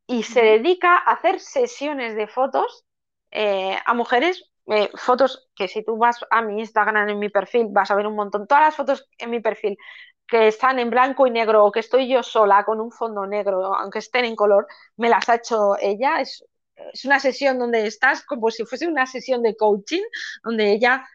y 0.07 0.23
se 0.23 0.41
dedica 0.41 0.95
a 0.95 1.13
hacer 1.13 1.39
sesiones 1.39 2.15
de 2.15 2.27
fotos 2.27 2.85
eh, 3.31 3.77
a 3.85 3.93
mujeres, 3.93 4.51
eh, 4.67 4.89
fotos 4.95 5.49
que 5.55 5.67
si 5.67 5.83
tú 5.83 5.97
vas 5.97 6.19
a 6.29 6.41
mi 6.41 6.59
Instagram, 6.59 7.09
en 7.09 7.19
mi 7.19 7.29
perfil, 7.29 7.67
vas 7.69 7.91
a 7.91 7.95
ver 7.95 8.07
un 8.07 8.15
montón, 8.15 8.47
todas 8.47 8.63
las 8.65 8.75
fotos 8.75 9.07
en 9.17 9.29
mi 9.29 9.39
perfil 9.39 9.77
que 10.27 10.47
están 10.47 10.79
en 10.79 10.89
blanco 10.89 11.27
y 11.27 11.31
negro 11.31 11.65
o 11.65 11.71
que 11.71 11.81
estoy 11.81 12.07
yo 12.07 12.23
sola 12.23 12.63
con 12.63 12.79
un 12.79 12.91
fondo 12.91 13.27
negro, 13.27 13.75
aunque 13.75 13.99
estén 13.99 14.23
en 14.25 14.35
color, 14.35 14.65
me 14.95 15.09
las 15.09 15.27
ha 15.27 15.35
hecho 15.35 15.75
ella. 15.79 16.21
Es 16.21 16.45
es 16.93 17.05
una 17.05 17.19
sesión 17.19 17.59
donde 17.59 17.85
estás 17.87 18.23
como 18.23 18.49
si 18.51 18.65
fuese 18.65 18.87
una 18.87 19.05
sesión 19.05 19.41
de 19.41 19.55
coaching, 19.55 20.03
donde 20.43 20.71
ella 20.71 21.07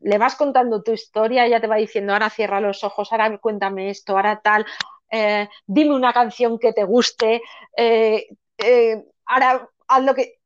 le 0.00 0.18
vas 0.18 0.36
contando 0.36 0.82
tu 0.82 0.92
historia, 0.92 1.46
ella 1.46 1.60
te 1.60 1.66
va 1.66 1.76
diciendo, 1.76 2.12
ahora 2.12 2.30
cierra 2.30 2.60
los 2.60 2.84
ojos, 2.84 3.10
ahora 3.10 3.38
cuéntame 3.38 3.90
esto, 3.90 4.12
ahora 4.12 4.40
tal, 4.40 4.64
eh, 5.10 5.48
dime 5.66 5.94
una 5.94 6.12
canción 6.12 6.58
que 6.58 6.72
te 6.72 6.84
guste, 6.84 7.42
eh, 7.76 8.26
eh, 8.58 9.04
ahora 9.26 9.68
haz 9.88 10.02
lo 10.02 10.14
que 10.14 10.40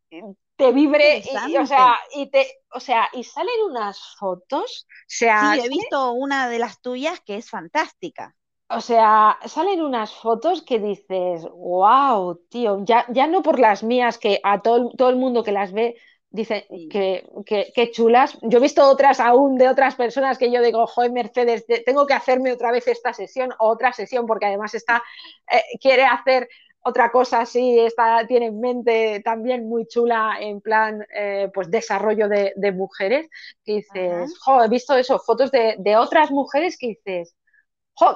te 0.57 0.73
vibre 0.73 1.23
y, 1.49 1.57
o 1.57 1.67
sea, 1.67 1.99
y 2.15 2.31
te, 2.31 2.47
o 2.73 2.81
sea, 2.81 3.09
y 3.13 3.25
salen 3.25 3.55
unas 3.69 3.99
fotos. 4.19 4.87
sí, 5.07 5.27
he 5.27 5.69
visto 5.69 6.13
una 6.13 6.49
de 6.49 6.59
las 6.59 6.81
tuyas 6.81 7.21
que 7.21 7.37
es 7.37 7.49
fantástica. 7.49 8.35
O 8.73 8.81
sea, 8.81 9.37
salen 9.47 9.83
unas 9.83 10.15
fotos 10.15 10.63
que 10.63 10.79
dices, 10.79 11.43
wow, 11.53 12.37
tío, 12.49 12.85
ya, 12.85 13.05
ya 13.09 13.27
no 13.27 13.43
por 13.43 13.59
las 13.59 13.83
mías, 13.83 14.17
que 14.17 14.41
a 14.45 14.63
todo, 14.63 14.91
todo 14.97 15.09
el 15.11 15.17
mundo 15.17 15.43
que 15.43 15.51
las 15.51 15.73
ve 15.73 15.97
dice 16.31 16.67
que, 16.89 17.29
que, 17.75 17.91
chulas. 17.91 18.39
Yo 18.43 18.59
he 18.59 18.63
visto 18.63 18.89
otras 18.89 19.19
aún 19.19 19.59
de 19.59 19.69
otras 19.69 19.97
personas 19.97 20.39
que 20.39 20.53
yo 20.53 20.63
digo, 20.63 20.87
joder, 20.87 21.11
Mercedes, 21.11 21.67
tengo 21.85 22.07
que 22.07 22.15
hacerme 22.15 22.53
otra 22.53 22.71
vez 22.71 22.87
esta 22.87 23.13
sesión 23.13 23.51
o 23.59 23.69
otra 23.69 23.93
sesión, 23.93 24.27
porque 24.27 24.47
además 24.47 24.73
está, 24.75 25.03
eh, 25.51 25.63
quiere 25.81 26.05
hacer 26.05 26.49
otra 26.83 27.11
cosa 27.11 27.41
así, 27.41 27.79
está, 27.81 28.25
tiene 28.29 28.47
en 28.47 28.61
mente 28.61 29.21
también 29.25 29.69
muy 29.69 29.87
chula 29.87 30.37
en 30.41 30.61
plan 30.61 31.05
eh, 31.15 31.51
pues 31.53 31.71
desarrollo 31.71 32.29
de, 32.29 32.73
mujeres, 32.73 33.29
que 33.65 33.75
dices, 33.75 34.39
joder, 34.39 34.67
he 34.67 34.71
visto 34.71 34.95
eso, 34.95 35.19
fotos 35.19 35.51
de, 35.51 35.75
de 35.79 35.97
otras 35.97 36.31
mujeres 36.31 36.79
que 36.79 36.87
dices, 36.87 37.35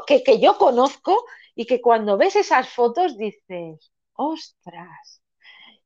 que, 0.06 0.38
yo 0.40 0.56
conozco 0.58 1.24
y 1.54 1.66
que 1.66 1.80
cuando 1.80 2.16
ves 2.16 2.36
esas 2.36 2.68
fotos 2.68 3.16
dices, 3.16 3.92
ostras, 4.14 5.22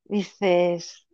dices, 0.05 1.07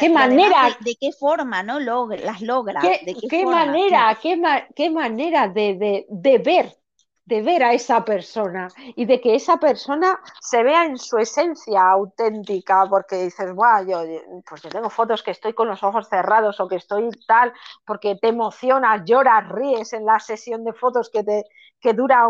qué 0.00 0.08
manera. 0.10 0.76
De, 0.80 0.96
qué 0.98 1.12
forma, 1.12 1.62
¿no? 1.62 1.78
las 1.78 2.42
logra. 2.42 2.80
Qué, 2.80 3.16
qué, 3.28 3.44
manera, 3.44 4.18
qué, 4.20 4.40
qué, 4.74 4.90
manera 4.90 5.48
de, 5.48 6.06
de, 6.08 6.38
ver, 6.38 6.76
de 7.24 7.40
ver 7.42 7.62
a 7.62 7.72
esa 7.72 8.04
persona 8.04 8.68
y 8.96 9.04
de 9.04 9.20
que 9.20 9.34
esa 9.34 9.58
persona 9.58 10.20
se 10.40 10.62
vea 10.62 10.86
en 10.86 10.98
su 10.98 11.18
esencia 11.18 11.80
auténtica, 11.82 12.86
porque 12.88 13.16
dices, 13.16 13.52
guau, 13.54 13.86
yo, 13.86 14.02
pues 14.48 14.62
yo 14.62 14.68
tengo 14.70 14.90
fotos 14.90 15.22
que 15.22 15.30
estoy 15.30 15.54
con 15.54 15.68
los 15.68 15.82
ojos 15.82 16.08
cerrados 16.08 16.58
o 16.60 16.68
que 16.68 16.76
estoy 16.76 17.08
tal, 17.26 17.52
porque 17.84 18.16
te 18.16 18.28
emocionas, 18.28 19.02
lloras, 19.04 19.48
ríes 19.48 19.92
en 19.92 20.04
la 20.04 20.18
sesión 20.18 20.64
de 20.64 20.72
fotos 20.72 21.10
que 21.10 21.22
te, 21.22 21.44
que 21.80 21.92
dura 21.92 22.26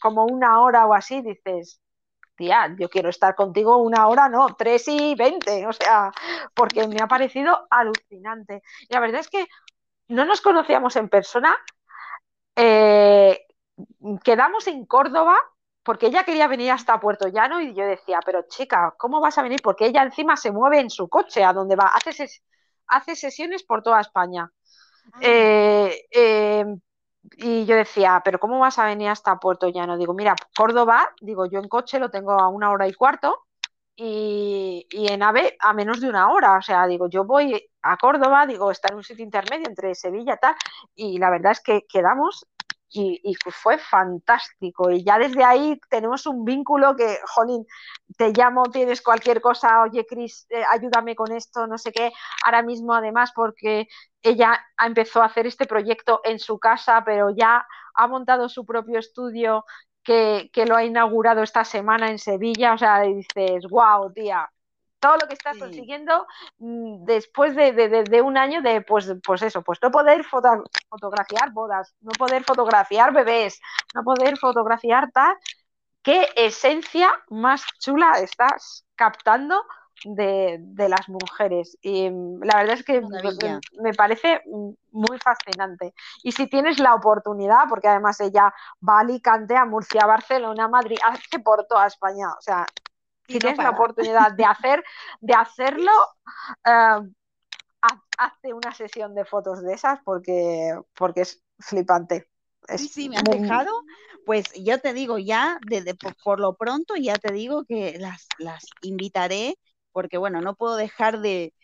como 0.00 0.24
una 0.24 0.60
hora 0.60 0.86
o 0.86 0.94
así, 0.94 1.22
dices, 1.22 1.80
tía, 2.36 2.74
yo 2.78 2.88
quiero 2.88 3.10
estar 3.10 3.34
contigo 3.34 3.76
una 3.78 4.08
hora, 4.08 4.28
no, 4.28 4.54
tres 4.56 4.88
y 4.88 5.14
veinte, 5.14 5.66
o 5.66 5.72
sea, 5.72 6.10
porque 6.54 6.88
me 6.88 6.96
ha 7.00 7.06
parecido 7.06 7.66
alucinante. 7.70 8.62
Y 8.88 8.94
la 8.94 9.00
verdad 9.00 9.20
es 9.20 9.28
que 9.28 9.46
no 10.08 10.24
nos 10.24 10.40
conocíamos 10.40 10.96
en 10.96 11.08
persona, 11.08 11.56
eh, 12.56 13.43
quedamos 14.22 14.66
en 14.66 14.86
Córdoba 14.86 15.36
porque 15.82 16.06
ella 16.06 16.24
quería 16.24 16.48
venir 16.48 16.70
hasta 16.70 16.98
Puerto 16.98 17.28
Llano 17.28 17.60
y 17.60 17.74
yo 17.74 17.84
decía, 17.84 18.20
pero 18.24 18.46
chica, 18.48 18.94
¿cómo 18.98 19.20
vas 19.20 19.36
a 19.36 19.42
venir? 19.42 19.60
Porque 19.62 19.86
ella 19.86 20.02
encima 20.02 20.36
se 20.36 20.50
mueve 20.50 20.80
en 20.80 20.90
su 20.90 21.08
coche 21.08 21.44
a 21.44 21.52
donde 21.52 21.76
va, 21.76 21.92
hace, 21.94 22.26
hace 22.86 23.16
sesiones 23.16 23.62
por 23.62 23.82
toda 23.82 24.00
España. 24.00 24.50
Ah. 25.12 25.18
Eh, 25.20 26.06
eh, 26.10 26.64
y 27.36 27.66
yo 27.66 27.76
decía, 27.76 28.22
pero 28.24 28.38
¿cómo 28.38 28.58
vas 28.58 28.78
a 28.78 28.86
venir 28.86 29.08
hasta 29.08 29.38
Puerto 29.38 29.68
Llano? 29.68 29.98
Digo, 29.98 30.14
mira, 30.14 30.34
Córdoba, 30.56 31.10
digo, 31.20 31.46
yo 31.46 31.58
en 31.58 31.68
coche 31.68 31.98
lo 31.98 32.10
tengo 32.10 32.32
a 32.32 32.48
una 32.48 32.70
hora 32.70 32.88
y 32.88 32.94
cuarto 32.94 33.46
y, 33.96 34.86
en 34.90 35.22
AVE 35.22 35.56
a 35.60 35.72
menos 35.72 36.00
de 36.00 36.08
una 36.08 36.30
hora. 36.30 36.56
O 36.58 36.62
sea, 36.62 36.86
digo, 36.86 37.08
yo 37.08 37.24
voy 37.24 37.70
a 37.82 37.96
Córdoba, 37.96 38.46
digo, 38.46 38.70
está 38.70 38.88
en 38.90 38.96
un 38.96 39.04
sitio 39.04 39.24
intermedio 39.24 39.66
entre 39.68 39.94
Sevilla 39.94 40.34
y 40.34 40.40
tal, 40.40 40.54
y 40.94 41.18
la 41.18 41.30
verdad 41.30 41.52
es 41.52 41.60
que 41.60 41.86
quedamos 41.88 42.46
y, 42.94 43.34
fue 43.50 43.78
fantástico. 43.78 44.90
Y 44.90 45.04
ya 45.04 45.18
desde 45.18 45.44
ahí 45.44 45.80
tenemos 45.90 46.26
un 46.26 46.44
vínculo 46.44 46.94
que, 46.96 47.18
jolín, 47.26 47.66
te 48.16 48.32
llamo, 48.32 48.64
tienes 48.70 49.02
cualquier 49.02 49.40
cosa, 49.40 49.82
oye, 49.82 50.06
Cris, 50.06 50.46
eh, 50.50 50.62
ayúdame 50.70 51.16
con 51.16 51.32
esto, 51.32 51.66
no 51.66 51.76
sé 51.76 51.92
qué. 51.92 52.12
Ahora 52.44 52.62
mismo, 52.62 52.94
además, 52.94 53.32
porque 53.34 53.88
ella 54.22 54.64
empezó 54.84 55.22
a 55.22 55.26
hacer 55.26 55.46
este 55.46 55.66
proyecto 55.66 56.20
en 56.24 56.38
su 56.38 56.58
casa, 56.58 57.02
pero 57.04 57.30
ya 57.30 57.66
ha 57.94 58.06
montado 58.06 58.48
su 58.48 58.64
propio 58.64 58.98
estudio 58.98 59.64
que, 60.04 60.50
lo 60.66 60.76
ha 60.76 60.84
inaugurado 60.84 61.42
esta 61.42 61.64
semana 61.64 62.10
en 62.10 62.18
Sevilla, 62.18 62.74
o 62.74 62.78
sea, 62.78 63.00
dices, 63.02 63.64
wow, 63.68 64.12
tía, 64.12 64.48
todo 65.04 65.18
lo 65.18 65.28
que 65.28 65.34
estás 65.34 65.58
consiguiendo 65.58 66.26
mm, 66.56 67.04
después 67.04 67.54
de, 67.54 68.22
un 68.22 68.38
año 68.38 68.62
de, 68.62 68.80
pues, 68.80 69.12
pues 69.22 69.42
eso, 69.42 69.60
pues 69.60 69.78
no 69.82 69.90
poder 69.90 70.24
fotografiar 70.24 71.52
bodas, 71.52 71.94
no 72.00 72.12
poder 72.12 72.42
fotografiar 72.42 73.12
bebés, 73.12 73.60
no 73.94 74.02
poder 74.02 74.38
fotografiar 74.38 75.10
tal, 75.12 75.36
qué 76.02 76.26
esencia 76.36 77.10
más 77.28 77.66
chula 77.78 78.12
estás 78.12 78.86
captando 78.94 79.62
de, 80.06 80.58
las 80.88 81.06
mujeres. 81.10 81.76
Y 81.82 82.08
mm, 82.08 82.42
la 82.42 82.56
verdad 82.56 82.76
es 82.76 82.84
que 82.84 83.02
me 83.82 83.92
parece 83.92 84.40
muy 84.90 85.18
fascinante. 85.18 85.92
Y 86.22 86.32
si 86.32 86.46
tienes 86.46 86.78
la 86.78 86.94
oportunidad, 86.94 87.68
porque 87.68 87.88
además 87.88 88.18
ella 88.20 88.54
va 88.88 88.96
a 88.96 89.00
Alicante, 89.00 89.54
a 89.54 89.66
Murcia, 89.66 90.00
a 90.02 90.06
Barcelona, 90.06 90.64
a 90.64 90.68
Madrid, 90.68 90.96
hace 91.04 91.40
por 91.40 91.66
toda 91.66 91.88
España. 91.88 92.30
O 92.30 92.40
sea, 92.40 92.64
si 93.26 93.38
tienes 93.38 93.58
la 93.58 93.70
oportunidad 93.70 94.32
de 94.32 94.44
hacer, 94.44 94.84
de 95.20 95.34
hacerlo, 95.34 95.92
eh, 96.64 97.10
hazte 98.18 98.52
una 98.52 98.72
sesión 98.74 99.14
de 99.14 99.24
fotos 99.24 99.62
de 99.62 99.74
esas 99.74 100.00
porque, 100.04 100.78
porque 100.94 101.22
es 101.22 101.42
flipante. 101.58 102.28
sí, 102.76 102.88
sí, 102.88 103.08
me 103.08 103.16
has 103.16 103.24
dejado. 103.24 103.70
Pues 104.24 104.44
yo 104.54 104.78
te 104.80 104.94
digo 104.94 105.18
ya, 105.18 105.58
desde 105.66 105.94
por, 105.94 106.40
lo 106.40 106.54
pronto, 106.54 106.96
ya 106.96 107.16
te 107.16 107.32
digo 107.32 107.64
que 107.64 107.98
las, 107.98 108.26
las 108.38 108.64
invitaré 108.80 109.56
porque 109.94 110.18
bueno, 110.18 110.40
no 110.40 110.56
puedo 110.56 110.74
dejar 110.74 111.20
de, 111.20 111.54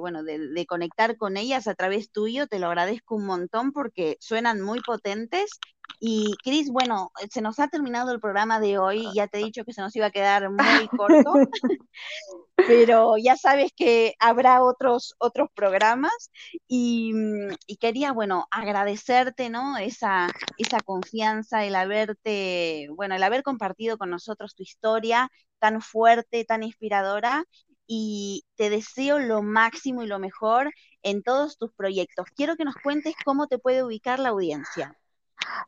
bueno, 0.00 0.24
de, 0.24 0.66
conectar 0.66 1.16
con 1.16 1.36
ellas 1.36 1.68
a 1.68 1.76
través 1.76 2.10
tuyo, 2.10 2.48
te 2.48 2.58
lo 2.58 2.66
agradezco 2.66 3.14
un 3.14 3.24
montón 3.24 3.72
porque 3.72 4.16
suenan 4.20 4.60
muy 4.60 4.80
potentes. 4.80 5.60
Y 6.02 6.34
Cris, 6.42 6.70
bueno, 6.70 7.12
se 7.30 7.42
nos 7.42 7.58
ha 7.58 7.68
terminado 7.68 8.10
el 8.10 8.20
programa 8.20 8.58
de 8.58 8.78
hoy, 8.78 9.06
ya 9.14 9.28
te 9.28 9.38
he 9.38 9.44
dicho 9.44 9.66
que 9.66 9.74
se 9.74 9.82
nos 9.82 9.94
iba 9.94 10.06
a 10.06 10.10
quedar 10.10 10.48
muy 10.50 10.88
corto, 10.96 11.34
pero 12.56 13.18
ya 13.18 13.36
sabes 13.36 13.70
que 13.76 14.14
habrá 14.18 14.64
otros, 14.64 15.14
otros 15.18 15.50
programas 15.54 16.30
y, 16.66 17.12
y, 17.66 17.76
quería, 17.76 18.12
bueno, 18.12 18.46
agradecerte, 18.50 19.50
¿no? 19.50 19.76
Esa, 19.76 20.28
esa 20.56 20.80
confianza, 20.80 21.66
el 21.66 21.74
haberte, 21.74 22.88
bueno, 22.94 23.14
el 23.14 23.22
haber 23.22 23.42
compartido 23.42 23.98
con 23.98 24.08
nosotros 24.08 24.54
tu 24.54 24.62
historia 24.62 25.30
tan 25.58 25.82
fuerte, 25.82 26.46
tan 26.46 26.62
inspiradora 26.62 27.44
y 27.86 28.44
te 28.54 28.70
deseo 28.70 29.18
lo 29.18 29.42
máximo 29.42 30.02
y 30.02 30.06
lo 30.06 30.18
mejor 30.18 30.72
en 31.02 31.22
todos 31.22 31.58
tus 31.58 31.72
proyectos. 31.74 32.26
Quiero 32.34 32.56
que 32.56 32.64
nos 32.64 32.76
cuentes 32.76 33.14
cómo 33.22 33.48
te 33.48 33.58
puede 33.58 33.82
ubicar 33.84 34.18
la 34.18 34.30
audiencia. 34.30 34.96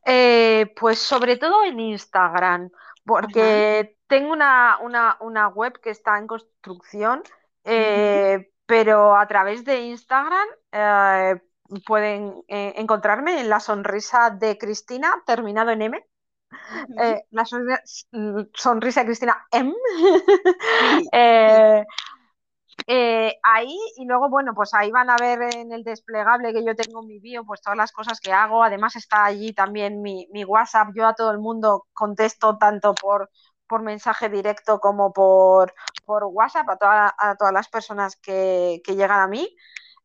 Eh, 0.04 0.72
pues 0.78 0.98
sobre 0.98 1.36
todo 1.36 1.64
en 1.64 1.78
Instagram, 1.78 2.70
porque 3.04 3.96
tengo 4.06 4.32
una, 4.32 5.48
web 5.54 5.78
que 5.80 5.90
está 5.90 6.18
en 6.18 6.26
construcción, 6.26 7.22
eh, 7.64 8.50
pero 8.66 9.16
a 9.16 9.26
través 9.26 9.64
de 9.64 9.80
Instagram 9.80 10.48
eh, 10.72 11.40
pueden 11.86 12.42
encontrarme 12.48 13.40
en 13.40 13.48
la 13.48 13.60
sonrisa 13.60 14.30
de 14.30 14.58
Cristina, 14.58 15.22
terminado 15.26 15.70
en 15.70 15.82
M. 15.82 16.06
La 17.30 17.44
mm, 18.12 18.48
sonrisa, 18.54 19.00
de 19.00 19.06
Cristina 19.06 19.46
M. 19.50 19.74
Eh, 22.86 23.34
ahí 23.42 23.76
y 23.96 24.04
luego, 24.06 24.28
bueno, 24.28 24.52
pues 24.54 24.74
ahí 24.74 24.90
van 24.90 25.10
a 25.10 25.16
ver 25.16 25.54
en 25.54 25.72
el 25.72 25.84
desplegable 25.84 26.52
que 26.52 26.64
yo 26.64 26.74
tengo 26.74 27.02
mi 27.02 27.18
bio, 27.18 27.44
pues 27.44 27.60
todas 27.60 27.76
las 27.76 27.92
cosas 27.92 28.20
que 28.20 28.32
hago. 28.32 28.62
Además 28.62 28.96
está 28.96 29.24
allí 29.24 29.52
también 29.52 30.02
mi, 30.02 30.26
WhatsApp. 30.44 30.88
Yo 30.94 31.06
a 31.06 31.14
todo 31.14 31.30
el 31.30 31.38
mundo 31.38 31.86
contesto 31.92 32.58
tanto 32.58 32.94
por, 32.94 33.30
por 33.66 33.82
mensaje 33.82 34.28
directo 34.28 34.80
como 34.80 35.12
por, 35.12 35.74
por 36.04 36.24
WhatsApp 36.24 36.68
a, 36.82 37.14
a 37.18 37.36
todas 37.36 37.52
las 37.52 37.68
personas 37.68 38.16
que, 38.16 38.80
que 38.84 38.96
llegan 38.96 39.20
a 39.20 39.28
mí. 39.28 39.48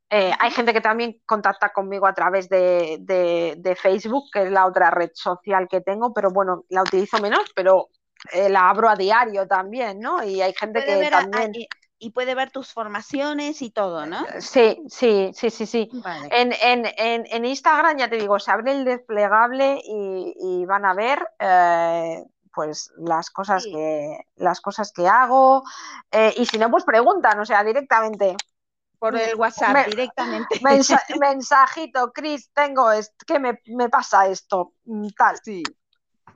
Eh, 0.10 0.32
hay 0.40 0.52
gente 0.52 0.72
que 0.72 0.80
también 0.80 1.22
contacta 1.26 1.74
conmigo 1.74 2.08
a 2.08 2.14
través 2.14 2.48
de, 2.48 3.78
Facebook, 3.82 4.26
que 4.32 4.44
es 4.44 4.52
la 4.52 4.66
otra 4.66 4.90
red 4.90 5.12
social 5.14 5.68
que 5.68 5.82
tengo, 5.82 6.14
pero 6.14 6.32
bueno, 6.32 6.64
la 6.70 6.82
utilizo 6.82 7.18
menos, 7.20 7.52
pero 7.54 7.90
eh, 8.32 8.50
la 8.50 8.70
abro 8.70 8.88
a 8.88 8.96
diario 8.96 9.48
también, 9.48 10.00
¿no? 10.00 10.24
Y 10.24 10.42
hay 10.42 10.54
gente 10.54 10.84
que 10.86 11.10
también... 11.10 11.52
y 12.00 12.12
puede 12.12 12.36
ver 12.36 12.52
tus 12.52 12.72
formaciones 12.72 13.62
y 13.62 13.72
todo, 13.72 14.06
¿no? 14.06 14.26
Eh, 14.28 14.42
sí, 14.42 14.84
sí, 14.88 15.32
sí, 15.34 15.50
sí, 15.50 15.66
sí. 15.66 15.90
En, 16.32 17.46
Instagram, 17.46 17.98
ya 17.98 18.10
te 18.10 18.18
digo, 18.18 18.40
se 18.40 18.52
abre 18.52 18.72
el 18.72 18.86
desplegable 18.86 19.82
y, 19.84 20.66
van 20.66 20.86
a 20.86 20.94
ver 20.94 21.28
pues 22.54 22.92
las 22.98 23.30
cosas 23.30 23.66
que 23.66 24.18
las 24.36 24.62
cosas 24.62 24.92
que 24.92 25.08
hago 25.08 25.64
y 26.36 26.46
si 26.48 26.58
no 26.58 26.72
pues 26.72 26.84
preguntan 26.84 27.40
o 27.40 27.46
sea 27.46 27.64
directamente 27.64 28.36
por 29.00 29.16
el 29.16 29.36
WhatsApp 29.36 29.88
directamente. 29.88 30.60
mensajito, 31.20 32.12
Cris, 32.12 32.52
tengo 32.54 32.92
esto, 32.92 33.26
¿qué 33.26 33.40
me, 33.40 33.90
pasa 33.90 34.28
esto? 34.28 34.74
Mm, 34.86 35.08
tal. 35.18 35.40
Sí. 35.44 35.64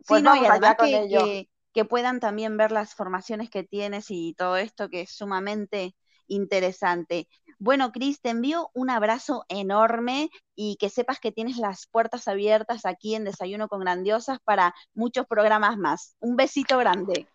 Pues 0.08 0.24
no, 0.24 0.32
allá 0.32 0.76
con 0.76 0.88
que, 0.88 1.50
Que, 1.74 1.86
puedan 1.86 2.20
también 2.20 2.58
ver 2.58 2.72
las 2.72 2.96
formaciones 2.96 3.50
que 3.50 3.64
tienes 3.64 4.08
y 4.10 4.34
todo 4.34 4.58
esto 4.58 4.90
que 4.90 5.02
es 5.02 5.12
sumamente 5.12 5.96
interesante. 6.28 7.28
Bueno, 7.60 7.92
Cris, 7.92 8.22
te 8.22 8.30
envío 8.30 8.70
un 8.74 8.90
abrazo 8.90 9.46
enorme 9.50 10.30
y 10.56 10.78
que 10.80 10.90
sepas 10.90 11.20
que 11.20 11.32
tienes 11.32 11.58
las 11.58 11.88
puertas 11.88 12.28
abiertas 12.28 12.86
aquí 12.86 13.16
en 13.16 13.24
Desayuno 13.24 13.68
con 13.68 13.82
Grandiosas 13.82 14.40
para 14.44 14.74
muchos 14.94 15.28
programas 15.28 15.78
más. 15.78 16.16
Un 16.20 16.36
besito 16.36 16.78
grande. 16.78 17.28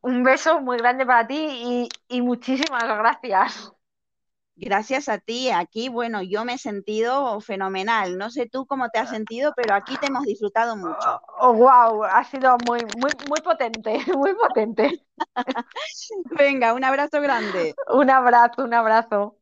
Un 0.00 0.22
beso 0.22 0.60
muy 0.60 0.78
grande 0.78 1.04
para 1.06 1.26
ti 1.26 1.36
y, 1.36 1.88
y 2.08 2.22
muchísimas 2.22 2.84
gracias. 2.84 3.72
Gracias 4.56 5.08
a 5.08 5.18
ti, 5.18 5.50
aquí, 5.50 5.88
bueno, 5.88 6.22
yo 6.22 6.44
me 6.44 6.54
he 6.54 6.58
sentido 6.58 7.40
fenomenal. 7.40 8.16
No 8.16 8.30
sé 8.30 8.48
tú 8.48 8.66
cómo 8.66 8.88
te 8.88 9.00
has 9.00 9.10
sentido, 9.10 9.52
pero 9.56 9.74
aquí 9.74 9.96
te 9.96 10.06
hemos 10.06 10.24
disfrutado 10.24 10.76
mucho. 10.76 11.20
Oh, 11.40 11.52
wow, 11.52 12.04
ha 12.04 12.22
sido 12.24 12.56
muy, 12.66 12.80
muy, 12.98 13.10
muy 13.28 13.40
potente, 13.42 13.98
muy 14.16 14.34
potente. 14.34 15.04
Venga, 16.38 16.72
un 16.72 16.84
abrazo 16.84 17.20
grande. 17.20 17.74
Un 17.92 18.10
abrazo, 18.10 18.64
un 18.64 18.74
abrazo. 18.74 19.36